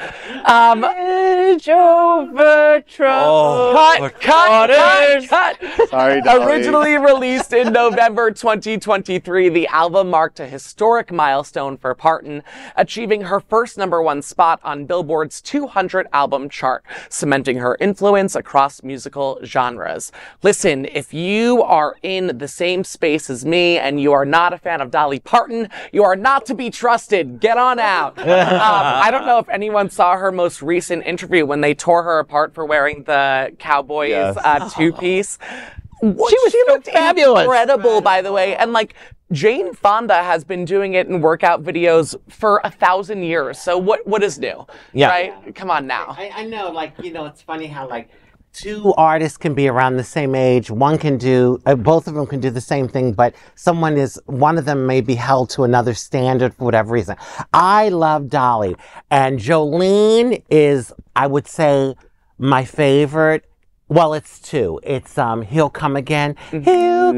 Um, 0.45 0.81
Bridge 0.81 1.67
over 1.69 2.83
troubled 2.87 3.75
cut, 3.75 4.21
cut, 4.21 4.69
cut, 4.69 5.57
cut. 5.57 5.89
Sorry, 5.89 6.21
Dolly. 6.21 6.45
Originally 6.45 6.97
released 6.97 7.53
in 7.53 7.73
November 7.73 8.31
2023, 8.31 9.49
the 9.49 9.67
album 9.67 10.09
marked 10.09 10.39
a 10.39 10.47
historic 10.47 11.11
milestone 11.11 11.77
for 11.77 11.93
Parton, 11.93 12.43
achieving 12.75 13.21
her 13.21 13.39
first 13.39 13.77
number 13.77 14.01
one 14.01 14.21
spot 14.21 14.59
on 14.63 14.85
Billboard's 14.85 15.41
200 15.41 16.07
album 16.13 16.49
chart, 16.49 16.83
cementing 17.09 17.57
her 17.57 17.77
influence 17.79 18.35
across 18.35 18.83
musical 18.83 19.39
genres. 19.43 20.11
Listen, 20.43 20.85
if 20.85 21.13
you 21.13 21.61
are 21.63 21.95
in 22.03 22.37
the 22.37 22.47
same 22.47 22.83
space 22.83 23.29
as 23.29 23.45
me 23.45 23.77
and 23.77 23.99
you 24.01 24.11
are 24.11 24.25
not 24.25 24.53
a 24.53 24.57
fan 24.57 24.81
of 24.81 24.91
Dolly 24.91 25.19
Parton, 25.19 25.69
you 25.91 26.03
are 26.03 26.15
not 26.15 26.45
to 26.47 26.53
be 26.53 26.69
trusted. 26.69 27.39
Get 27.39 27.57
on 27.57 27.79
out. 27.79 28.17
um, 28.19 28.25
I 28.27 29.09
don't 29.11 29.25
know 29.25 29.39
if 29.39 29.49
anyone 29.49 29.89
saw 29.89 30.15
her 30.17 30.31
most 30.31 30.61
recent 30.61 31.05
interview 31.05 31.45
when 31.45 31.61
they 31.61 31.73
tore 31.73 32.03
her 32.03 32.19
apart 32.19 32.53
for 32.53 32.65
wearing 32.65 33.03
the 33.03 33.53
Cowboys 33.59 34.09
Yes. 34.09 34.37
uh, 34.37 34.69
two 34.69 34.93
piece. 34.93 35.37
She 36.01 36.07
was 36.07 36.55
so 36.67 36.81
fabulous. 36.91 37.43
Incredible, 37.43 38.01
by 38.01 38.21
the 38.21 38.31
way. 38.31 38.55
And 38.55 38.73
like 38.73 38.95
Jane 39.31 39.73
Fonda 39.73 40.23
has 40.23 40.43
been 40.43 40.65
doing 40.65 40.93
it 40.95 41.07
in 41.07 41.21
workout 41.21 41.63
videos 41.63 42.15
for 42.27 42.59
a 42.63 42.71
thousand 42.71 43.23
years. 43.23 43.59
So 43.59 43.77
what 43.77 44.05
what 44.05 44.23
is 44.23 44.39
new? 44.39 44.65
Yeah. 44.93 45.09
Right? 45.09 45.55
Come 45.55 45.71
on 45.71 45.87
now. 45.87 46.15
I, 46.17 46.31
I 46.33 46.45
know, 46.45 46.69
like, 46.71 46.93
you 47.01 47.13
know, 47.13 47.25
it's 47.25 47.41
funny 47.41 47.67
how, 47.67 47.87
like, 47.87 48.09
two 48.53 48.93
artists 48.97 49.37
can 49.37 49.53
be 49.53 49.69
around 49.69 49.95
the 49.95 50.03
same 50.03 50.35
age. 50.35 50.69
One 50.69 50.97
can 50.97 51.17
do, 51.17 51.61
uh, 51.65 51.75
both 51.75 52.07
of 52.07 52.15
them 52.15 52.27
can 52.27 52.41
do 52.41 52.49
the 52.49 52.59
same 52.59 52.89
thing, 52.89 53.13
but 53.13 53.33
someone 53.55 53.95
is, 53.95 54.19
one 54.25 54.57
of 54.57 54.65
them 54.65 54.85
may 54.85 54.99
be 54.99 55.15
held 55.15 55.49
to 55.51 55.63
another 55.63 55.93
standard 55.93 56.53
for 56.55 56.65
whatever 56.65 56.91
reason. 56.91 57.15
I 57.53 57.87
love 57.87 58.27
Dolly, 58.27 58.75
and 59.09 59.39
Jolene 59.39 60.43
is, 60.49 60.91
I 61.15 61.27
would 61.27 61.47
say, 61.47 61.95
my 62.37 62.65
favorite. 62.65 63.45
Well, 63.91 64.13
it's 64.13 64.39
two. 64.39 64.79
It's 64.83 65.17
um, 65.17 65.41
He'll 65.41 65.69
Come 65.69 65.97
Again. 65.97 66.37
He'll 66.49 66.61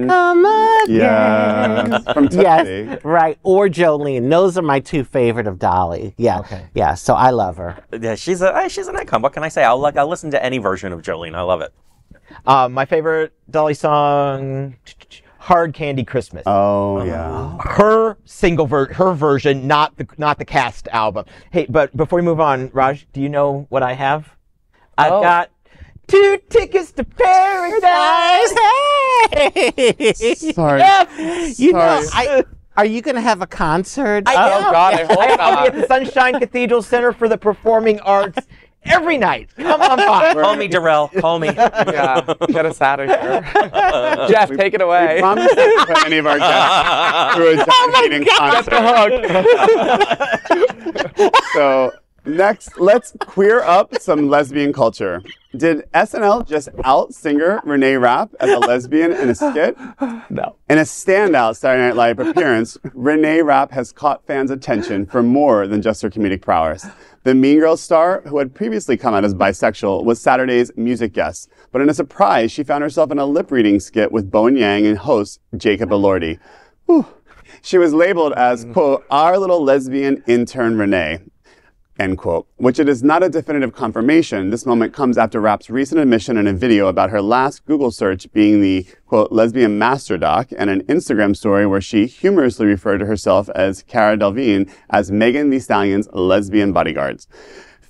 Come 0.07 0.43
Again. 0.43 0.89
Yes, 0.89 2.03
from 2.13 2.23
Tootsie. 2.29 2.41
Yes, 2.41 3.03
right. 3.03 3.37
Or 3.43 3.67
Jolene. 3.69 4.27
Those 4.27 4.57
are 4.57 4.63
my 4.63 4.79
two 4.79 5.03
favorite 5.03 5.45
of 5.45 5.59
Dolly. 5.59 6.15
Yeah. 6.17 6.39
Okay. 6.39 6.65
Yeah. 6.73 6.95
So 6.95 7.13
I 7.13 7.29
love 7.29 7.57
her. 7.57 7.77
Yeah, 8.01 8.15
she's 8.15 8.41
a 8.41 8.55
eh, 8.57 8.67
she's 8.69 8.87
an 8.87 8.95
icon. 8.95 9.21
What 9.21 9.33
can 9.33 9.43
I 9.43 9.49
say? 9.49 9.63
I'll 9.63 9.77
like 9.77 9.97
I'll 9.97 10.07
listen 10.07 10.31
to 10.31 10.43
any 10.43 10.57
version 10.57 10.91
of 10.91 11.03
Jolene. 11.03 11.35
I 11.35 11.41
love 11.43 11.61
it. 11.61 11.71
Uh, 12.43 12.67
my 12.69 12.85
favorite 12.85 13.33
Dolly 13.51 13.75
song, 13.75 14.75
"Hard 15.37 15.75
Candy 15.75 16.03
Christmas." 16.03 16.41
Oh, 16.47 17.03
yeah. 17.05 17.55
her 17.65 18.17
single 18.25 18.65
ver- 18.65 18.91
her 18.93 19.13
version, 19.13 19.67
not 19.67 19.95
the 19.97 20.07
not 20.17 20.39
the 20.39 20.45
cast 20.45 20.87
album. 20.87 21.25
Hey, 21.51 21.67
but 21.69 21.95
before 21.95 22.17
we 22.17 22.23
move 22.25 22.39
on, 22.39 22.71
Raj, 22.73 23.05
do 23.13 23.21
you 23.21 23.29
know 23.29 23.67
what 23.69 23.83
I 23.83 23.93
have? 23.93 24.35
I've 24.97 25.11
Oh. 25.11 25.21
got 25.21 25.49
two 26.07 26.39
tickets 26.49 26.91
to 26.93 27.03
paradise. 27.03 28.53
Hey! 29.31 30.13
Sorry. 30.53 30.81
You 31.57 31.73
know, 31.73 32.01
Sorry. 32.03 32.09
I, 32.13 32.43
are 32.77 32.85
you 32.85 33.01
going 33.01 33.15
to 33.15 33.21
have 33.21 33.41
a 33.41 33.47
concert? 33.47 34.23
I 34.27 34.35
Oh, 34.35 34.57
am. 34.65 34.71
God, 34.71 34.93
I 34.95 35.03
hope 35.05 35.19
I- 35.19 35.35
I'll 35.39 35.61
be 35.63 35.67
at 35.77 35.81
the 35.81 35.87
Sunshine 35.87 36.39
Cathedral 36.39 36.81
Center 36.81 37.11
for 37.13 37.27
the 37.29 37.37
Performing 37.37 37.99
Arts 38.01 38.39
every 38.85 39.17
night. 39.17 39.49
Come 39.55 39.81
on 39.81 39.97
by. 39.97 40.33
Call 40.33 40.55
me 40.55 40.67
Darrell. 40.67 41.07
Call 41.19 41.39
me. 41.39 41.47
yeah. 41.47 42.21
Get 42.47 42.65
us 42.65 42.81
out 42.81 42.99
of 42.99 43.07
here. 43.09 43.41
Jeff, 44.29 44.49
take 44.57 44.73
it 44.73 44.81
away. 44.81 45.17
Promise 45.19 45.55
not 45.55 45.87
to 45.87 45.93
put 45.93 46.05
any 46.05 46.17
of 46.17 46.25
our 46.27 46.37
guests 46.39 47.35
through 47.35 47.59
a 47.59 47.65
Oh 47.67 47.91
dedicating 47.93 48.27
concert. 48.37 48.73
So 51.53 51.91
Next, 52.25 52.79
let's 52.79 53.13
queer 53.19 53.59
up 53.61 53.99
some 53.99 54.29
lesbian 54.29 54.71
culture. 54.71 55.21
Did 55.55 55.91
SNL 55.93 56.47
just 56.47 56.69
out 56.85 57.13
singer 57.13 57.61
Renee 57.65 57.97
Rapp 57.97 58.33
as 58.39 58.49
a 58.49 58.59
lesbian 58.59 59.11
in 59.11 59.29
a 59.29 59.35
skit? 59.35 59.77
No. 60.29 60.55
In 60.69 60.77
a 60.77 60.83
standout 60.83 61.57
Saturday 61.57 61.87
Night 61.87 61.95
Live 61.95 62.19
appearance, 62.19 62.77
Renee 62.93 63.41
Rapp 63.41 63.71
has 63.71 63.91
caught 63.91 64.25
fans' 64.25 64.51
attention 64.51 65.05
for 65.05 65.21
more 65.21 65.67
than 65.67 65.81
just 65.81 66.01
her 66.01 66.09
comedic 66.09 66.41
prowess. 66.41 66.87
The 67.23 67.35
Mean 67.35 67.59
Girls 67.59 67.81
star, 67.81 68.21
who 68.25 68.37
had 68.37 68.55
previously 68.55 68.95
come 68.95 69.13
out 69.13 69.25
as 69.25 69.33
bisexual, 69.33 70.05
was 70.05 70.21
Saturday's 70.21 70.71
music 70.77 71.13
guest. 71.13 71.49
But 71.71 71.81
in 71.81 71.89
a 71.89 71.93
surprise, 71.93 72.51
she 72.51 72.63
found 72.63 72.83
herself 72.83 73.11
in 73.11 73.19
a 73.19 73.25
lip 73.25 73.51
reading 73.51 73.79
skit 73.79 74.11
with 74.11 74.31
Bowen 74.31 74.55
Yang 74.55 74.87
and 74.87 74.97
host 74.97 75.39
Jacob 75.57 75.89
Elordi. 75.89 76.39
Whew. 76.85 77.05
She 77.61 77.77
was 77.77 77.93
labeled 77.93 78.33
as, 78.33 78.65
quote, 78.65 79.05
our 79.11 79.37
little 79.37 79.63
lesbian 79.63 80.23
intern 80.25 80.77
Renee 80.77 81.19
end 81.99 82.17
quote. 82.17 82.47
Which 82.57 82.79
it 82.79 82.89
is 82.89 83.03
not 83.03 83.23
a 83.23 83.29
definitive 83.29 83.73
confirmation. 83.73 84.49
This 84.49 84.65
moment 84.65 84.93
comes 84.93 85.17
after 85.17 85.39
Rapp's 85.39 85.69
recent 85.69 85.99
admission 85.99 86.37
in 86.37 86.47
a 86.47 86.53
video 86.53 86.87
about 86.87 87.09
her 87.09 87.21
last 87.21 87.65
Google 87.65 87.91
search 87.91 88.31
being 88.33 88.61
the 88.61 88.85
quote 89.05 89.31
lesbian 89.31 89.77
master 89.77 90.17
doc 90.17 90.49
and 90.57 90.69
an 90.69 90.83
Instagram 90.83 91.35
story 91.35 91.65
where 91.65 91.81
she 91.81 92.05
humorously 92.05 92.65
referred 92.65 92.99
to 92.99 93.05
herself 93.05 93.49
as 93.49 93.83
Cara 93.83 94.17
Delevingne 94.17 94.69
as 94.89 95.11
Megan 95.11 95.49
Thee 95.49 95.59
Stallion's 95.59 96.07
lesbian 96.13 96.73
bodyguards. 96.73 97.27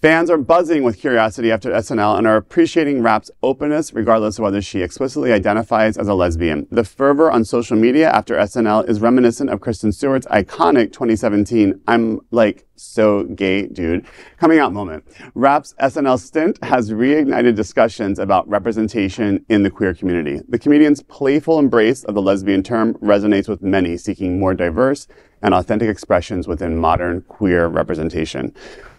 Fans 0.03 0.29
are 0.29 0.37
buzzing 0.37 0.83
with 0.83 0.99
curiosity 0.99 1.49
after 1.49 1.71
SNL 1.71 2.17
and 2.17 2.27
are 2.27 2.35
appreciating 2.35 3.01
Rapp's 3.01 3.31
openness 3.41 3.93
regardless 3.93 4.37
of 4.37 4.43
whether 4.43 4.61
she 4.61 4.81
explicitly 4.81 5.31
identifies 5.31 5.97
as 5.97 6.09
a 6.09 6.13
lesbian. 6.13 6.67
The 6.69 6.83
fervor 6.83 7.31
on 7.31 7.45
social 7.45 7.77
media 7.77 8.11
after 8.11 8.35
SNL 8.35 8.89
is 8.89 8.99
reminiscent 8.99 9.49
of 9.49 9.61
Kristen 9.61 9.93
Stewart's 9.93 10.27
iconic 10.27 10.91
2017 10.91 11.79
I'm 11.87 12.19
like 12.31 12.67
so 12.75 13.23
gay 13.23 13.65
dude 13.67 14.05
coming 14.37 14.59
out 14.59 14.73
moment. 14.73 15.05
Rapp's 15.35 15.73
SNL 15.79 16.19
stint 16.19 16.61
has 16.61 16.91
reignited 16.91 17.55
discussions 17.55 18.19
about 18.19 18.45
representation 18.49 19.45
in 19.47 19.63
the 19.63 19.71
queer 19.71 19.93
community. 19.93 20.41
The 20.49 20.59
comedian's 20.59 21.01
playful 21.01 21.59
embrace 21.59 22.03
of 22.03 22.13
the 22.13 22.21
lesbian 22.21 22.61
term 22.61 22.95
resonates 22.95 23.47
with 23.47 23.61
many 23.61 23.95
seeking 23.95 24.37
more 24.37 24.53
diverse 24.53 25.07
and 25.41 25.53
authentic 25.53 25.87
expressions 25.87 26.45
within 26.45 26.77
modern 26.77 27.21
queer 27.21 27.67
representation. 27.67 28.53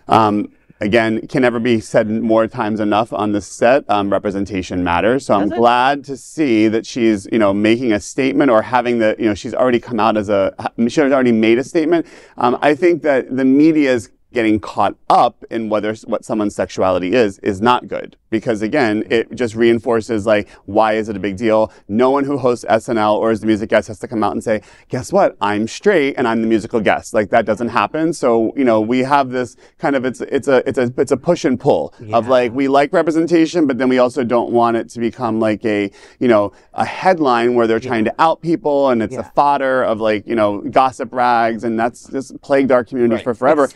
Um, 0.09 0.51
again, 0.81 1.27
can 1.29 1.43
never 1.43 1.59
be 1.59 1.81
said 1.81 2.11
more 2.11 2.47
times 2.47 2.81
enough 2.81 3.13
on 3.13 3.33
this 3.33 3.47
set. 3.47 3.89
Um, 3.89 4.11
representation 4.11 4.85
matters. 4.85 5.27
So 5.27 5.35
I'm 5.35 5.49
glad 5.49 6.05
to 6.05 6.17
see 6.17 6.69
that 6.69 6.87
she's, 6.87 7.27
you 7.33 7.39
know, 7.39 7.55
making 7.55 7.93
a 7.93 8.01
statement 8.01 8.51
or 8.51 8.63
having 8.63 8.99
the, 8.99 9.17
you 9.19 9.27
know, 9.27 9.35
she's 9.35 9.55
already 9.55 9.81
come 9.81 10.01
out 10.01 10.17
as 10.17 10.29
a, 10.29 10.53
she 10.89 11.01
has 11.01 11.13
already 11.13 11.33
made 11.33 11.59
a 11.59 11.65
statement. 11.65 12.07
Um, 12.37 12.59
I 12.61 12.75
think 12.75 13.03
that 13.03 13.35
the 13.35 13.45
media 13.45 13.93
is 13.93 14.11
getting 14.35 14.61
caught 14.61 14.97
up 15.09 15.45
in 15.51 15.69
whether 15.69 15.95
what 16.05 16.25
someone's 16.25 16.55
sexuality 16.55 17.15
is 17.15 17.39
is 17.39 17.61
not 17.61 17.89
good. 17.89 18.17
Because 18.31 18.63
again 18.63 19.05
it 19.11 19.35
just 19.35 19.55
reinforces 19.55 20.27
like 20.27 20.49
why 20.67 20.95
is 20.95 21.09
it 21.09 21.17
a 21.17 21.21
big 21.21 21.37
deal? 21.37 21.73
No 21.89 22.11
one 22.11 22.25
who 22.25 22.37
hosts 22.37 22.65
snl 22.69 23.17
or 23.17 23.31
is 23.31 23.41
the 23.41 23.47
music 23.47 23.71
guest 23.71 23.89
has 23.89 23.99
to 24.01 24.09
come 24.09 24.23
out 24.23 24.33
and 24.33 24.43
say 24.43 24.61
guess 24.89 25.13
what? 25.13 25.37
I'm 25.41 25.67
straight 25.69 26.15
and 26.19 26.27
i'm 26.29 26.41
the 26.43 26.49
musical 26.49 26.81
guest. 26.81 27.15
Like 27.15 27.31
that 27.31 27.47
doesn't 27.47 27.69
happen. 27.69 28.13
So 28.13 28.53
you 28.57 28.65
know 28.65 28.81
we 28.81 29.01
have 29.01 29.31
this 29.31 29.57
kind 29.79 29.97
of 29.97 30.05
it's 30.05 30.21
it's 30.21 30.49
a 30.49 30.69
it's 30.69 30.79
a 30.79 30.93
it's 30.99 31.13
a 31.13 31.17
push 31.17 31.45
and 31.45 31.59
pull 31.59 31.95
of 32.13 32.29
like 32.29 32.53
we 32.53 32.69
like 32.69 32.93
representation 32.93 33.67
but 33.67 33.79
then 33.79 33.89
we 33.89 33.99
also 33.99 34.25
don't 34.25 34.51
want 34.51 34.77
it 34.77 34.89
to 34.91 35.01
become 35.01 35.39
like 35.41 35.65
a 35.65 35.91
you 36.19 36.29
know 36.29 36.53
a 36.75 36.85
headline 36.85 37.55
where 37.55 37.67
they're 37.67 37.81
trying 37.81 38.05
to 38.05 38.15
out 38.19 38.43
people 38.43 38.91
and 38.91 39.03
it's 39.03 39.15
a 39.17 39.25
fodder 39.35 39.83
of 39.85 40.01
like 40.01 40.27
you 40.27 40.35
know 40.35 40.61
gossip 40.71 41.13
rags 41.13 41.63
and 41.65 41.79
that's 41.79 42.09
just 42.09 42.41
plagued 42.43 42.73
our 42.73 42.85
community 42.85 43.23
for 43.23 43.35
forever 43.35 43.69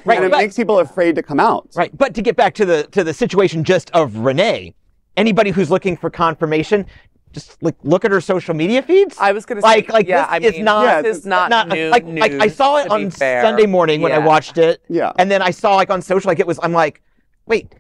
right, 0.49 0.61
and 0.63 0.67
it 0.69 0.69
but- 0.69 0.75
makes 0.79 0.79
people 0.79 0.79
afraid 0.81 1.15
to 1.17 1.23
come 1.23 1.41
out 1.41 1.69
Right. 1.77 1.97
But 1.97 2.15
to 2.15 2.23
get 2.23 2.37
back 2.37 2.55
to 2.55 2.65
the 2.65 2.85
to 2.93 3.05
the 3.05 3.15
situation 3.15 3.65
just 3.65 3.91
of 3.93 4.17
Renee, 4.17 4.75
anybody 5.17 5.51
who's 5.51 5.71
looking 5.71 5.97
for 5.97 6.11
confirmation, 6.11 6.87
just 7.33 7.63
like 7.63 7.75
look 7.83 8.05
at 8.05 8.11
her 8.11 8.21
social 8.21 8.55
media 8.55 8.83
feeds. 8.83 9.17
I 9.19 9.33
was 9.33 9.45
gonna 9.45 9.61
say, 9.61 9.67
like 9.67 9.93
like 9.93 10.09
yeah, 10.09 10.25
this 10.39 10.47
I 10.47 10.49
is 10.49 10.53
mean, 10.57 10.65
not 10.65 11.03
this 11.05 11.19
is 11.19 11.27
not 11.27 11.69
new 11.69 11.91
like, 11.91 12.05
like 12.07 12.33
I 12.33 12.49
saw 12.49 12.79
it 12.79 12.91
on. 12.91 13.11
Sunday 13.11 13.67
morning 13.67 14.01
when 14.01 14.13
I 14.13 14.19
watched 14.19 14.59
it. 14.59 14.83
Yeah. 14.89 15.13
And 15.19 15.31
then 15.31 15.43
I 15.43 15.51
saw 15.51 15.77
like 15.77 15.91
on 15.91 16.03
social 16.03 16.29
like 16.29 16.41
it 16.41 16.47
was 16.47 16.59
I'm 16.63 16.73
like, 16.73 17.03
wait, 17.47 17.75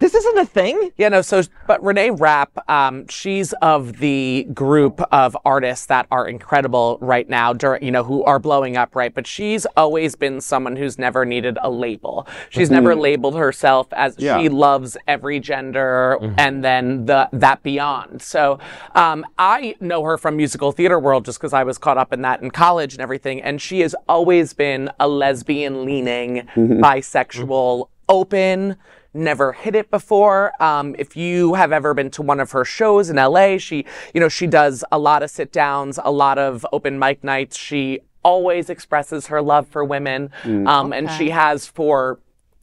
this 0.00 0.14
isn't 0.14 0.38
a 0.38 0.44
thing. 0.46 0.92
Yeah, 0.96 1.08
no. 1.08 1.22
So, 1.22 1.42
but 1.66 1.82
Renee 1.82 2.10
Rapp, 2.10 2.56
um, 2.70 3.06
she's 3.08 3.52
of 3.54 3.98
the 3.98 4.46
group 4.54 5.00
of 5.12 5.36
artists 5.44 5.86
that 5.86 6.06
are 6.12 6.28
incredible 6.28 6.98
right 7.00 7.28
now, 7.28 7.52
during, 7.52 7.82
you 7.82 7.90
know, 7.90 8.04
who 8.04 8.22
are 8.24 8.38
blowing 8.38 8.76
up, 8.76 8.94
right? 8.94 9.12
But 9.12 9.26
she's 9.26 9.66
always 9.76 10.14
been 10.14 10.40
someone 10.40 10.76
who's 10.76 10.98
never 10.98 11.24
needed 11.24 11.58
a 11.62 11.68
label. 11.70 12.28
She's 12.48 12.70
never 12.70 12.94
labeled 12.94 13.36
herself 13.36 13.88
as 13.92 14.14
Yeah. 14.18 14.38
she 14.38 14.48
loves 14.48 14.96
every 15.08 15.40
gender 15.40 16.16
and 16.38 16.64
then 16.64 17.06
the 17.06 17.28
that 17.32 17.62
beyond. 17.64 18.22
So, 18.22 18.58
um, 18.94 19.24
I 19.38 19.74
know 19.80 20.04
her 20.04 20.16
from 20.16 20.36
musical 20.36 20.70
theater 20.70 20.98
world 21.00 21.24
just 21.24 21.38
because 21.38 21.52
I 21.52 21.64
was 21.64 21.76
caught 21.76 21.98
up 21.98 22.12
in 22.12 22.22
that 22.22 22.40
in 22.40 22.50
college 22.52 22.94
and 22.94 23.00
everything. 23.02 23.42
And 23.42 23.60
she 23.60 23.80
has 23.80 23.96
always 24.08 24.52
been 24.52 24.90
a 25.00 25.08
lesbian 25.08 25.84
leaning, 25.84 26.46
bisexual, 26.56 27.88
open 28.08 28.76
never 29.14 29.52
hit 29.52 29.74
it 29.74 29.90
before. 29.90 30.52
Um, 30.62 30.94
if 30.98 31.16
you 31.16 31.54
have 31.54 31.72
ever 31.72 31.94
been 31.94 32.10
to 32.12 32.22
one 32.22 32.40
of 32.40 32.50
her 32.52 32.64
shows 32.64 33.10
in 33.10 33.16
LA, 33.16 33.58
she, 33.58 33.84
you 34.14 34.20
know, 34.20 34.28
she 34.28 34.46
does 34.46 34.84
a 34.92 34.98
lot 34.98 35.22
of 35.22 35.30
sit 35.30 35.52
downs, 35.52 35.98
a 36.04 36.10
lot 36.10 36.38
of 36.38 36.66
open 36.72 36.98
mic 36.98 37.24
nights. 37.24 37.56
She 37.56 38.00
always 38.22 38.68
expresses 38.68 39.28
her 39.28 39.40
love 39.40 39.66
for 39.68 39.84
women, 39.84 40.30
um, 40.66 40.92
and 40.92 41.10
she 41.10 41.30
has 41.30 41.66
for 41.66 42.18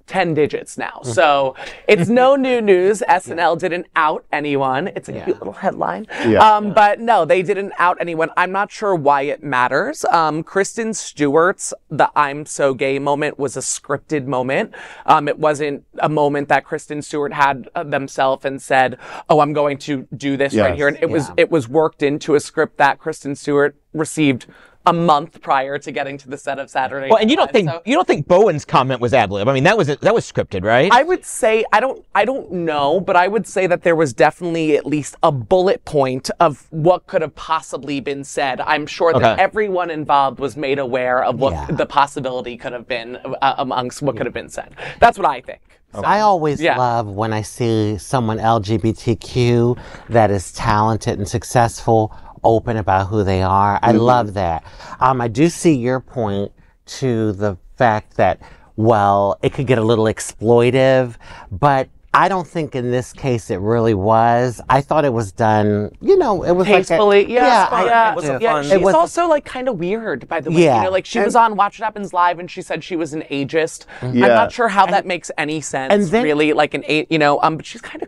10 0.08 0.34
digits 0.34 0.78
now. 0.78 1.02
So 1.04 1.56
it's 1.88 2.10
no 2.10 2.36
new 2.48 2.62
news. 2.62 3.02
SNL 3.08 3.60
didn't 3.60 3.88
out 3.96 4.26
anyone. 4.32 4.88
It's 4.90 5.10
a 5.10 5.14
cute 5.14 5.40
little 5.40 5.54
headline. 5.54 6.08
Yeah. 6.26 6.40
Um, 6.40 6.74
but 6.74 7.00
no, 7.00 7.26
they 7.26 7.42
didn't 7.42 7.74
out 7.78 7.98
anyone. 8.00 8.30
I'm 8.38 8.52
not 8.52 8.72
sure 8.72 8.96
why 8.96 9.24
it 9.24 9.44
matters. 9.44 10.06
Um, 10.06 10.44
Kristen 10.44 10.94
Stewart's 10.94 11.74
The 11.90 12.12
I'm 12.16 12.46
So 12.46 12.74
Gay 12.74 13.00
moment 13.00 13.40
was 13.40 13.58
a 13.58 13.62
scripted 13.62 14.26
moment. 14.26 14.74
Um, 15.06 15.28
it 15.28 15.40
wasn't 15.40 15.86
a 16.00 16.10
moment 16.10 16.50
that 16.50 16.66
Kristen 16.66 17.02
Stewart 17.02 17.34
had 17.34 17.70
uh, 17.76 17.84
themselves 17.84 18.46
and 18.46 18.62
said, 18.62 18.98
oh, 19.30 19.40
I'm 19.40 19.54
going 19.54 19.78
to 19.80 20.08
do 20.16 20.38
this 20.38 20.54
right 20.56 20.76
here. 20.76 20.88
And 20.88 20.98
it 21.02 21.10
was, 21.10 21.32
it 21.38 21.50
was 21.50 21.68
worked 21.68 22.04
into 22.04 22.36
a 22.36 22.40
script 22.40 22.78
that 22.78 23.00
Kristen 23.00 23.36
Stewart 23.36 23.76
received 23.94 24.46
a 24.86 24.94
month 24.94 25.42
prior 25.42 25.78
to 25.80 25.92
getting 25.92 26.18
to 26.20 26.30
the 26.30 26.38
set 26.38 26.60
of 26.60 26.70
Saturday. 26.70 27.10
Well, 27.10 27.20
and 27.20 27.30
you 27.30 27.36
don't 27.36 27.52
think 27.52 27.70
So- 27.70 27.82
you 27.86 27.96
don't 27.96 28.08
think 28.08 28.28
Bowen's 28.28 28.66
comment 28.66 29.02
was 29.02 29.14
ad 29.14 29.32
lib. 29.32 29.48
I 29.48 29.54
mean, 29.54 29.64
that 29.64 29.78
was 29.78 29.88
that 29.88 30.14
was 30.14 30.32
scripted, 30.32 30.64
right? 30.64 30.92
I 30.92 31.04
would 31.04 31.26
say 31.26 31.66
I 31.74 31.80
don't 31.80 32.06
I 32.14 32.26
don't 32.26 32.52
know, 32.52 33.00
but 33.00 33.16
I 33.16 33.28
would 33.28 33.48
say 33.48 33.68
that 33.68 33.84
there 33.84 33.96
was 33.96 34.14
definitely 34.14 34.78
at 34.78 34.86
least 34.86 35.16
a 35.24 35.32
bullet 35.32 35.84
point 35.86 36.30
of 36.40 36.68
what 36.72 37.08
could 37.08 37.22
have 37.22 37.36
possibly 37.36 38.00
been 38.00 38.24
said. 38.24 38.62
I'm 38.62 38.86
sure 38.86 39.14
that 39.14 39.24
Okay. 39.34 39.42
everyone 39.42 39.90
involved 39.90 40.40
was 40.40 40.56
made 40.58 40.80
aware 40.80 41.24
of 41.24 41.40
what 41.40 41.54
Yeah. 41.54 41.66
the 41.72 41.86
possibility 41.86 42.58
could 42.58 42.74
have 42.74 42.88
been 42.88 43.18
uh, 43.42 43.56
amongst 43.58 44.02
what 44.02 44.18
could 44.18 44.26
have 44.26 44.34
been 44.34 44.50
said. 44.50 44.72
That's 45.00 45.18
what 45.18 45.28
I 45.28 45.42
think. 45.42 45.62
So- 45.94 46.02
I 46.04 46.20
always 46.20 46.62
Yeah. 46.62 46.78
love 46.78 47.08
when 47.08 47.32
I 47.32 47.42
see 47.42 47.98
someone 47.98 48.38
LGBTQ 48.40 49.78
that 50.10 50.32
is 50.32 50.52
talented 50.52 51.18
and 51.20 51.28
successful, 51.28 52.12
open 52.46 52.78
about 52.78 53.08
who 53.08 53.24
they 53.24 53.42
are. 53.42 53.80
I 53.82 53.92
love 53.92 54.34
that. 54.36 54.64
Um, 55.00 55.20
I 55.20 55.28
do 55.28 55.50
see 55.50 55.74
your 55.76 56.00
point 56.00 56.52
to 56.86 57.32
the 57.34 57.58
fact 57.76 58.16
that, 58.18 58.40
well, 58.78 59.38
it 59.42 59.54
could 59.54 59.68
get 59.68 59.78
a 59.78 59.84
little 59.84 60.06
exploitive, 60.06 61.16
but 61.52 61.90
I 62.14 62.30
don't 62.30 62.48
think 62.48 62.76
in 62.76 62.92
this 62.92 63.12
case 63.12 63.50
it 63.50 63.58
really 63.60 63.94
was. 63.94 64.62
I 64.70 64.80
thought 64.80 65.04
it 65.04 65.12
was 65.12 65.34
done, 65.34 65.92
you 66.00 66.18
know, 66.18 66.44
it 66.44 66.54
was 66.54 66.66
Tastefully, 66.66 67.24
like 67.24 67.28
a, 67.30 67.32
yeah, 67.34 67.68
I- 67.70 67.86
yeah, 67.86 68.12
It 68.12 68.16
was 68.16 68.26
yeah. 68.26 68.40
fun- 68.40 68.64
She's 68.64 68.72
It 68.72 68.82
was- 68.82 68.96
also 68.96 69.28
like 69.28 69.44
kind 69.44 69.68
of 69.68 69.78
weird, 69.80 70.26
by 70.30 70.40
the 70.40 70.50
way. 70.50 70.64
Yeah. 70.64 70.78
You 70.78 70.84
know, 70.86 70.92
like 70.92 71.06
she 71.06 71.20
was 71.20 71.36
on 71.36 71.58
Watch 71.58 71.78
What 71.80 71.84
Happens 71.86 72.14
Live, 72.14 72.40
and 72.40 72.50
she 72.50 72.62
said 72.62 72.86
she 72.86 72.96
was 72.96 73.14
an 73.14 73.24
ageist. 73.30 73.86
Yeah. 74.02 74.08
I'm 74.08 74.20
not 74.36 74.54
sure 74.54 74.70
how 74.70 74.86
that 74.86 75.06
makes 75.06 75.30
any 75.38 75.60
sense. 75.60 75.92
and 75.94 76.04
then- 76.04 76.24
really, 76.24 76.54
like 76.54 76.74
an 76.74 76.84
eight, 76.88 77.12
you 77.12 77.20
know, 77.20 77.42
um, 77.42 77.58
but 77.58 77.66
she's 77.66 77.82
kind 77.82 78.02
of 78.02 78.08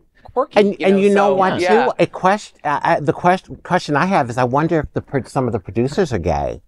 And 0.56 0.76
and 0.82 1.00
you 1.00 1.10
know 1.14 1.34
what 1.34 1.60
yeah. 1.60 1.86
too? 1.86 1.94
A 2.00 2.08
question. 2.08 2.58
Uh, 2.64 2.80
uh, 2.84 3.00
the 3.00 3.14
question 3.14 3.56
question 3.58 3.96
I 3.96 4.06
have 4.06 4.30
is, 4.30 4.38
I 4.38 4.44
wonder 4.44 4.80
if 4.82 4.94
the 4.94 5.24
some 5.28 5.48
of 5.48 5.54
the 5.54 5.60
producers 5.60 6.14
are 6.14 6.20
gay, 6.20 6.62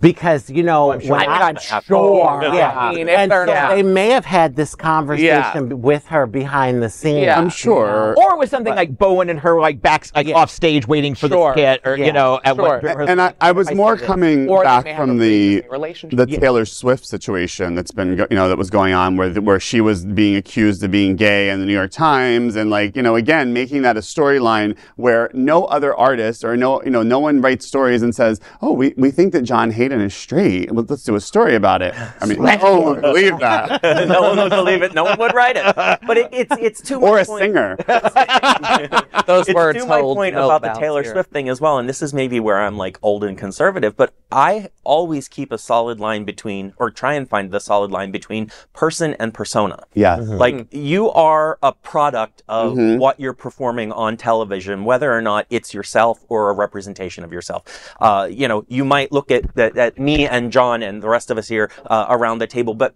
because 0.00 0.50
you 0.50 0.62
know 0.62 0.88
when 0.88 1.12
I 1.12 1.18
mean, 1.18 1.28
I'm 1.30 1.56
Sure. 1.56 1.80
sure. 1.82 2.40
Yeah. 2.54 2.72
I 2.78 2.94
mean, 2.94 3.08
and 3.08 3.30
they're 3.30 3.46
so 3.46 3.54
not- 3.54 3.70
they 3.74 3.82
may 3.82 4.10
have 4.10 4.24
had 4.24 4.56
this 4.56 4.74
conversation 4.74 5.82
with 5.82 6.06
her 6.08 6.26
behind 6.26 6.82
the 6.82 6.88
scenes. 6.90 7.24
Yeah. 7.24 7.38
I'm 7.38 7.48
sure. 7.48 8.14
or 8.16 8.34
it 8.34 8.38
was 8.38 8.50
something 8.50 8.74
like 8.74 8.96
Bowen 8.98 9.30
and 9.30 9.40
her 9.40 9.60
like 9.60 9.80
back 9.80 10.06
like 10.14 10.28
off 10.28 10.50
stage 10.50 10.86
waiting 10.86 11.14
for 11.14 11.28
Sure. 11.28 11.52
the 11.54 11.60
skit, 11.60 11.80
or 11.84 11.96
Yeah. 11.96 12.06
you 12.06 12.12
know, 12.12 12.40
at 12.44 12.56
Sure. 12.56 12.80
what, 12.82 13.08
and 13.08 13.20
I, 13.20 13.34
I 13.40 13.52
was 13.52 13.72
more 13.72 13.96
coming 13.96 14.48
Or 14.48 14.62
back 14.64 14.96
from 14.96 15.18
the 15.18 15.62
relationship. 15.70 16.18
the 16.18 16.26
Taylor 16.26 16.64
Swift 16.64 17.06
situation 17.06 17.74
that's 17.74 17.90
been 17.90 18.16
you 18.18 18.26
know 18.36 18.48
that 18.48 18.58
was 18.58 18.70
going 18.70 18.92
on 18.92 19.16
where 19.16 19.30
where 19.34 19.60
she 19.60 19.80
was 19.80 20.04
being 20.04 20.36
accused 20.36 20.82
of 20.84 20.90
being 20.90 21.16
gay 21.16 21.48
in 21.50 21.60
the 21.60 21.66
New 21.66 21.72
York 21.72 21.90
Times 21.90 22.56
and 22.56 22.70
like 22.70 22.96
you 22.96 23.02
know 23.02 23.16
again 23.16 23.52
making 23.52 23.82
that 23.82 23.96
a 23.96 24.00
storyline 24.00 24.76
where 24.96 25.30
no 25.32 25.64
other 25.66 25.94
artist 25.94 26.44
or 26.44 26.56
no 26.56 26.82
you 26.82 26.90
know 26.90 27.02
no 27.02 27.18
one 27.18 27.40
writes 27.40 27.66
stories 27.66 28.02
and 28.02 28.14
says 28.14 28.40
oh 28.62 28.72
we, 28.72 28.92
we 28.96 29.10
think 29.10 29.32
that 29.32 29.42
John 29.42 29.53
Hayden 29.70 30.00
is 30.00 30.14
straight. 30.14 30.70
Well, 30.70 30.84
let's 30.88 31.04
do 31.04 31.14
a 31.14 31.20
story 31.20 31.54
about 31.54 31.82
it. 31.82 31.94
I 32.20 32.26
mean, 32.26 32.42
no 32.42 32.80
one 32.80 32.84
would 32.84 33.00
believe 33.00 33.38
that. 33.38 33.82
no 34.08 34.22
one 34.22 34.36
would 34.36 34.50
believe 34.50 34.82
it. 34.82 34.94
No 34.94 35.04
one 35.04 35.18
would 35.18 35.34
write 35.34 35.56
it. 35.56 35.64
But 35.74 36.18
it, 36.18 36.28
it's 36.32 36.56
it's 36.60 36.80
too 36.80 37.00
much. 37.00 37.08
or 37.08 37.14
my 37.14 37.20
a 37.20 37.24
point. 37.24 37.42
singer. 37.42 37.76
Those 39.26 39.48
it's 39.48 39.54
words 39.54 39.78
to 39.78 39.86
my 39.86 40.00
hold 40.00 40.16
point 40.16 40.34
no 40.34 40.44
about 40.44 40.62
the 40.62 40.68
bounds 40.68 40.80
Taylor 40.80 41.02
here. 41.02 41.12
Swift 41.12 41.30
thing 41.30 41.48
as 41.48 41.60
well, 41.60 41.78
and 41.78 41.88
this 41.88 42.02
is 42.02 42.12
maybe 42.12 42.38
where 42.38 42.60
I'm 42.60 42.76
like 42.76 42.98
old 43.02 43.24
and 43.24 43.38
conservative, 43.38 43.96
but 43.96 44.12
I 44.30 44.68
always 44.84 45.28
keep 45.28 45.50
a 45.52 45.58
solid 45.58 46.00
line 46.00 46.24
between, 46.24 46.74
or 46.76 46.90
try 46.90 47.14
and 47.14 47.28
find 47.28 47.50
the 47.50 47.60
solid 47.60 47.90
line 47.90 48.10
between 48.10 48.50
person 48.72 49.14
and 49.14 49.32
persona. 49.32 49.84
Yeah. 49.94 50.18
Mm-hmm. 50.18 50.34
Mm-hmm. 50.34 50.40
Like 50.40 50.66
you 50.72 51.10
are 51.10 51.58
a 51.62 51.72
product 51.72 52.42
of 52.48 52.74
mm-hmm. 52.74 52.98
what 52.98 53.18
you're 53.20 53.32
performing 53.34 53.92
on 53.92 54.16
television, 54.16 54.84
whether 54.84 55.12
or 55.12 55.22
not 55.22 55.46
it's 55.50 55.72
yourself 55.72 56.24
or 56.28 56.50
a 56.50 56.52
representation 56.52 57.24
of 57.24 57.32
yourself. 57.32 57.94
Uh, 58.00 58.28
you 58.30 58.48
know, 58.48 58.64
you 58.68 58.84
might 58.84 59.12
look 59.12 59.30
at, 59.30 59.43
at, 59.56 59.76
at 59.76 59.98
me 59.98 60.26
and 60.26 60.50
John 60.52 60.82
and 60.82 61.02
the 61.02 61.08
rest 61.08 61.30
of 61.30 61.38
us 61.38 61.48
here 61.48 61.70
uh, 61.86 62.06
around 62.08 62.38
the 62.38 62.46
table, 62.46 62.74
but 62.74 62.94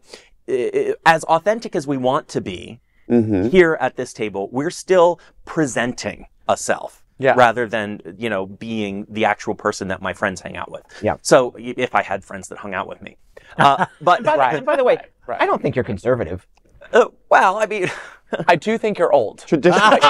uh, 0.49 0.93
as 1.07 1.25
authentic 1.25 1.75
as 1.77 1.87
we 1.87 1.97
want 1.97 2.29
to 2.29 2.41
be 2.41 2.81
here 3.09 3.79
at 3.81 3.97
this 3.97 4.13
table, 4.13 4.51
we're 4.53 4.71
still 4.71 5.19
presenting 5.47 6.27
a 6.49 6.57
self. 6.57 7.03
Yeah. 7.21 7.35
Rather 7.37 7.67
than, 7.67 8.01
you 8.17 8.31
know, 8.31 8.47
being 8.47 9.05
the 9.09 9.25
actual 9.25 9.57
person 9.57 9.89
that 9.89 10.01
my 10.01 10.13
friends 10.13 10.41
hang 10.41 10.57
out 10.57 10.71
with. 10.71 10.83
Yeah. 11.03 11.17
So 11.23 11.53
if 11.59 11.93
I 11.95 12.03
had 12.03 12.23
friends 12.23 12.47
that 12.49 12.59
hung 12.59 12.75
out 12.75 12.87
with 12.87 13.03
me. 13.03 13.17
Uh, 13.57 13.87
but, 14.01 14.23
By, 14.23 14.37
Right. 14.37 14.65
by 14.65 14.77
the 14.77 14.85
way, 14.85 14.99
Right. 15.27 15.43
I 15.43 15.47
don't 15.47 15.61
think 15.61 15.75
you're 15.75 15.85
conservative. 15.85 16.47
uh, 16.93 17.07
well, 17.29 17.57
I 17.57 17.67
mean, 17.67 17.91
I 18.47 18.57
do 18.57 18.77
think 18.79 18.99
you're 18.99 19.13
old. 19.13 19.39
Tradition. 19.47 19.81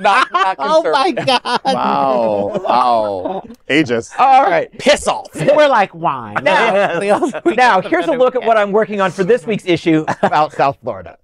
Not, 0.00 0.30
not 0.30 0.56
Oh 0.58 0.82
my. 0.92 1.10
God. 1.10 1.60
wow. 1.64 2.60
Wow. 2.62 3.42
Ageist. 3.68 4.12
All 4.18 4.44
right. 4.44 4.70
piss 4.78 5.08
off. 5.08 5.34
We're 5.34 5.66
like 5.66 5.92
wine. 5.94 6.36
Now, 6.42 7.00
now, 7.46 7.80
here's 7.80 8.06
a 8.06 8.12
look 8.12 8.36
at 8.36 8.44
what 8.44 8.56
I'm 8.56 8.70
working 8.70 9.00
on 9.00 9.10
for 9.10 9.24
this 9.24 9.46
week's 9.46 9.66
issue 9.66 10.04
about 10.22 10.52
South 10.52 10.78
Florida. 10.82 11.18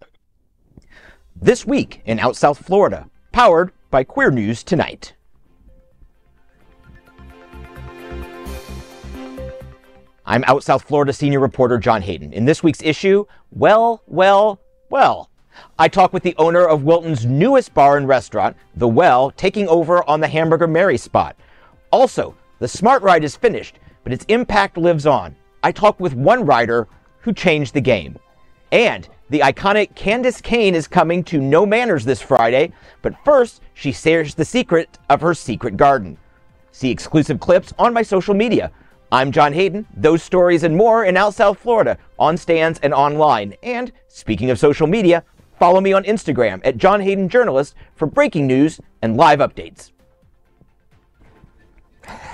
This 1.40 1.64
week 1.66 2.00
in 2.06 2.18
Out 2.18 2.36
South 2.36 2.58
Florida, 2.66 3.08
powered 3.32 3.70
by 3.90 4.02
Queer 4.02 4.30
News 4.32 4.64
Tonight. 4.64 5.14
I'm 10.26 10.42
Out 10.46 10.64
South 10.64 10.82
Florida 10.82 11.12
senior 11.12 11.38
reporter 11.40 11.78
John 11.78 12.02
Hayden. 12.02 12.32
In 12.32 12.44
this 12.46 12.62
week's 12.62 12.82
issue, 12.82 13.26
well, 13.50 14.02
well, 14.06 14.60
well. 14.90 15.30
I 15.78 15.88
talk 15.88 16.12
with 16.12 16.22
the 16.22 16.36
owner 16.38 16.66
of 16.66 16.84
Wilton's 16.84 17.26
newest 17.26 17.74
bar 17.74 17.96
and 17.96 18.08
restaurant, 18.08 18.56
The 18.76 18.88
Well, 18.88 19.30
taking 19.32 19.68
over 19.68 20.08
on 20.08 20.20
the 20.20 20.28
Hamburger 20.28 20.66
Mary 20.66 20.96
spot. 20.96 21.36
Also, 21.90 22.34
the 22.58 22.68
Smart 22.68 23.02
Ride 23.02 23.24
is 23.24 23.36
finished, 23.36 23.78
but 24.02 24.12
its 24.12 24.24
impact 24.28 24.76
lives 24.76 25.06
on. 25.06 25.34
I 25.62 25.72
talk 25.72 25.98
with 26.00 26.14
one 26.14 26.44
rider 26.46 26.88
who 27.20 27.32
changed 27.32 27.74
the 27.74 27.80
game. 27.80 28.18
And 28.72 29.08
the 29.30 29.40
iconic 29.40 29.94
Candace 29.94 30.40
Kane 30.40 30.74
is 30.74 30.86
coming 30.86 31.24
to 31.24 31.40
No 31.40 31.64
Manners 31.64 32.04
this 32.04 32.20
Friday, 32.20 32.72
but 33.02 33.14
first, 33.24 33.62
she 33.72 33.92
shares 33.92 34.34
the 34.34 34.44
secret 34.44 34.98
of 35.08 35.20
her 35.20 35.34
secret 35.34 35.76
garden. 35.76 36.18
See 36.72 36.90
exclusive 36.90 37.40
clips 37.40 37.72
on 37.78 37.94
my 37.94 38.02
social 38.02 38.34
media. 38.34 38.70
I'm 39.12 39.30
John 39.30 39.52
Hayden. 39.52 39.86
Those 39.96 40.22
stories 40.22 40.64
and 40.64 40.76
more 40.76 41.04
in 41.04 41.16
Out 41.16 41.34
South 41.34 41.58
Florida, 41.58 41.96
on 42.18 42.36
stands 42.36 42.80
and 42.80 42.92
online. 42.92 43.54
And 43.62 43.92
speaking 44.08 44.50
of 44.50 44.58
social 44.58 44.86
media, 44.86 45.22
follow 45.64 45.80
me 45.80 45.94
on 45.94 46.04
Instagram 46.04 46.60
at 46.62 46.76
John 46.76 47.00
Hayden 47.00 47.26
Journalist 47.26 47.74
for 47.96 48.04
breaking 48.04 48.46
news 48.46 48.82
and 49.00 49.16
live 49.16 49.38
updates. 49.38 49.92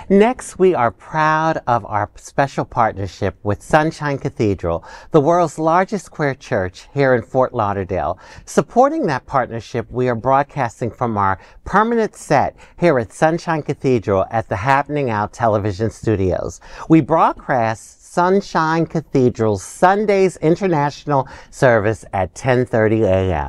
Next, 0.09 0.59
we 0.59 0.75
are 0.75 0.91
proud 0.91 1.63
of 1.69 1.87
our 1.87 2.11
special 2.17 2.65
partnership 2.65 3.37
with 3.45 3.63
Sunshine 3.63 4.19
Cathedral, 4.19 4.85
the 5.13 5.21
world's 5.21 5.61
largest 5.61 6.11
queer 6.11 6.35
church 6.35 6.89
here 6.93 7.15
in 7.15 7.23
Fort 7.23 7.55
Lauderdale. 7.55 8.19
Supporting 8.47 9.07
that 9.07 9.27
partnership, 9.27 9.89
we 9.93 10.09
are 10.09 10.17
broadcasting 10.17 10.91
from 10.91 11.17
our 11.17 11.39
permanent 11.65 12.17
set 12.17 12.57
here 12.81 12.99
at 12.99 13.13
Sunshine 13.13 13.63
Cathedral 13.63 14.27
at 14.33 14.49
the 14.49 14.57
Happening 14.57 15.09
Out 15.09 15.33
television 15.33 15.91
studios. 15.91 16.61
We 16.89 17.01
broadcast 17.01 18.00
Sunshine 18.13 18.87
Cathedral's 18.87 19.63
Sunday's 19.63 20.37
International 20.39 21.29
service 21.51 22.05
at 22.13 22.35
10:30 22.35 23.05
a.m. 23.05 23.49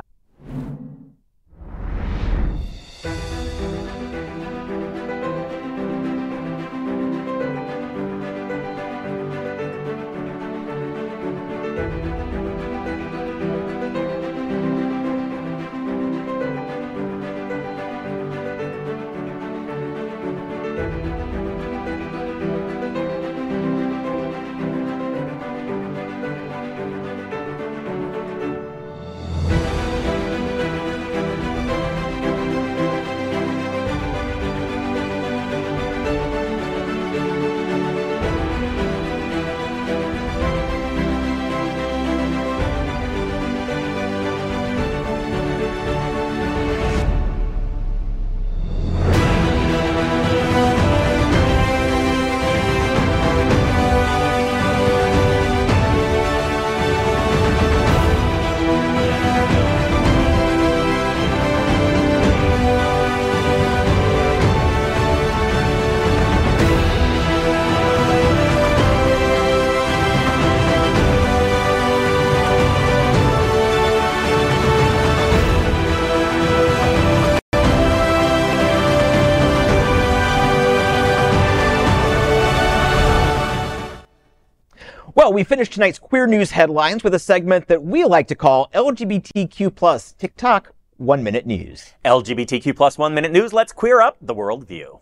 Well, 85.22 85.32
we 85.32 85.44
finished 85.44 85.74
tonight's 85.74 86.00
queer 86.00 86.26
news 86.26 86.50
headlines 86.50 87.04
with 87.04 87.14
a 87.14 87.18
segment 87.20 87.68
that 87.68 87.84
we 87.84 88.02
like 88.02 88.26
to 88.26 88.34
call 88.34 88.68
LGBTQ 88.74 89.72
plus 89.72 90.14
TikTok 90.14 90.74
one 90.96 91.22
minute 91.22 91.46
news. 91.46 91.92
LGBTQ 92.04 92.74
plus 92.74 92.98
one 92.98 93.14
minute 93.14 93.30
news. 93.30 93.52
Let's 93.52 93.72
queer 93.72 94.00
up 94.00 94.16
the 94.20 94.34
world 94.34 94.66
view. 94.66 94.98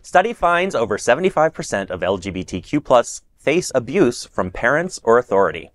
Study 0.00 0.32
finds 0.32 0.74
over 0.74 0.96
75% 0.96 1.90
of 1.90 2.00
LGBTQ 2.00 2.82
plus 2.82 3.20
face 3.36 3.70
abuse 3.74 4.24
from 4.24 4.50
parents 4.50 4.98
or 5.04 5.18
authority. 5.18 5.70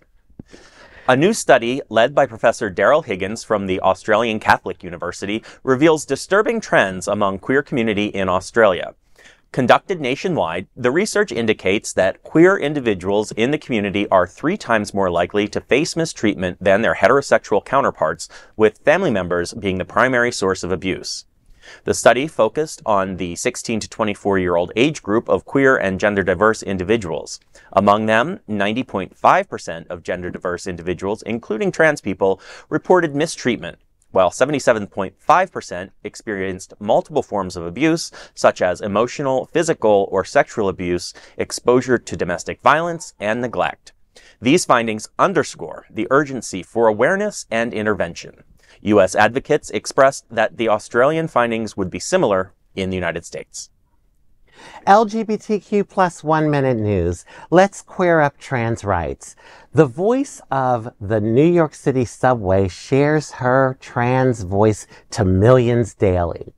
A 1.08 1.14
new 1.14 1.32
study 1.32 1.80
led 1.88 2.12
by 2.12 2.26
Professor 2.26 2.68
Daryl 2.68 3.04
Higgins 3.04 3.44
from 3.44 3.68
the 3.68 3.80
Australian 3.82 4.40
Catholic 4.40 4.82
University 4.82 5.44
reveals 5.62 6.04
disturbing 6.04 6.60
trends 6.60 7.06
among 7.06 7.38
queer 7.38 7.62
community 7.62 8.06
in 8.06 8.28
Australia. 8.28 8.96
Conducted 9.52 10.00
nationwide, 10.00 10.66
the 10.76 10.90
research 10.90 11.32
indicates 11.32 11.92
that 11.94 12.22
queer 12.22 12.58
individuals 12.58 13.32
in 13.32 13.52
the 13.52 13.58
community 13.58 14.06
are 14.08 14.26
three 14.26 14.56
times 14.56 14.92
more 14.92 15.10
likely 15.10 15.48
to 15.48 15.60
face 15.60 15.96
mistreatment 15.96 16.58
than 16.60 16.82
their 16.82 16.96
heterosexual 16.96 17.64
counterparts, 17.64 18.28
with 18.56 18.84
family 18.84 19.10
members 19.10 19.54
being 19.54 19.78
the 19.78 19.84
primary 19.84 20.30
source 20.30 20.62
of 20.62 20.72
abuse. 20.72 21.24
The 21.84 21.94
study 21.94 22.26
focused 22.26 22.82
on 22.86 23.16
the 23.16 23.34
16 23.34 23.80
to 23.80 23.88
24 23.88 24.38
year 24.38 24.56
old 24.56 24.72
age 24.76 25.02
group 25.02 25.28
of 25.28 25.44
queer 25.44 25.76
and 25.76 25.98
gender 25.98 26.22
diverse 26.22 26.62
individuals. 26.62 27.40
Among 27.72 28.06
them, 28.06 28.40
90.5% 28.48 29.86
of 29.88 30.02
gender 30.02 30.30
diverse 30.30 30.66
individuals, 30.66 31.22
including 31.22 31.72
trans 31.72 32.00
people, 32.00 32.40
reported 32.68 33.14
mistreatment, 33.14 33.78
while 34.16 34.30
77.5% 34.30 35.90
experienced 36.02 36.72
multiple 36.80 37.22
forms 37.22 37.54
of 37.54 37.66
abuse, 37.66 38.10
such 38.34 38.62
as 38.62 38.80
emotional, 38.80 39.44
physical, 39.52 40.08
or 40.10 40.24
sexual 40.24 40.70
abuse, 40.70 41.12
exposure 41.36 41.98
to 41.98 42.16
domestic 42.16 42.62
violence, 42.62 43.12
and 43.20 43.42
neglect. 43.42 43.92
These 44.40 44.64
findings 44.64 45.10
underscore 45.18 45.84
the 45.90 46.08
urgency 46.10 46.62
for 46.62 46.86
awareness 46.86 47.44
and 47.50 47.74
intervention. 47.74 48.42
U.S. 48.80 49.14
advocates 49.14 49.68
expressed 49.68 50.24
that 50.30 50.56
the 50.56 50.70
Australian 50.70 51.28
findings 51.28 51.76
would 51.76 51.90
be 51.90 51.98
similar 51.98 52.54
in 52.74 52.88
the 52.88 52.96
United 52.96 53.26
States. 53.26 53.68
LGBTQ 54.86 55.88
plus 55.88 56.22
one 56.24 56.50
minute 56.50 56.76
news. 56.76 57.24
Let's 57.50 57.82
queer 57.82 58.20
up 58.20 58.38
trans 58.38 58.84
rights. 58.84 59.36
The 59.72 59.86
voice 59.86 60.40
of 60.50 60.88
the 61.00 61.20
New 61.20 61.46
York 61.46 61.74
City 61.74 62.04
subway 62.04 62.68
shares 62.68 63.32
her 63.32 63.76
trans 63.80 64.42
voice 64.42 64.86
to 65.10 65.24
millions 65.24 65.94
daily. 65.94 66.54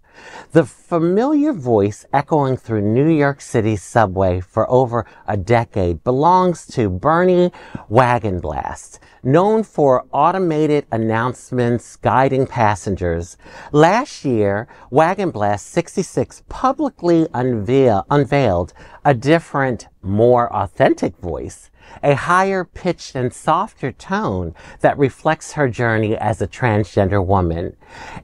The 0.52 0.64
familiar 0.64 1.52
voice 1.52 2.04
echoing 2.12 2.56
through 2.56 2.82
New 2.82 3.08
York 3.08 3.40
City's 3.40 3.82
subway 3.82 4.40
for 4.40 4.68
over 4.70 5.06
a 5.26 5.36
decade 5.36 6.02
belongs 6.02 6.66
to 6.68 6.90
Bernie 6.90 7.52
Wagenblast, 7.90 8.98
known 9.22 9.62
for 9.62 10.06
automated 10.12 10.86
announcements 10.92 11.96
guiding 11.96 12.46
passengers. 12.46 13.36
Last 13.72 14.24
year, 14.24 14.68
Wagenblast 14.90 15.60
66 15.60 16.42
publicly 16.48 17.26
unveil, 17.34 18.06
unveiled 18.10 18.72
a 19.04 19.14
different, 19.14 19.88
more 20.02 20.52
authentic 20.54 21.16
voice 21.18 21.70
a 22.02 22.14
higher 22.14 22.64
pitched 22.64 23.14
and 23.14 23.32
softer 23.32 23.92
tone 23.92 24.54
that 24.80 24.98
reflects 24.98 25.52
her 25.52 25.68
journey 25.68 26.16
as 26.16 26.40
a 26.40 26.46
transgender 26.46 27.24
woman. 27.24 27.76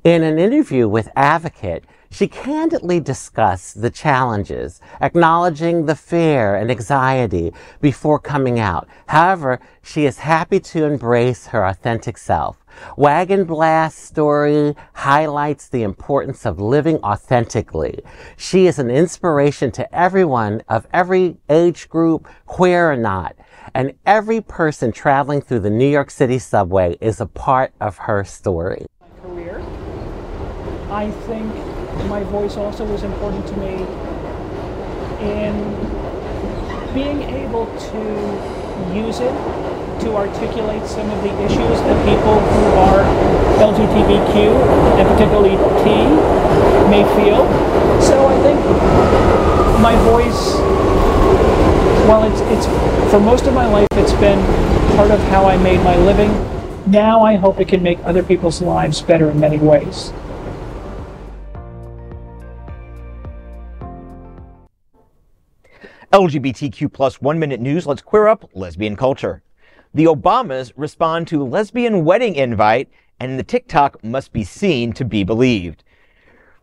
In 0.02 0.22
an 0.22 0.38
interview 0.38 0.88
with 0.88 1.08
Advocate, 1.16 1.84
she 2.14 2.28
candidly 2.28 3.00
discussed 3.00 3.82
the 3.82 3.90
challenges, 3.90 4.80
acknowledging 5.00 5.86
the 5.86 5.96
fear 5.96 6.54
and 6.54 6.70
anxiety 6.70 7.52
before 7.80 8.20
coming 8.20 8.60
out. 8.60 8.86
However, 9.08 9.58
she 9.82 10.06
is 10.06 10.18
happy 10.18 10.60
to 10.60 10.84
embrace 10.84 11.48
her 11.48 11.66
authentic 11.66 12.16
self. 12.16 12.64
Wagenblast's 12.96 13.96
story 13.96 14.76
highlights 14.92 15.68
the 15.68 15.82
importance 15.82 16.46
of 16.46 16.60
living 16.60 16.98
authentically. 16.98 18.00
She 18.36 18.68
is 18.68 18.78
an 18.78 18.90
inspiration 18.90 19.72
to 19.72 19.92
everyone 19.92 20.62
of 20.68 20.86
every 20.92 21.38
age 21.48 21.88
group, 21.88 22.28
queer 22.46 22.92
or 22.92 22.96
not. 22.96 23.34
And 23.74 23.92
every 24.06 24.40
person 24.40 24.92
traveling 24.92 25.40
through 25.40 25.60
the 25.60 25.70
New 25.70 25.88
York 25.88 26.12
City 26.12 26.38
subway 26.38 26.96
is 27.00 27.20
a 27.20 27.26
part 27.26 27.72
of 27.80 27.96
her 27.98 28.22
story. 28.22 28.86
My 29.00 29.20
career. 29.20 29.60
I 30.90 31.10
think 31.10 31.73
my 32.08 32.22
voice 32.24 32.56
also 32.56 32.84
was 32.84 33.02
important 33.02 33.46
to 33.46 33.56
me 33.56 33.74
in 35.20 35.54
being 36.94 37.22
able 37.22 37.66
to 37.78 38.94
use 38.94 39.20
it 39.20 39.34
to 40.00 40.14
articulate 40.16 40.84
some 40.86 41.08
of 41.10 41.22
the 41.22 41.32
issues 41.42 41.80
that 41.86 41.96
people 42.04 42.38
who 42.38 42.64
are 42.78 43.02
LGBTQ 43.58 44.52
and 44.98 45.08
particularly 45.08 45.56
T 45.82 45.90
may 46.90 47.04
feel. 47.16 47.44
So 48.00 48.26
I 48.26 48.36
think 48.42 48.60
my 49.80 49.96
voice, 50.04 50.54
while 52.06 52.24
it's 52.24 52.40
it's 52.52 53.10
for 53.10 53.20
most 53.20 53.46
of 53.46 53.54
my 53.54 53.66
life 53.66 53.88
it's 53.92 54.12
been 54.14 54.40
part 54.96 55.10
of 55.10 55.20
how 55.28 55.46
I 55.46 55.56
made 55.56 55.82
my 55.82 55.96
living. 55.96 56.30
Now 56.86 57.22
I 57.22 57.36
hope 57.36 57.60
it 57.60 57.68
can 57.68 57.82
make 57.82 57.98
other 58.04 58.22
people's 58.22 58.60
lives 58.60 59.00
better 59.00 59.30
in 59.30 59.40
many 59.40 59.58
ways. 59.58 60.12
LGBTQ 66.14 66.92
plus 66.92 67.20
one 67.20 67.40
minute 67.40 67.58
news. 67.58 67.88
Let's 67.88 68.00
queer 68.00 68.28
up 68.28 68.48
lesbian 68.54 68.94
culture. 68.94 69.42
The 69.94 70.04
Obamas 70.04 70.72
respond 70.76 71.26
to 71.26 71.42
lesbian 71.42 72.04
wedding 72.04 72.36
invite, 72.36 72.88
and 73.18 73.36
the 73.36 73.42
TikTok 73.42 74.04
must 74.04 74.32
be 74.32 74.44
seen 74.44 74.92
to 74.92 75.04
be 75.04 75.24
believed. 75.24 75.82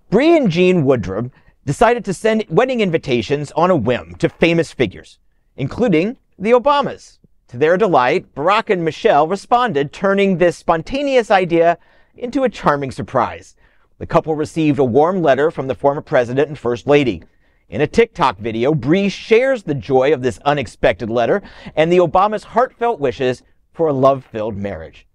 Bree 0.09 0.37
and 0.37 0.49
Jean 0.49 0.85
Woodruff 0.85 1.31
decided 1.65 2.05
to 2.05 2.13
send 2.13 2.45
wedding 2.47 2.79
invitations 2.79 3.51
on 3.51 3.69
a 3.69 3.75
whim 3.75 4.15
to 4.19 4.29
famous 4.29 4.71
figures, 4.71 5.19
including 5.57 6.17
the 6.39 6.51
Obamas. 6.51 7.19
To 7.49 7.57
their 7.57 7.75
delight, 7.75 8.33
Barack 8.33 8.69
and 8.69 8.85
Michelle 8.85 9.27
responded, 9.27 9.91
turning 9.91 10.37
this 10.37 10.55
spontaneous 10.55 11.29
idea 11.29 11.77
into 12.15 12.45
a 12.45 12.49
charming 12.49 12.91
surprise. 12.91 13.57
The 13.97 14.07
couple 14.07 14.33
received 14.33 14.79
a 14.79 14.85
warm 14.85 15.21
letter 15.21 15.51
from 15.51 15.67
the 15.67 15.75
former 15.75 15.99
president 15.99 16.47
and 16.47 16.57
first 16.57 16.87
lady. 16.87 17.23
In 17.71 17.79
a 17.79 17.87
TikTok 17.87 18.37
video, 18.37 18.73
Bree 18.73 19.07
shares 19.07 19.63
the 19.63 19.73
joy 19.73 20.13
of 20.13 20.21
this 20.21 20.39
unexpected 20.39 21.09
letter 21.09 21.41
and 21.73 21.89
the 21.89 21.99
Obamas' 21.99 22.43
heartfelt 22.43 22.99
wishes 22.99 23.43
for 23.71 23.87
a 23.87 23.93
love-filled 23.93 24.57
marriage. 24.57 25.07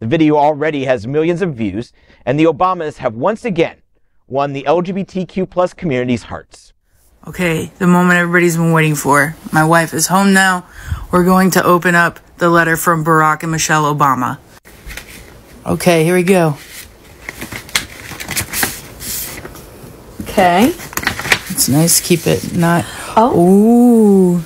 The 0.00 0.08
video 0.08 0.34
already 0.34 0.86
has 0.86 1.06
millions 1.06 1.40
of 1.40 1.54
views, 1.54 1.92
and 2.26 2.36
the 2.36 2.46
Obamas 2.46 2.96
have 2.96 3.14
once 3.14 3.44
again 3.44 3.82
won 4.26 4.52
the 4.52 4.64
LGBTQ 4.64 5.48
plus 5.48 5.72
community's 5.72 6.24
hearts. 6.24 6.72
Okay, 7.28 7.70
the 7.78 7.86
moment 7.86 8.18
everybody's 8.18 8.56
been 8.56 8.72
waiting 8.72 8.96
for. 8.96 9.36
My 9.52 9.62
wife 9.62 9.94
is 9.94 10.08
home 10.08 10.32
now. 10.32 10.66
We're 11.12 11.24
going 11.24 11.52
to 11.52 11.62
open 11.62 11.94
up 11.94 12.18
the 12.38 12.50
letter 12.50 12.76
from 12.76 13.04
Barack 13.04 13.44
and 13.44 13.52
Michelle 13.52 13.84
Obama. 13.84 14.38
Okay, 15.64 16.02
here 16.02 16.16
we 16.16 16.24
go. 16.24 16.58
Okay. 20.22 20.74
It's 21.60 21.68
nice. 21.68 22.00
Keep 22.00 22.26
it 22.26 22.56
not. 22.56 22.86
Oh. 23.18 23.38
Ooh. 23.38 24.42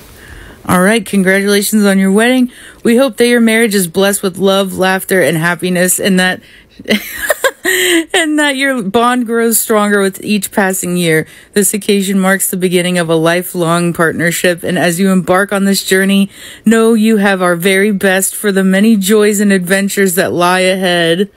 All 0.67 0.83
right. 0.83 1.07
Congratulations 1.07 1.85
on 1.85 1.97
your 1.97 2.11
wedding. 2.11 2.51
We 2.83 2.97
hope 2.97 3.19
that 3.19 3.29
your 3.29 3.41
marriage 3.41 3.77
is 3.77 3.87
blessed 3.87 4.21
with 4.25 4.37
love, 4.37 4.77
laughter, 4.77 5.23
and 5.23 5.37
happiness, 5.37 6.01
and 6.01 6.19
that. 6.19 6.43
and 6.85 8.37
that 8.41 8.57
your 8.57 8.83
bond 8.83 9.27
grows 9.27 9.61
stronger 9.61 10.01
with 10.01 10.25
each 10.25 10.51
passing 10.51 10.97
year. 10.97 11.29
This 11.53 11.73
occasion 11.73 12.19
marks 12.19 12.51
the 12.51 12.57
beginning 12.57 12.99
of 12.99 13.09
a 13.09 13.15
lifelong 13.15 13.93
partnership, 13.93 14.65
and 14.65 14.77
as 14.77 14.99
you 14.99 15.13
embark 15.13 15.53
on 15.53 15.67
this 15.67 15.85
journey, 15.85 16.31
know 16.65 16.95
you 16.95 17.19
have 17.19 17.41
our 17.43 17.55
very 17.55 17.93
best 17.93 18.35
for 18.35 18.51
the 18.51 18.65
many 18.65 18.97
joys 18.97 19.39
and 19.39 19.53
adventures 19.53 20.17
that 20.17 20.33
lie 20.33 20.61
ahead. 20.61 21.31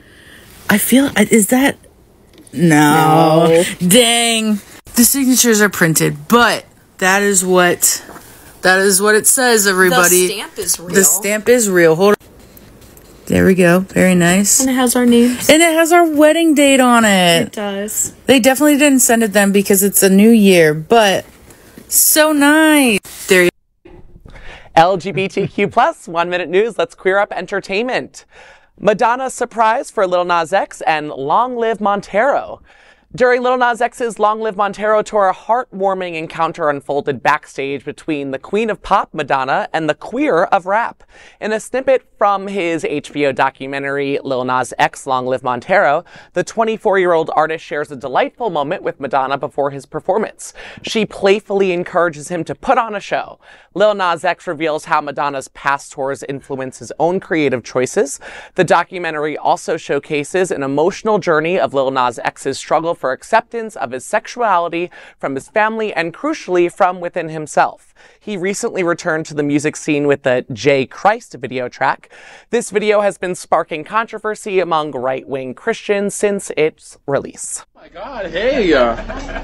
I 0.68 0.78
feel, 0.78 1.08
is 1.16 1.46
that. 1.46 1.78
No. 2.52 3.62
Dang. 3.78 4.58
The 4.98 5.04
signatures 5.04 5.60
are 5.60 5.68
printed, 5.68 6.26
but 6.26 6.66
that 6.98 7.22
is 7.22 7.44
what. 7.44 8.04
That 8.62 8.80
is 8.80 9.00
what 9.00 9.14
it 9.14 9.28
says, 9.28 9.64
everybody. 9.64 10.26
The 10.26 10.32
stamp 10.32 10.58
is 10.58 10.80
real. 10.80 10.88
The 10.88 11.04
stamp 11.04 11.48
is 11.48 11.70
real. 11.70 11.94
Hold 11.94 12.16
on. 12.20 12.28
There 13.26 13.46
we 13.46 13.54
go. 13.54 13.78
Very 13.78 14.16
nice. 14.16 14.58
And 14.58 14.68
it 14.68 14.72
has 14.72 14.96
our 14.96 15.06
names. 15.06 15.48
And 15.48 15.62
it 15.62 15.72
has 15.72 15.92
our 15.92 16.04
wedding 16.04 16.56
date 16.56 16.80
on 16.80 17.04
it. 17.04 17.42
It 17.42 17.52
does. 17.52 18.12
They 18.26 18.40
definitely 18.40 18.76
didn't 18.76 18.98
send 18.98 19.22
it 19.22 19.32
then 19.32 19.52
because 19.52 19.84
it's 19.84 20.02
a 20.02 20.10
new 20.10 20.30
year, 20.30 20.74
but 20.74 21.24
so 21.86 22.32
nice. 22.32 23.28
There 23.28 23.44
you 23.44 23.50
LGBTQ 24.76 25.70
plus 25.70 26.08
one 26.08 26.28
minute 26.28 26.48
news. 26.48 26.76
Let's 26.76 26.96
queer 26.96 27.18
up 27.18 27.32
entertainment. 27.32 28.24
Madonna's 28.80 29.32
surprise 29.32 29.92
for 29.92 30.08
Lil 30.08 30.24
Nas 30.24 30.52
X 30.52 30.80
and 30.80 31.10
Long 31.10 31.54
Live 31.54 31.80
Montero. 31.80 32.60
During 33.16 33.42
Lil 33.42 33.56
Nas 33.56 33.80
X's 33.80 34.18
Long 34.18 34.42
Live 34.42 34.58
Montero 34.58 35.00
tour, 35.00 35.30
a 35.30 35.34
heartwarming 35.34 36.14
encounter 36.14 36.68
unfolded 36.68 37.22
backstage 37.22 37.82
between 37.82 38.32
the 38.32 38.38
queen 38.38 38.68
of 38.68 38.82
pop, 38.82 39.14
Madonna, 39.14 39.66
and 39.72 39.88
the 39.88 39.94
queer 39.94 40.44
of 40.44 40.66
rap. 40.66 41.02
In 41.40 41.50
a 41.50 41.58
snippet 41.58 42.06
from 42.18 42.48
his 42.48 42.84
HBO 42.84 43.34
documentary, 43.34 44.18
Lil 44.22 44.44
Nas 44.44 44.74
X 44.78 45.06
Long 45.06 45.24
Live 45.24 45.42
Montero, 45.42 46.04
the 46.34 46.44
24-year-old 46.44 47.30
artist 47.34 47.64
shares 47.64 47.90
a 47.90 47.96
delightful 47.96 48.50
moment 48.50 48.82
with 48.82 49.00
Madonna 49.00 49.38
before 49.38 49.70
his 49.70 49.86
performance. 49.86 50.52
She 50.82 51.06
playfully 51.06 51.72
encourages 51.72 52.28
him 52.28 52.44
to 52.44 52.54
put 52.54 52.76
on 52.76 52.94
a 52.94 53.00
show. 53.00 53.40
Lil 53.72 53.94
Nas 53.94 54.22
X 54.22 54.46
reveals 54.46 54.84
how 54.84 55.00
Madonna's 55.00 55.48
past 55.48 55.92
tours 55.92 56.24
influence 56.24 56.78
his 56.78 56.92
own 56.98 57.20
creative 57.20 57.64
choices. 57.64 58.20
The 58.54 58.64
documentary 58.64 59.38
also 59.38 59.78
showcases 59.78 60.50
an 60.50 60.62
emotional 60.62 61.18
journey 61.18 61.58
of 61.58 61.72
Lil 61.72 61.90
Nas 61.90 62.18
X's 62.22 62.58
struggle 62.58 62.96
for 62.98 63.12
acceptance 63.12 63.76
of 63.76 63.92
his 63.92 64.04
sexuality 64.04 64.90
from 65.18 65.34
his 65.34 65.48
family 65.48 65.94
and 65.94 66.12
crucially 66.12 66.70
from 66.70 67.00
within 67.00 67.28
himself. 67.28 67.94
He 68.20 68.36
recently 68.36 68.82
returned 68.82 69.26
to 69.26 69.34
the 69.34 69.42
music 69.42 69.76
scene 69.76 70.06
with 70.06 70.22
the 70.22 70.44
J. 70.52 70.86
Christ 70.86 71.34
video 71.34 71.68
track. 71.68 72.10
This 72.50 72.70
video 72.70 73.00
has 73.00 73.18
been 73.18 73.34
sparking 73.34 73.84
controversy 73.84 74.60
among 74.60 74.92
right-wing 74.92 75.54
Christians 75.54 76.14
since 76.14 76.50
its 76.56 76.98
release. 77.06 77.64
Oh 77.76 77.80
my 77.82 77.88
God, 77.88 78.26
hey, 78.26 78.74
uh, 78.74 78.96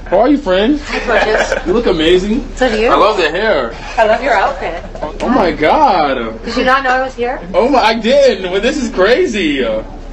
how 0.09 0.19
are 0.19 0.29
you, 0.29 0.37
friend? 0.37 0.79
Hi, 0.79 1.05
gorgeous. 1.05 1.65
You 1.65 1.73
look 1.73 1.85
amazing. 1.85 2.47
So 2.55 2.69
do 2.69 2.79
you. 2.79 2.89
I 2.89 2.95
love 2.95 3.17
the 3.17 3.29
hair. 3.29 3.73
I 3.97 4.05
love 4.05 4.21
your 4.21 4.33
outfit. 4.33 4.83
Oh 5.21 5.29
my 5.29 5.51
God. 5.51 6.43
Did 6.43 6.57
you 6.57 6.65
not 6.65 6.83
know 6.83 6.91
I 6.91 7.01
was 7.01 7.15
here? 7.15 7.39
Oh 7.53 7.69
my, 7.69 7.79
I 7.79 7.99
didn't. 7.99 8.51
Well, 8.51 8.61
this 8.61 8.77
is 8.77 8.89
crazy. 8.93 9.63
Uh, 9.63 9.81
You 9.81 10.04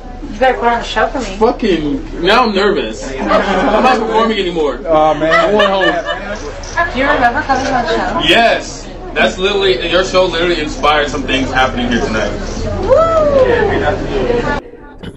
better 0.43 0.59
put 0.59 0.69
on 0.69 0.81
a 0.81 0.85
show 0.85 1.07
for 1.07 1.21
me. 1.21 1.37
fucking, 1.37 2.21
now 2.21 2.45
I'm 2.45 2.55
nervous. 2.55 3.09
I'm 3.09 3.29
not 3.29 3.99
performing 3.99 4.39
anymore. 4.41 4.81
Oh 4.85 5.15
man. 5.15 5.33
I 5.33 5.55
went 5.55 5.71
home. 5.71 6.93
Do 6.93 6.99
you 6.99 7.07
remember 7.07 7.43
coming 7.43 7.65
to 7.65 7.71
my 7.71 7.87
show? 7.87 8.29
Yes. 8.29 8.89
That's 9.15 9.39
literally, 9.39 9.89
your 9.89 10.05
show 10.05 10.25
literally 10.25 10.61
inspired 10.61 11.11
some 11.11 11.23
things 11.23 11.51
happening 11.53 11.89
here 11.89 12.01
tonight. 12.01 12.33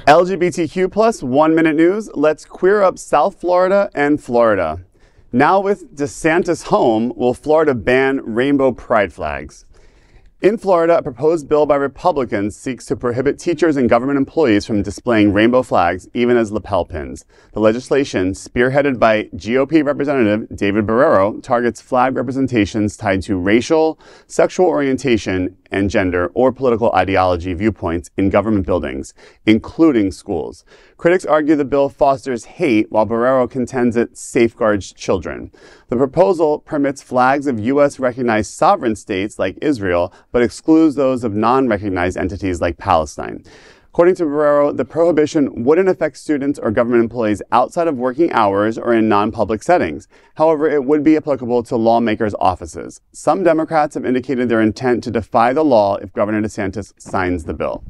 LGBTQ 0.06 0.92
plus 0.92 1.24
one 1.24 1.56
minute 1.56 1.76
news. 1.76 2.08
Let's 2.14 2.46
queer 2.46 2.84
up 2.84 3.00
South 3.00 3.42
Florida 3.42 3.90
and 3.96 4.22
Florida. 4.22 4.86
Now, 5.32 5.60
with 5.60 5.96
DeSantis 5.96 6.66
home, 6.68 7.12
will 7.16 7.34
Florida 7.34 7.74
ban 7.74 8.22
rainbow 8.24 8.72
pride 8.72 9.12
flags? 9.12 9.64
In 10.46 10.60
Florida, 10.60 11.00
a 11.00 11.02
proposed 11.02 11.50
bill 11.50 11.66
by 11.66 11.76
Republicans 11.76 12.56
seeks 12.56 12.86
to 12.86 12.96
prohibit 12.96 13.39
teachers 13.39 13.78
and 13.78 13.89
government 13.89 14.18
employees 14.18 14.64
from 14.64 14.84
displaying 14.84 15.34
rainbow 15.34 15.64
flags, 15.64 16.08
even 16.14 16.38
as 16.38 16.52
lapel 16.52 16.86
pins. 16.86 17.26
The 17.54 17.60
legislation, 17.60 18.34
spearheaded 18.34 19.00
by 19.00 19.24
GOP 19.34 19.84
Representative 19.84 20.56
David 20.56 20.86
Borrero, 20.86 21.41
targets 21.41 21.82
flag 21.82 22.16
representations 22.16 22.96
tied 22.96 23.24
to 23.24 23.39
racial, 23.39 24.00
sexual 24.28 24.68
orientation, 24.68 25.58
and 25.72 25.89
gender 25.89 26.32
or 26.34 26.51
political 26.51 26.91
ideology 26.93 27.53
viewpoints 27.53 28.09
in 28.18 28.30
government 28.30 28.66
buildings, 28.66 29.13
including 29.45 30.11
schools. 30.11 30.66
Critics 30.97 31.26
argue 31.26 31.55
the 31.55 31.66
bill 31.66 31.89
fosters 31.89 32.45
hate, 32.45 32.91
while 32.91 33.05
Borrero 33.05 33.49
contends 33.49 33.95
it 33.97 34.18
safeguards 34.18 34.93
children. 34.93 35.51
The 35.89 35.97
proposal 35.97 36.59
permits 36.59 37.01
flags 37.01 37.47
of 37.47 37.59
U.S. 37.59 37.99
recognized 37.99 38.51
sovereign 38.51 38.95
states 38.95 39.38
like 39.38 39.57
Israel, 39.61 40.13
but 40.32 40.41
excludes 40.41 40.95
those 40.95 41.24
of 41.24 41.34
non 41.34 41.68
recognized 41.68 42.18
entities 42.18 42.61
like 42.61 42.78
Palestine. 42.78 43.43
According 43.96 44.16
to 44.16 44.26
Borrero, 44.26 44.76
the 44.76 44.84
prohibition 44.84 45.64
wouldn't 45.64 45.88
affect 45.88 46.18
students 46.18 46.60
or 46.60 46.70
government 46.70 47.02
employees 47.02 47.41
outside 47.54 47.88
of 47.88 47.96
working 47.96 48.30
hours 48.34 48.78
or 48.78 48.93
in 48.93 49.08
non-public 49.08 49.64
settings. 49.64 50.10
However, 50.36 50.70
it 50.70 50.84
would 50.84 51.02
be 51.02 51.16
applicable 51.16 51.64
to 51.64 51.78
lawmakers' 51.78 52.36
offices. 52.38 53.00
Some 53.14 53.41
Democrats 53.41 53.96
have 53.96 54.06
indicated 54.06 54.50
their 54.50 54.60
intent 54.60 55.02
to 55.06 55.12
defy 55.12 55.54
the 55.54 55.64
law 55.64 55.96
if 55.96 56.12
Governor 56.12 56.41
DeSantis 56.41 56.91
signs 56.98 57.46
the 57.46 57.54
bill. 57.54 57.86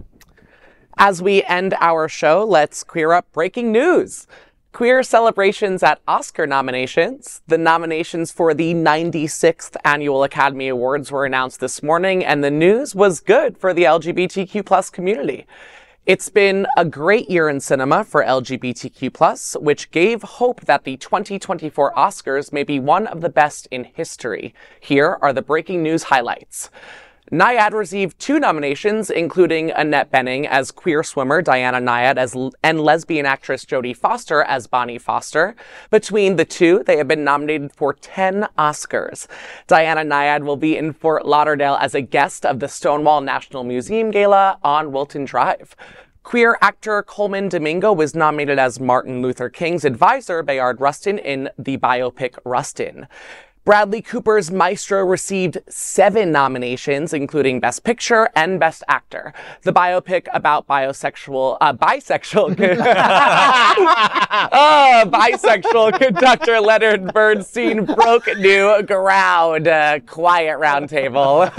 As 0.96 1.24
we 1.24 1.42
end 1.46 1.74
our 1.82 2.08
show, 2.08 2.46
let's 2.46 2.84
queer 2.84 3.12
up 3.12 3.26
breaking 3.32 3.72
news. 3.72 4.28
Queer 4.74 5.02
celebrations 5.02 5.82
at 5.82 6.02
Oscar 6.08 6.46
nominations. 6.46 7.42
The 7.48 7.58
nominations 7.58 8.32
for 8.32 8.54
the 8.54 8.76
96th 8.76 9.76
Annual 9.84 10.24
Academy 10.24 10.68
Awards 10.68 11.12
were 11.12 11.26
announced 11.26 11.62
this 11.62 11.82
morning, 11.82 12.24
and 12.24 12.44
the 12.44 12.52
news 12.52 12.94
was 12.94 13.22
good 13.22 13.58
for 13.58 13.74
the 13.74 13.86
LGBTQ 13.86 14.64
plus 14.64 14.92
community. 14.92 15.48
It's 16.06 16.30
been 16.30 16.68
a 16.78 16.86
great 16.86 17.32
year 17.32 17.50
in 17.50 17.60
cinema 17.60 18.04
for 18.04 18.24
LGBTQ+, 18.24 19.60
which 19.60 19.90
gave 19.90 20.22
hope 20.22 20.62
that 20.62 20.84
the 20.84 20.98
2024 20.98 21.94
Oscars 21.96 22.54
may 22.54 22.62
be 22.62 22.80
one 22.80 23.08
of 23.08 23.22
the 23.22 23.30
best 23.30 23.68
in 23.72 23.86
history. 23.86 24.54
Here 24.80 25.18
are 25.24 25.34
the 25.34 25.42
breaking 25.42 25.82
news 25.82 26.04
highlights. 26.04 26.70
Nyad 27.32 27.72
received 27.72 28.20
two 28.20 28.40
nominations, 28.40 29.10
including 29.10 29.72
Annette 29.72 30.12
Bening 30.12 30.46
as 30.46 30.70
queer 30.70 31.02
swimmer 31.02 31.42
Diana 31.42 31.80
Nyad 31.80 32.18
as, 32.18 32.36
and 32.64 32.80
lesbian 32.80 33.26
actress 33.26 33.66
Jodie 33.66 33.98
Foster 33.98 34.44
as 34.44 34.68
Bonnie 34.68 35.00
Foster. 35.00 35.56
Between 35.90 36.36
the 36.36 36.46
two, 36.46 36.84
they 36.86 36.98
have 36.98 37.08
been 37.08 37.24
nominated 37.24 37.72
for 37.74 37.94
10 37.94 38.48
Oscars. 38.60 39.26
Diana 39.66 40.02
Nyad 40.02 40.44
will 40.44 40.56
be 40.56 40.78
in 40.78 40.94
Fort 40.94 41.26
Lauderdale 41.26 41.80
as 41.82 41.96
a 41.96 42.02
guest 42.02 42.46
of 42.46 42.60
the 42.60 42.68
Stonewall 42.68 43.22
National 43.22 43.64
Museum 43.64 44.12
Gala 44.12 44.60
on 44.62 44.92
Wilton 44.92 45.26
Drive. 45.26 45.76
Queer 46.22 46.58
actor 46.62 47.04
Colman 47.04 47.50
Domingo 47.50 47.94
was 47.94 48.16
nominated 48.16 48.60
as 48.60 48.80
Martin 48.80 49.22
Luther 49.22 49.50
King's 49.50 49.86
advisor, 49.86 50.42
Bayard 50.42 50.80
Rustin, 50.80 51.20
in 51.20 51.50
the 51.58 51.78
biopic 51.78 52.36
Rustin. 52.44 53.08
Bradley 53.66 54.04
Cooper's 54.04 54.52
Maestro 54.52 55.04
received 55.04 55.58
seven 55.68 56.32
nominations, 56.32 57.14
including 57.14 57.60
Best 57.60 57.84
Picture 57.84 58.30
and 58.36 58.60
Best 58.60 58.84
Actor. 58.88 59.34
The 59.64 59.74
biopic 59.74 60.28
about 60.34 60.68
bisexual, 60.68 61.58
uh, 61.60 61.74
bisexual, 61.74 62.52
uh, 64.52 65.06
bisexual 65.10 65.98
conductor 65.98 66.62
Leonard 66.62 67.12
Bernstein 67.12 67.86
broke 67.86 68.28
new 68.38 68.84
ground. 68.84 69.68
Uh, 69.68 70.00
quiet 70.02 70.60
roundtable. 70.60 71.50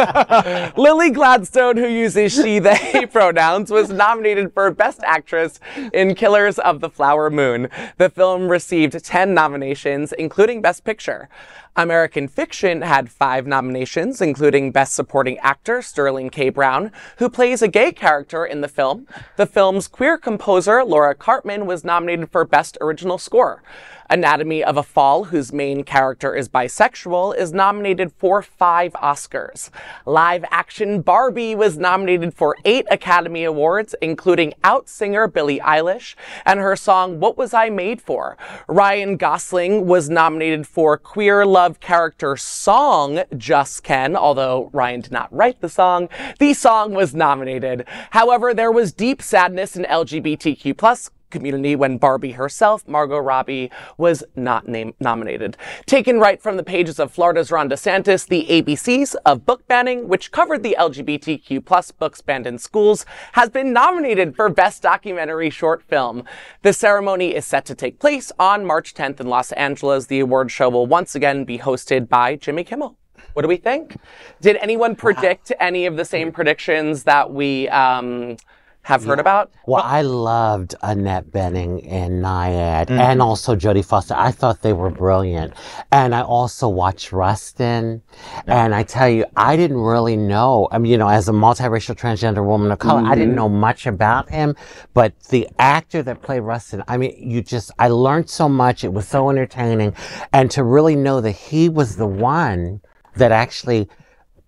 Lily 0.77 1.11
Gladstone, 1.11 1.77
who 1.77 1.89
uses 1.89 2.33
she, 2.33 2.61
they 2.61 3.07
pronouns, 3.11 3.73
was 3.73 3.91
nominated 3.91 4.55
for 4.55 4.71
Best 4.71 5.01
Actress 5.03 5.59
in 5.93 6.15
Killers 6.15 6.61
of 6.61 6.81
the 6.81 6.89
Flower 6.89 7.31
Moon. 7.31 7.69
The 7.99 8.11
film 8.11 8.49
received 8.49 9.05
10 9.05 9.35
nominations, 9.35 10.13
including 10.13 10.63
Best 10.63 10.85
Picture. 10.85 11.29
American 11.77 12.27
Fiction 12.27 12.81
had 12.81 13.11
five 13.11 13.47
nominations, 13.47 14.23
including 14.23 14.73
Best 14.73 14.95
Supporting 14.95 15.37
Actor 15.39 15.83
Sterling 15.83 16.31
K. 16.31 16.49
Brown, 16.49 16.91
who 17.19 17.29
plays 17.29 17.61
a 17.61 17.69
gay 17.69 17.93
character 17.93 18.47
in 18.47 18.63
the 18.63 18.69
film. 18.69 19.07
The 19.37 19.45
film's 19.45 19.87
queer 19.87 20.17
composer 20.17 20.83
Laura 20.83 21.15
Karpman 21.15 21.67
was 21.67 21.85
nominated 21.85 22.31
for 22.31 22.47
Best 22.47 22.79
Original 22.81 23.19
Score. 23.19 23.63
Anatomy 24.09 24.63
of 24.63 24.77
a 24.77 24.83
Fall, 24.83 25.25
whose 25.25 25.53
main 25.53 25.83
character 25.83 26.35
is 26.35 26.49
bisexual, 26.49 27.37
is 27.37 27.53
nominated 27.53 28.13
for 28.13 28.43
five 28.43 28.93
Oscars. 28.95 29.71
Live 30.05 30.45
action 30.51 31.01
Barbie 31.03 31.55
was 31.55 31.77
nominated 31.77 32.35
for 32.35 32.57
eight 32.65 32.87
Academy 32.91 33.45
Awards, 33.45 33.95
including 34.01 34.55
out 34.65 34.89
singer 34.89 35.27
Billie 35.27 35.61
Eilish 35.61 36.15
and 36.45 36.61
her 36.61 36.77
song 36.77 37.21
What 37.21 37.37
Was 37.37 37.53
I 37.53 37.71
Made 37.71 38.01
For? 38.01 38.37
Ryan 38.69 39.17
Gosling 39.17 39.87
was 39.87 40.09
nominated 40.09 40.67
for 40.67 40.97
Queer 40.97 41.45
Love 41.45 41.81
Character 41.81 42.37
Song 42.37 43.23
Just 43.37 43.83
Ken, 43.83 44.17
although 44.17 44.71
Ryan 44.73 45.01
did 45.01 45.13
not 45.13 45.33
write 45.33 45.61
the 45.61 45.69
song. 45.69 46.09
The 46.39 46.55
song 46.55 46.95
was 46.95 47.15
nominated. 47.15 47.87
However, 48.11 48.55
there 48.55 48.73
was 48.73 48.93
deep 48.93 49.23
sadness 49.23 49.77
in 49.77 49.85
LGBTQ 49.85 50.77
plus 50.77 51.11
community 51.37 51.77
when 51.77 51.99
Barbie 51.99 52.33
herself, 52.33 52.89
Margot 52.89 53.19
Robbie, 53.19 53.71
was 53.99 54.25
not 54.35 54.67
named 54.67 54.95
nominated. 55.01 55.57
Taken 55.85 56.19
right 56.19 56.41
from 56.41 56.57
the 56.57 56.63
pages 56.63 56.99
of 56.99 57.13
Florida's 57.13 57.51
Ron 57.51 57.69
DeSantis, 57.69 58.27
the 58.27 58.47
ABCs 58.49 59.15
of 59.27 59.45
book 59.45 59.69
banning, 59.69 60.09
which 60.09 60.33
covered 60.33 60.63
the 60.63 60.77
LGBTQ 60.79 61.65
plus 61.65 61.91
books 61.91 62.23
banned 62.23 62.47
in 62.47 62.59
schools, 62.59 63.05
has 63.33 63.51
been 63.51 63.73
nominated 63.73 64.35
for 64.35 64.49
Best 64.49 64.83
Documentary 64.83 65.51
Short 65.51 65.83
Film. 65.83 66.25
The 66.63 66.73
ceremony 66.73 67.35
is 67.35 67.45
set 67.45 67.67
to 67.67 67.75
take 67.75 67.99
place 67.99 68.33
on 68.39 68.65
March 68.65 68.95
10th 68.95 69.21
in 69.21 69.29
Los 69.29 69.53
Angeles. 69.53 70.07
The 70.07 70.21
award 70.21 70.51
show 70.51 70.71
will 70.71 70.87
once 70.87 71.15
again 71.15 71.45
be 71.45 71.59
hosted 71.59 72.09
by 72.09 72.37
Jimmy 72.37 72.65
Kimmel. 72.65 72.97
What 73.35 73.43
do 73.43 73.49
we 73.49 73.59
think? 73.59 73.99
Did 74.41 74.57
anyone 74.63 74.97
predict 74.97 75.53
any 75.61 75.85
of 75.85 75.97
the 75.97 76.07
same 76.07 76.33
predictions 76.33 77.03
that 77.05 77.31
we 77.31 77.69
um, 77.69 78.39
have 78.87 79.05
heard 79.05 79.19
about? 79.19 79.51
Well, 79.67 79.83
I 79.85 80.03
loved 80.03 80.77
Annette 80.81 81.33
Bening 81.33 81.85
and 81.91 82.23
Nyad 82.23 82.87
Mm-hmm. 82.87 83.01
and 83.01 83.21
also 83.21 83.57
Jodie 83.57 83.85
Foster. 83.85 84.15
I 84.17 84.31
thought 84.31 84.63
they 84.63 84.73
were 84.73 84.91
brilliant. 84.91 85.55
And 85.91 86.15
I 86.15 86.23
also 86.23 86.69
watched 86.69 87.11
Rustin. 87.11 88.01
And 88.47 88.73
I 88.77 88.85
tell 88.85 89.09
you, 89.09 89.25
I 89.37 89.57
didn't 89.57 89.79
really 89.81 90.17
know. 90.17 90.69
I 90.71 90.79
mean, 90.79 90.93
you 90.93 90.99
know, 90.99 91.09
as 91.09 91.29
a 91.29 91.33
multiracial 91.33 91.97
transgender 91.97 92.45
woman 92.47 92.71
of 92.71 92.79
color, 92.79 93.03
I 93.05 93.17
didn't 93.17 93.31
Mm-hmm. 93.31 93.37
know 93.37 93.49
much 93.49 93.89
about 93.89 94.31
him. 94.31 94.55
But 94.95 95.19
the 95.31 95.49
actor 95.59 96.05
that 96.05 96.23
played 96.23 96.41
Rustin, 96.41 96.85
I 96.87 96.97
mean, 96.97 97.13
you 97.19 97.43
just, 97.43 97.73
I 97.81 97.89
learned 97.89 98.31
so 98.31 98.49
much. 98.49 98.85
It 98.85 98.93
was 98.93 99.09
so 99.09 99.31
entertaining. 99.31 99.95
And 100.33 100.49
to 100.53 100.63
really 100.63 100.95
know 100.95 101.21
that 101.21 101.33
he 101.33 101.69
was 101.69 101.97
the 101.97 102.07
one 102.07 102.81
that 103.17 103.33
actually 103.33 103.89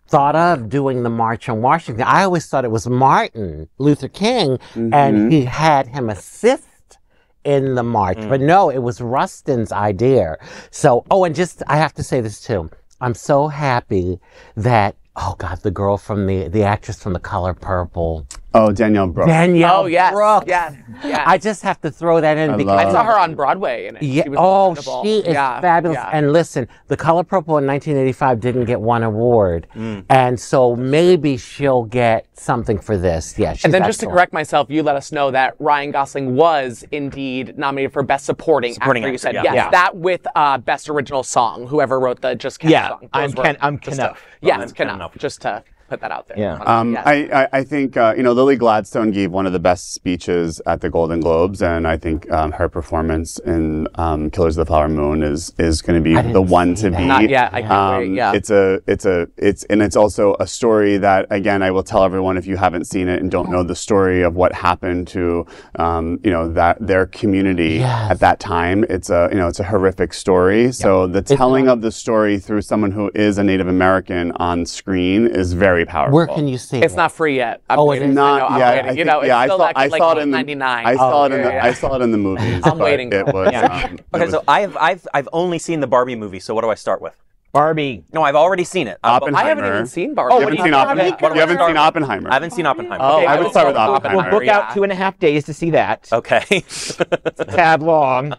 thought 0.09 0.35
of 0.35 0.69
doing 0.69 1.03
the 1.03 1.11
March 1.11 1.49
on 1.49 1.63
Washington. 1.63 2.05
I 2.07 2.25
always 2.25 2.47
thought 2.47 2.65
it 2.65 2.71
was 2.71 2.89
Martin 2.89 3.69
Luther 3.79 4.09
King 4.09 4.59
and 4.75 4.93
mm-hmm. 4.93 5.31
he 5.31 5.45
had 5.45 5.89
him 5.89 6.09
assist 6.09 6.99
in 7.45 7.75
the 7.75 7.83
march. 7.83 8.19
Mm. 8.19 8.29
But 8.29 8.41
no, 8.41 8.71
it 8.71 8.79
was 8.79 9.01
Rustin's 9.01 9.73
idea. 9.73 10.37
So, 10.71 11.05
oh, 11.11 11.25
and 11.25 11.35
just, 11.35 11.63
I 11.67 11.77
have 11.77 11.95
to 11.95 12.03
say 12.03 12.21
this 12.21 12.41
too. 12.41 12.71
I'm 13.01 13.15
so 13.15 13.49
happy 13.49 14.19
that, 14.57 14.97
oh 15.17 15.35
God, 15.39 15.59
the 15.63 15.71
girl 15.71 15.97
from 15.97 16.27
the, 16.27 16.49
the 16.49 16.63
actress 16.65 17.03
from 17.03 17.13
The 17.13 17.21
Color 17.21 17.55
Purple, 17.55 18.27
Oh, 18.55 18.73
Danielle 18.73 19.09
Brooks. 19.09 19.29
Danielle 19.29 19.83
Oh, 19.83 19.87
yes. 19.87 20.13
Brooks. 20.13 20.47
Yes. 20.49 20.75
Yes. 21.05 21.23
I 21.27 21.37
just 21.37 21.63
have 21.63 21.81
to 21.83 21.91
throw 21.91 22.21
that 22.23 22.39
in 22.39 22.51
I 22.51 22.57
because 22.57 22.79
I 22.87 22.91
saw 22.91 23.05
her 23.05 23.19
on 23.19 23.35
Broadway 23.35 23.89
in 23.89 23.97
it. 23.97 24.03
yeah. 24.03 24.23
She 24.23 24.29
was 24.31 24.39
oh, 24.41 24.71
incredible. 24.71 25.05
she 25.05 25.19
is 25.19 25.35
Yeah, 25.35 25.61
fabulous. 25.61 25.97
yeah. 25.97 26.11
And 26.13 26.33
listen, 26.33 26.67
The 26.87 26.97
Color 26.97 27.25
Purple 27.25 27.59
in 27.59 27.67
1985 27.67 28.41
didn't 28.41 28.65
get 28.65 28.81
one 28.81 29.03
award, 29.03 29.67
Mm. 29.77 30.05
and 30.09 30.41
so 30.41 30.75
maybe 30.75 31.37
she'll 31.37 31.85
get 31.85 32.27
something 32.33 32.79
for 32.79 32.97
this. 32.97 33.39
Yeah. 33.39 33.53
She's 33.53 33.65
and 33.67 33.75
then 33.75 33.85
just 33.85 34.01
to 34.01 34.07
correct 34.07 34.33
myself, 34.33 34.71
you 34.71 34.83
let 34.83 34.97
us 34.97 35.13
know 35.13 35.31
that 35.31 35.55
Ryan 35.59 35.91
Gosling 35.91 36.35
was 36.35 36.85
indeed 36.91 37.59
nominated 37.59 37.93
for 37.93 38.03
Best 38.03 38.25
Supporting, 38.25 38.73
Supporting 38.73 39.03
actor. 39.05 39.11
You 39.11 39.15
actor, 39.17 39.23
said 39.23 39.35
yeah. 39.35 39.43
yes, 39.45 39.55
Yeah. 39.57 39.71
that 39.71 39.95
with 39.97 40.27
uh, 40.35 40.57
Best 40.59 40.89
Original 40.89 41.23
Song. 41.23 41.67
Whoever 41.67 42.01
wrote 42.01 42.23
the 42.23 42.35
Just 42.35 42.61
Ken 42.61 42.71
Yeah, 42.71 42.89
song. 42.89 43.09
I'm 43.13 43.29
Those 43.31 43.37
were 43.37 43.43
Ken- 43.45 43.57
I'm 43.61 43.79
just 43.79 43.99
Kenough. 43.99 44.17
to- 44.17 44.47
Yes, 44.47 44.55
I'm 44.63 44.69
Kenough. 44.71 44.95
Kenough. 44.97 45.19
Just 45.19 45.43
to 45.43 45.63
put 45.89 46.01
that 46.01 46.11
out 46.11 46.29
there. 46.29 46.39
Yeah. 46.39 46.59
Um, 46.65 46.89
Yes. 46.93 47.03
I, 47.07 47.15
I, 47.43 47.49
I 47.61 47.65
think 47.65 47.97
uh, 47.97 48.15
you 48.17 48.23
know 48.23 48.33
Lily 48.33 48.57
Gladstone 48.57 49.11
gave 49.11 49.31
one 49.31 49.47
of 49.47 49.53
the 49.53 49.59
best 49.59 49.93
speeches 49.93 50.61
at 50.67 50.81
the 50.81 50.89
Golden 50.91 51.21
Globes, 51.21 51.63
and 51.63 51.87
I 51.87 51.97
think 51.97 52.31
um, 52.31 52.53
her 52.53 52.69
performance 52.69 53.39
in 53.41 53.87
um, 53.97 54.31
Killers 54.31 54.57
of 54.57 54.67
the 54.67 54.71
Flower 54.71 54.89
Moon 54.89 55.23
is 55.23 55.53
is 55.59 55.83
going 55.83 56.03
to 56.03 56.03
be 56.03 56.15
the 56.33 56.41
one 56.43 56.75
to 56.77 56.91
be. 56.91 57.05
Not 57.05 57.29
yet. 57.29 57.53
I 57.53 57.63
can't 57.63 57.99
wait. 57.99 58.15
Yeah. 58.15 58.33
It's 58.33 58.51
a 58.51 58.81
it's 58.87 59.05
a 59.05 59.29
it's 59.37 59.65
and 59.65 59.83
it's 59.83 59.97
also 59.97 60.35
a 60.41 60.47
story 60.47 60.97
that 60.99 61.27
again 61.31 61.63
I 61.63 61.71
will 61.71 61.83
tell 61.83 62.05
everyone 62.05 62.37
if 62.37 62.47
you 62.47 62.57
haven't 62.57 62.85
seen 62.87 63.09
it 63.09 63.21
and 63.21 63.31
don't 63.31 63.51
know 63.51 63.63
the 63.63 63.77
story 63.77 64.23
of 64.23 64.35
what 64.35 64.53
happened 64.53 65.09
to 65.09 65.47
um, 65.77 66.19
you 66.25 66.31
know 66.31 66.51
that 66.53 66.79
their 66.81 67.07
community 67.07 67.81
at 67.83 68.21
that 68.21 68.41
time. 68.41 68.85
It's 68.89 69.11
a 69.11 69.29
you 69.31 69.37
know 69.39 69.49
it's 69.49 69.61
a 69.61 69.65
horrific 69.65 70.13
story. 70.15 70.73
So 70.73 71.07
the 71.07 71.23
telling 71.23 71.69
of 71.69 71.83
the 71.83 71.93
story 71.93 72.39
through 72.39 72.63
someone 72.63 72.93
who 72.93 73.11
is 73.15 73.39
a 73.39 73.45
Native 73.45 73.69
American 73.69 74.33
on 74.33 74.65
screen 74.67 75.27
is 75.27 75.53
very 75.53 75.78
powerful. 75.85 76.15
Where 76.15 76.27
can 76.27 76.49
you 76.49 76.59
see 76.59 76.79
it? 76.79 76.85
it's 76.85 76.95
it? 76.95 76.97
not 76.97 77.13
free 77.13 77.37
yet. 77.37 77.63
I'm 77.71 77.79
Oh, 77.79 77.85
it 77.87 77.89
waiting. 78.01 78.11
is 78.11 78.17
I 78.17 78.21
know, 78.21 78.39
not 78.39 78.51
I'm 78.53 78.59
yeah, 78.61 78.71
waiting. 78.71 78.85
I 78.85 78.89
you 78.91 78.95
think- 78.97 79.07
know, 79.07 79.21
it's 79.21 79.29
yeah, 79.29 79.39
I 79.39 79.47
saw, 79.49 79.55
like, 79.57 79.77
I 79.77 79.87
like 79.87 80.17
it 80.17 80.21
in 80.23 80.31
the 80.31 80.37
99. 80.37 80.87
I 80.87 80.95
saw 80.97 81.23
Oh, 81.23 81.25
it 81.25 81.33
in 81.33 81.43
the 81.43 81.49
yeah, 81.51 81.65
I 81.65 81.73
saw 81.73 81.95
it 81.97 82.03
in 82.03 82.13
the 82.13 82.19
movies. 82.19 82.63
I'm 82.65 82.79
but 82.79 82.85
waiting 82.85 83.13
It 83.13 83.27
was, 83.27 83.53
Yeah. 83.53 83.65
um, 83.85 83.95
it 83.95 84.05
Okay, 84.15 84.25
was- 84.25 84.31
so 84.33 84.45
I've 84.49 84.77
I've 84.77 85.07
I've 85.15 85.29
only 85.33 85.59
seen 85.59 85.81
the 85.81 85.87
Barbie 85.87 86.17
movie. 86.17 86.41
So 86.41 86.55
what 86.55 86.63
do 86.63 86.71
I 86.71 86.75
start 86.75 87.01
with? 87.03 87.15
Barbie. 87.51 88.05
No, 88.13 88.23
I've 88.23 88.35
already 88.37 88.63
seen 88.65 88.89
it. 88.89 88.99
Uh, 89.03 89.09
Oppenheimer. 89.23 89.39
I 89.39 89.49
haven't 89.49 89.65
even 89.65 89.87
seen 89.87 90.15
Barbie. 90.15 90.35
Oh, 90.35 90.39
You 90.41 90.45
haven't 90.45 90.61
Oh, 90.61 90.65
seen 90.65 90.73
what 90.73 90.79
you- 90.79 90.83
Oppenheimer. 90.91 91.17
what 91.21 91.35
You 91.35 91.41
haven't 91.41 91.59
seen? 91.67 91.77
Oppenheimer. 91.79 92.31
I 92.31 92.35
haven't 92.35 92.51
seen 92.51 92.67
Oppenheimer. 92.67 93.03
Oh, 93.05 93.25
I 93.25 93.41
would 93.41 93.51
start 93.51 93.67
with 93.69 93.77
we'll- 93.77 93.85
Oppenheimer. 93.95 94.23
We'll 94.23 94.31
book 94.31 94.45
Yeah. 94.45 94.59
out 94.59 94.75
two 94.75 94.83
and 94.83 94.93
a 94.93 94.95
half 94.95 95.19
days 95.19 95.45
to 95.45 95.55
see 95.55 95.71
that. 95.71 96.09
Okay. 96.13 96.45
It's 96.51 97.01
a 97.01 97.45
tad 97.47 97.83
long. 97.83 98.35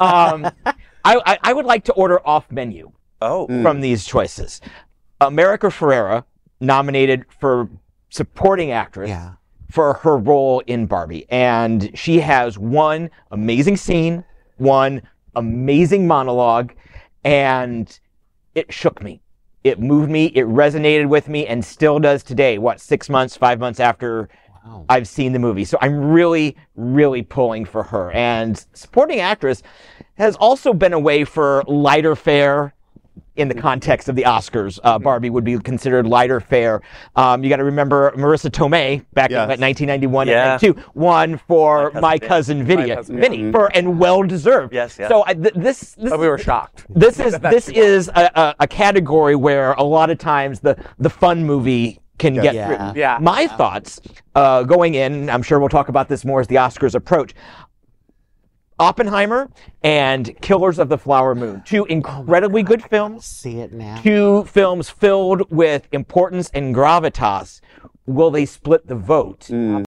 um, 0.00 0.50
I, 1.04 1.20
I, 1.24 1.38
I 1.42 1.52
would 1.52 1.66
like 1.66 1.84
to 1.84 1.92
order 1.92 2.20
off 2.26 2.50
menu 2.50 2.90
oh. 3.20 3.46
from 3.62 3.80
these 3.80 4.04
choices. 4.04 4.60
America 5.20 5.68
Ferrera 5.68 6.24
nominated 6.62 7.24
for 7.38 7.68
supporting 8.08 8.70
actress 8.70 9.08
Yeah. 9.10 9.32
for 9.70 9.94
her 9.94 10.16
role 10.16 10.60
in 10.66 10.86
Barbie, 10.86 11.26
and 11.30 11.90
she 11.94 12.20
has 12.20 12.58
one 12.58 13.10
amazing 13.30 13.76
scene, 13.76 14.24
one 14.58 15.02
amazing 15.34 16.06
monologue, 16.06 16.72
and 17.24 17.98
it 18.54 18.72
shook 18.72 19.02
me. 19.02 19.20
It 19.64 19.80
moved 19.80 20.10
me. 20.10 20.26
It 20.26 20.46
resonated 20.46 21.08
with 21.08 21.28
me, 21.28 21.46
and 21.46 21.64
still 21.64 21.98
does 21.98 22.22
today. 22.22 22.58
What 22.58 22.80
six 22.80 23.08
months, 23.08 23.36
five 23.36 23.58
months 23.60 23.80
after 23.80 24.28
I've 24.88 25.08
seen 25.08 25.32
the 25.32 25.38
movie. 25.40 25.64
So 25.64 25.76
I'm 25.80 25.98
really, 26.12 26.56
really 26.76 27.22
pulling 27.22 27.64
for 27.64 27.82
her. 27.82 28.12
And 28.12 28.64
supporting 28.74 29.18
actress 29.18 29.62
has 30.18 30.36
also 30.36 30.72
been 30.72 30.92
a 30.92 30.98
way 31.00 31.24
for 31.24 31.64
lighter 31.66 32.14
fare 32.14 32.72
in 33.36 33.48
the 33.48 33.54
context 33.54 34.08
of 34.08 34.16
the 34.16 34.22
Oscars. 34.24 34.78
Uh, 34.84 34.98
Barbie 34.98 35.30
would 35.30 35.44
be 35.44 35.58
considered 35.58 36.06
lighter 36.06 36.40
fare. 36.40 36.82
Um, 37.16 37.42
you 37.42 37.48
got 37.50 37.56
to 37.56 37.64
remember 37.64 38.10
Marisa 38.12 38.50
Tomei 38.50 39.04
back 39.14 39.30
in 39.30 39.36
Yes. 39.36 39.48
what, 39.48 39.58
1991 39.60 40.28
Yeah. 40.28 40.54
and 40.54 40.62
92 40.62 40.90
won 40.94 41.38
for 41.48 41.90
My 41.92 42.18
Cousin, 42.18 42.64
Vinny, 42.64 42.88
My 42.88 42.94
Cousin 42.96 43.20
Vinny 43.20 43.50
for 43.50 43.74
and 43.74 43.98
well 43.98 44.22
deserved. 44.22 44.74
Yes, 44.74 44.98
yes. 44.98 45.08
So 45.08 45.24
I, 45.26 45.34
th- 45.34 45.54
this 45.54 45.94
this 45.94 46.12
we 46.12 46.28
were 46.28 46.38
shocked. 46.38 46.86
this 46.90 47.18
is 47.18 47.38
this 47.40 47.68
is 47.68 48.08
a, 48.08 48.54
a, 48.60 48.66
category 48.66 49.34
where 49.36 49.72
a 49.72 49.82
lot 49.82 50.10
of 50.10 50.18
times 50.18 50.60
the 50.60 50.76
the 50.98 51.10
fun 51.10 51.44
movie 51.44 52.00
can 52.18 52.34
get 52.34 52.54
Yeah. 52.54 52.66
through. 52.92 53.00
Yeah. 53.00 53.18
My 53.20 53.46
thoughts 53.46 54.00
uh, 54.34 54.62
going 54.62 54.94
in, 54.94 55.28
I'm 55.28 55.42
sure 55.42 55.58
we'll 55.58 55.68
talk 55.68 55.88
about 55.88 56.08
this 56.08 56.24
more 56.24 56.40
as 56.40 56.46
the 56.46 56.56
Oscars 56.56 56.94
approach. 56.94 57.34
Oppenheimer 58.82 59.48
and 59.84 60.36
Killers 60.40 60.80
of 60.80 60.88
the 60.88 60.98
Flower 60.98 61.36
Moon, 61.36 61.62
two 61.64 61.84
incredibly 61.84 62.64
good 62.64 62.82
films, 62.82 63.24
See 63.24 63.60
it 63.60 63.72
now. 63.72 64.00
two 64.02 64.42
films 64.46 64.90
filled 64.90 65.48
with 65.52 65.86
importance 65.92 66.50
and 66.52 66.74
gravitas. 66.74 67.60
Will 68.06 68.32
they 68.32 68.44
split 68.44 68.88
the 68.88 68.96
vote? 68.96 69.48
And 69.50 69.86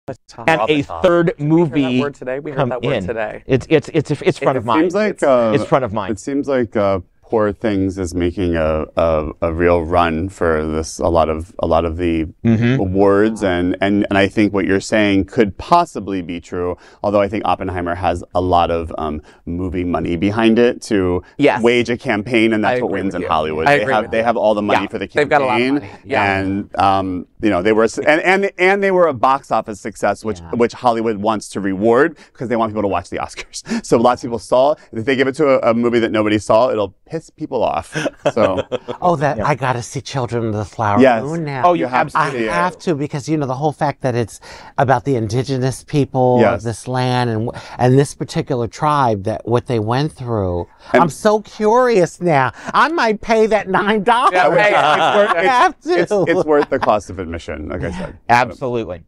a 0.47 0.83
third 0.83 1.33
movie 1.39 1.99
word 1.99 2.13
today? 2.13 2.39
We 2.39 2.51
heard 2.51 2.57
come 2.57 2.69
that 2.69 2.83
word 2.83 2.93
in. 2.97 3.07
today. 3.07 3.41
It's 3.47 3.65
it's 3.67 3.89
it's 3.91 4.11
it's 4.11 4.37
front 4.37 4.59
of 4.59 4.65
mind. 4.65 4.81
It 4.81 4.83
seems 4.91 4.93
like 4.93 5.23
uh, 5.23 5.51
it's 5.55 5.65
front 5.65 5.83
of 5.85 5.91
mind. 5.91 6.11
It 6.11 6.19
seems 6.19 6.47
like 6.47 6.75
uh, 6.75 6.99
Poor 7.33 7.51
Things 7.51 7.97
is 7.97 8.13
making 8.13 8.55
a, 8.55 8.85
a, 8.95 9.31
a 9.41 9.51
real 9.51 9.81
run 9.81 10.29
for 10.29 10.63
this. 10.67 10.99
A 10.99 11.07
lot 11.07 11.29
of 11.29 11.51
a 11.57 11.65
lot 11.65 11.83
of 11.83 11.97
the 11.97 12.25
Mm-hmm. 12.45 12.79
awards 12.79 13.41
and, 13.41 13.75
and 13.81 14.05
and 14.09 14.17
I 14.19 14.27
think 14.27 14.53
what 14.53 14.65
you're 14.65 14.79
saying 14.81 15.25
could 15.25 15.57
possibly 15.57 16.21
be 16.21 16.39
true. 16.39 16.77
Although 17.01 17.21
I 17.21 17.27
think 17.27 17.43
Oppenheimer 17.45 17.95
has 17.95 18.23
a 18.35 18.41
lot 18.41 18.69
of 18.69 18.93
um, 18.99 19.21
movie 19.47 19.83
money 19.83 20.15
behind 20.15 20.59
it 20.59 20.81
to 20.83 21.23
Yes. 21.37 21.63
wage 21.63 21.89
a 21.89 21.97
campaign, 21.97 22.53
and 22.53 22.63
I 22.63 22.73
that's 22.73 22.83
what 22.83 22.91
wins 22.91 23.15
in 23.15 23.21
you. 23.23 23.27
Hollywood. 23.27 23.65
I 23.65 23.79
they 23.79 23.85
have 23.91 24.11
they 24.11 24.21
have 24.21 24.37
all 24.37 24.53
the 24.53 24.61
money 24.61 24.81
Yeah. 24.83 24.87
for 24.89 24.99
the 24.99 25.07
campaign, 25.07 25.21
They've 25.23 25.29
got 25.29 25.41
a 25.41 25.45
lot 25.45 25.59
of 25.61 25.73
money. 25.73 25.89
Yeah. 26.05 26.37
and 26.39 26.79
um, 26.79 27.25
you 27.41 27.49
know 27.49 27.63
they 27.63 27.71
were 27.71 27.87
and 28.05 28.21
and 28.21 28.51
and 28.59 28.83
they 28.83 28.91
were 28.91 29.07
a 29.07 29.13
box 29.13 29.49
office 29.51 29.79
success, 29.81 30.23
which 30.23 30.39
which 30.53 30.73
Hollywood 30.73 31.17
wants 31.17 31.49
to 31.49 31.59
reward 31.59 32.15
because 32.31 32.47
they 32.49 32.55
want 32.57 32.69
people 32.71 32.83
to 32.83 32.87
watch 32.87 33.09
the 33.09 33.17
Oscars. 33.17 33.63
So 33.83 33.97
lots 33.97 34.23
of 34.23 34.27
people 34.27 34.39
saw. 34.39 34.75
If 34.91 35.05
they 35.05 35.15
give 35.15 35.27
it 35.27 35.35
to 35.41 35.45
a, 35.65 35.71
a 35.71 35.73
movie 35.73 35.99
that 35.99 36.11
nobody 36.11 36.37
saw, 36.37 36.69
it'll 36.69 36.93
piss 37.05 37.22
people 37.29 37.63
off. 37.63 37.95
So 38.33 38.65
Oh, 39.01 39.15
that 39.17 39.39
I 39.39 39.55
got 39.55 39.73
to 39.73 39.81
see 39.81 40.01
Children 40.01 40.47
of 40.47 40.53
the 40.53 40.65
Flower 40.65 40.99
Yes. 40.99 41.23
Moon 41.23 41.43
now. 41.43 41.63
Oh, 41.65 41.73
you 41.73 41.85
have 41.87 42.11
to 42.11 42.17
I 42.17 42.31
see 42.31 42.43
have 42.43 42.77
to 42.79 42.95
because 42.95 43.27
you 43.29 43.37
know 43.37 43.45
the 43.45 43.55
whole 43.55 43.71
fact 43.71 44.01
that 44.01 44.15
it's 44.15 44.39
about 44.77 45.05
the 45.05 45.15
indigenous 45.15 45.83
people 45.83 46.37
Yes. 46.41 46.59
of 46.59 46.63
this 46.63 46.87
land 46.87 47.29
and 47.29 47.49
and 47.77 47.97
this 47.97 48.13
particular 48.15 48.67
tribe 48.67 49.23
that 49.23 49.47
what 49.47 49.67
they 49.67 49.79
went 49.79 50.11
through. 50.11 50.67
I'm 50.91 51.09
so 51.09 51.41
curious 51.41 52.21
now. 52.21 52.51
I 52.73 52.89
might 52.89 53.21
pay 53.21 53.47
that 53.47 53.67
nine 53.69 54.03
dollars. 54.03 54.33
Yeah, 54.33 54.47
right. 54.47 54.73
I 54.73 55.39
it's, 55.39 55.47
have 55.49 55.79
to. 55.81 55.89
it's, 55.99 56.11
it's 56.11 56.45
worth 56.45 56.69
the 56.69 56.79
cost 56.79 57.09
of 57.09 57.19
admission. 57.19 57.69
Like 57.69 57.83
I 57.83 57.91
said, 57.91 58.19
Absolutely. 58.29 59.03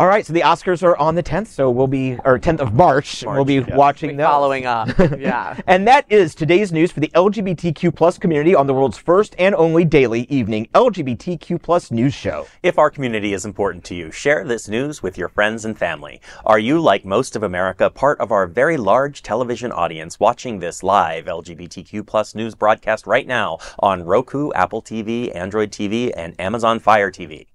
All 0.00 0.06
right, 0.06 0.24
so 0.24 0.32
the 0.32 0.40
Oscars 0.40 0.82
are 0.82 0.96
on 0.96 1.14
the 1.14 1.22
10th, 1.22 1.48
so 1.48 1.68
we'll 1.68 1.86
be, 1.86 2.14
or 2.24 2.38
10th 2.38 2.60
of 2.60 2.72
March, 2.72 3.22
we'll 3.22 3.44
be 3.44 3.60
watching 3.60 4.16
those. 4.16 4.26
Following 4.26 4.64
up. 4.64 4.88
Yeah. 5.18 5.60
And 5.66 5.86
that 5.86 6.06
is 6.10 6.34
today's 6.34 6.72
news 6.72 6.90
for 6.90 7.00
the 7.00 7.10
LGBTQ 7.14 7.94
plus 7.94 8.16
community 8.16 8.54
on 8.54 8.66
the 8.66 8.72
world's 8.72 8.96
first 8.96 9.34
and 9.38 9.54
only 9.54 9.84
daily 9.84 10.22
evening 10.30 10.68
LGBTQ 10.72 11.60
plus 11.60 11.90
news 11.90 12.14
show. 12.14 12.46
If 12.62 12.78
our 12.78 12.88
community 12.88 13.34
is 13.34 13.44
important 13.44 13.84
to 13.84 13.94
you, 13.94 14.10
share 14.10 14.42
this 14.42 14.70
news 14.70 15.02
with 15.02 15.18
your 15.18 15.28
friends 15.28 15.66
and 15.66 15.76
family. 15.76 16.22
Are 16.46 16.58
you, 16.58 16.80
like 16.80 17.04
most 17.04 17.36
of 17.36 17.42
America, 17.42 17.90
part 17.90 18.18
of 18.20 18.32
our 18.32 18.46
very 18.46 18.78
large 18.78 19.22
television 19.22 19.70
audience 19.70 20.18
watching 20.18 20.60
this 20.60 20.82
live 20.82 21.26
LGBTQ 21.26 22.06
plus 22.06 22.34
news 22.34 22.54
broadcast 22.54 23.06
right 23.06 23.26
now 23.26 23.58
on 23.80 24.04
Roku, 24.04 24.50
Apple 24.54 24.80
TV, 24.80 25.34
Android 25.36 25.70
TV, 25.70 26.10
and 26.16 26.40
Amazon 26.40 26.78
Fire 26.78 27.10
TV? 27.10 27.48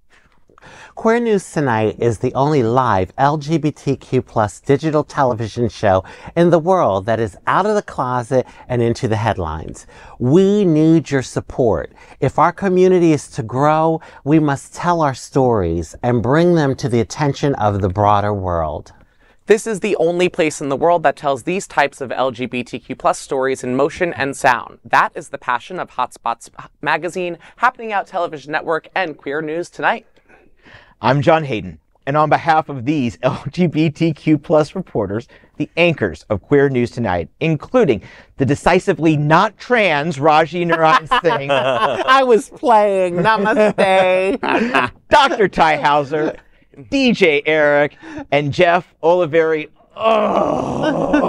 Queer 0.94 1.20
News 1.20 1.52
Tonight 1.52 1.96
is 1.98 2.18
the 2.18 2.34
only 2.34 2.62
live 2.62 3.14
LGBTQ 3.16 4.24
plus 4.24 4.60
digital 4.60 5.04
television 5.04 5.68
show 5.68 6.04
in 6.36 6.50
the 6.50 6.58
world 6.58 7.06
that 7.06 7.20
is 7.20 7.36
out 7.46 7.66
of 7.66 7.74
the 7.74 7.82
closet 7.82 8.46
and 8.68 8.82
into 8.82 9.08
the 9.08 9.16
headlines. 9.16 9.86
We 10.18 10.64
need 10.64 11.10
your 11.10 11.22
support. 11.22 11.92
If 12.20 12.38
our 12.38 12.52
community 12.52 13.12
is 13.12 13.28
to 13.32 13.42
grow, 13.42 14.00
we 14.24 14.38
must 14.38 14.74
tell 14.74 15.02
our 15.02 15.14
stories 15.14 15.94
and 16.02 16.22
bring 16.22 16.54
them 16.54 16.74
to 16.76 16.88
the 16.88 17.00
attention 17.00 17.54
of 17.56 17.80
the 17.80 17.88
broader 17.88 18.32
world. 18.32 18.92
This 19.46 19.64
is 19.68 19.78
the 19.78 19.94
only 19.96 20.28
place 20.28 20.60
in 20.60 20.70
the 20.70 20.76
world 20.76 21.04
that 21.04 21.14
tells 21.14 21.44
these 21.44 21.68
types 21.68 22.00
of 22.00 22.10
LGBTQ 22.10 22.98
plus 22.98 23.16
stories 23.16 23.62
in 23.62 23.76
motion 23.76 24.12
and 24.12 24.36
sound. 24.36 24.80
That 24.84 25.12
is 25.14 25.28
the 25.28 25.38
passion 25.38 25.78
of 25.78 25.92
Hotspots 25.92 26.50
Magazine, 26.82 27.38
Happening 27.58 27.92
Out 27.92 28.08
Television 28.08 28.50
Network, 28.50 28.88
and 28.92 29.16
Queer 29.16 29.40
News 29.42 29.70
Tonight. 29.70 30.04
I'm 31.02 31.20
John 31.20 31.44
Hayden, 31.44 31.78
and 32.06 32.16
on 32.16 32.30
behalf 32.30 32.70
of 32.70 32.86
these 32.86 33.16
LGBTQ 33.22 34.42
plus 34.42 34.74
reporters, 34.74 35.28
the 35.58 35.68
anchors 35.76 36.24
of 36.30 36.40
Queer 36.40 36.70
News 36.70 36.90
Tonight, 36.90 37.28
including 37.38 38.00
the 38.38 38.46
decisively 38.46 39.14
not 39.14 39.58
trans 39.58 40.16
Rajee 40.16 40.66
Naran 40.66 41.06
Singh, 41.22 41.50
I 41.50 42.22
was 42.22 42.48
playing, 42.48 43.16
namaste. 43.16 44.90
Dr. 45.10 45.48
Tai 45.48 45.76
Houser, 45.76 46.34
DJ 46.78 47.42
Eric, 47.44 47.98
and 48.32 48.50
Jeff 48.50 48.94
Oliveri. 49.02 49.68
Oh. 49.96 51.26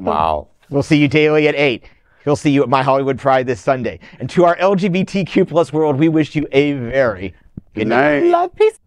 wow. 0.00 0.48
We'll 0.70 0.82
see 0.82 0.98
you 0.98 1.06
daily 1.06 1.46
at 1.46 1.54
8. 1.54 1.84
We'll 2.24 2.34
see 2.34 2.50
you 2.50 2.64
at 2.64 2.68
My 2.68 2.82
Hollywood 2.82 3.20
Pride 3.20 3.46
this 3.46 3.60
Sunday. 3.60 4.00
And 4.18 4.28
to 4.30 4.44
our 4.44 4.56
LGBTQ 4.56 5.46
plus 5.48 5.72
world, 5.72 5.96
we 5.96 6.08
wish 6.08 6.34
you 6.34 6.48
a 6.50 6.72
very 6.72 7.32
Good 7.76 7.88
night. 7.88 8.24
Love, 8.24 8.54
peace. 8.56 8.80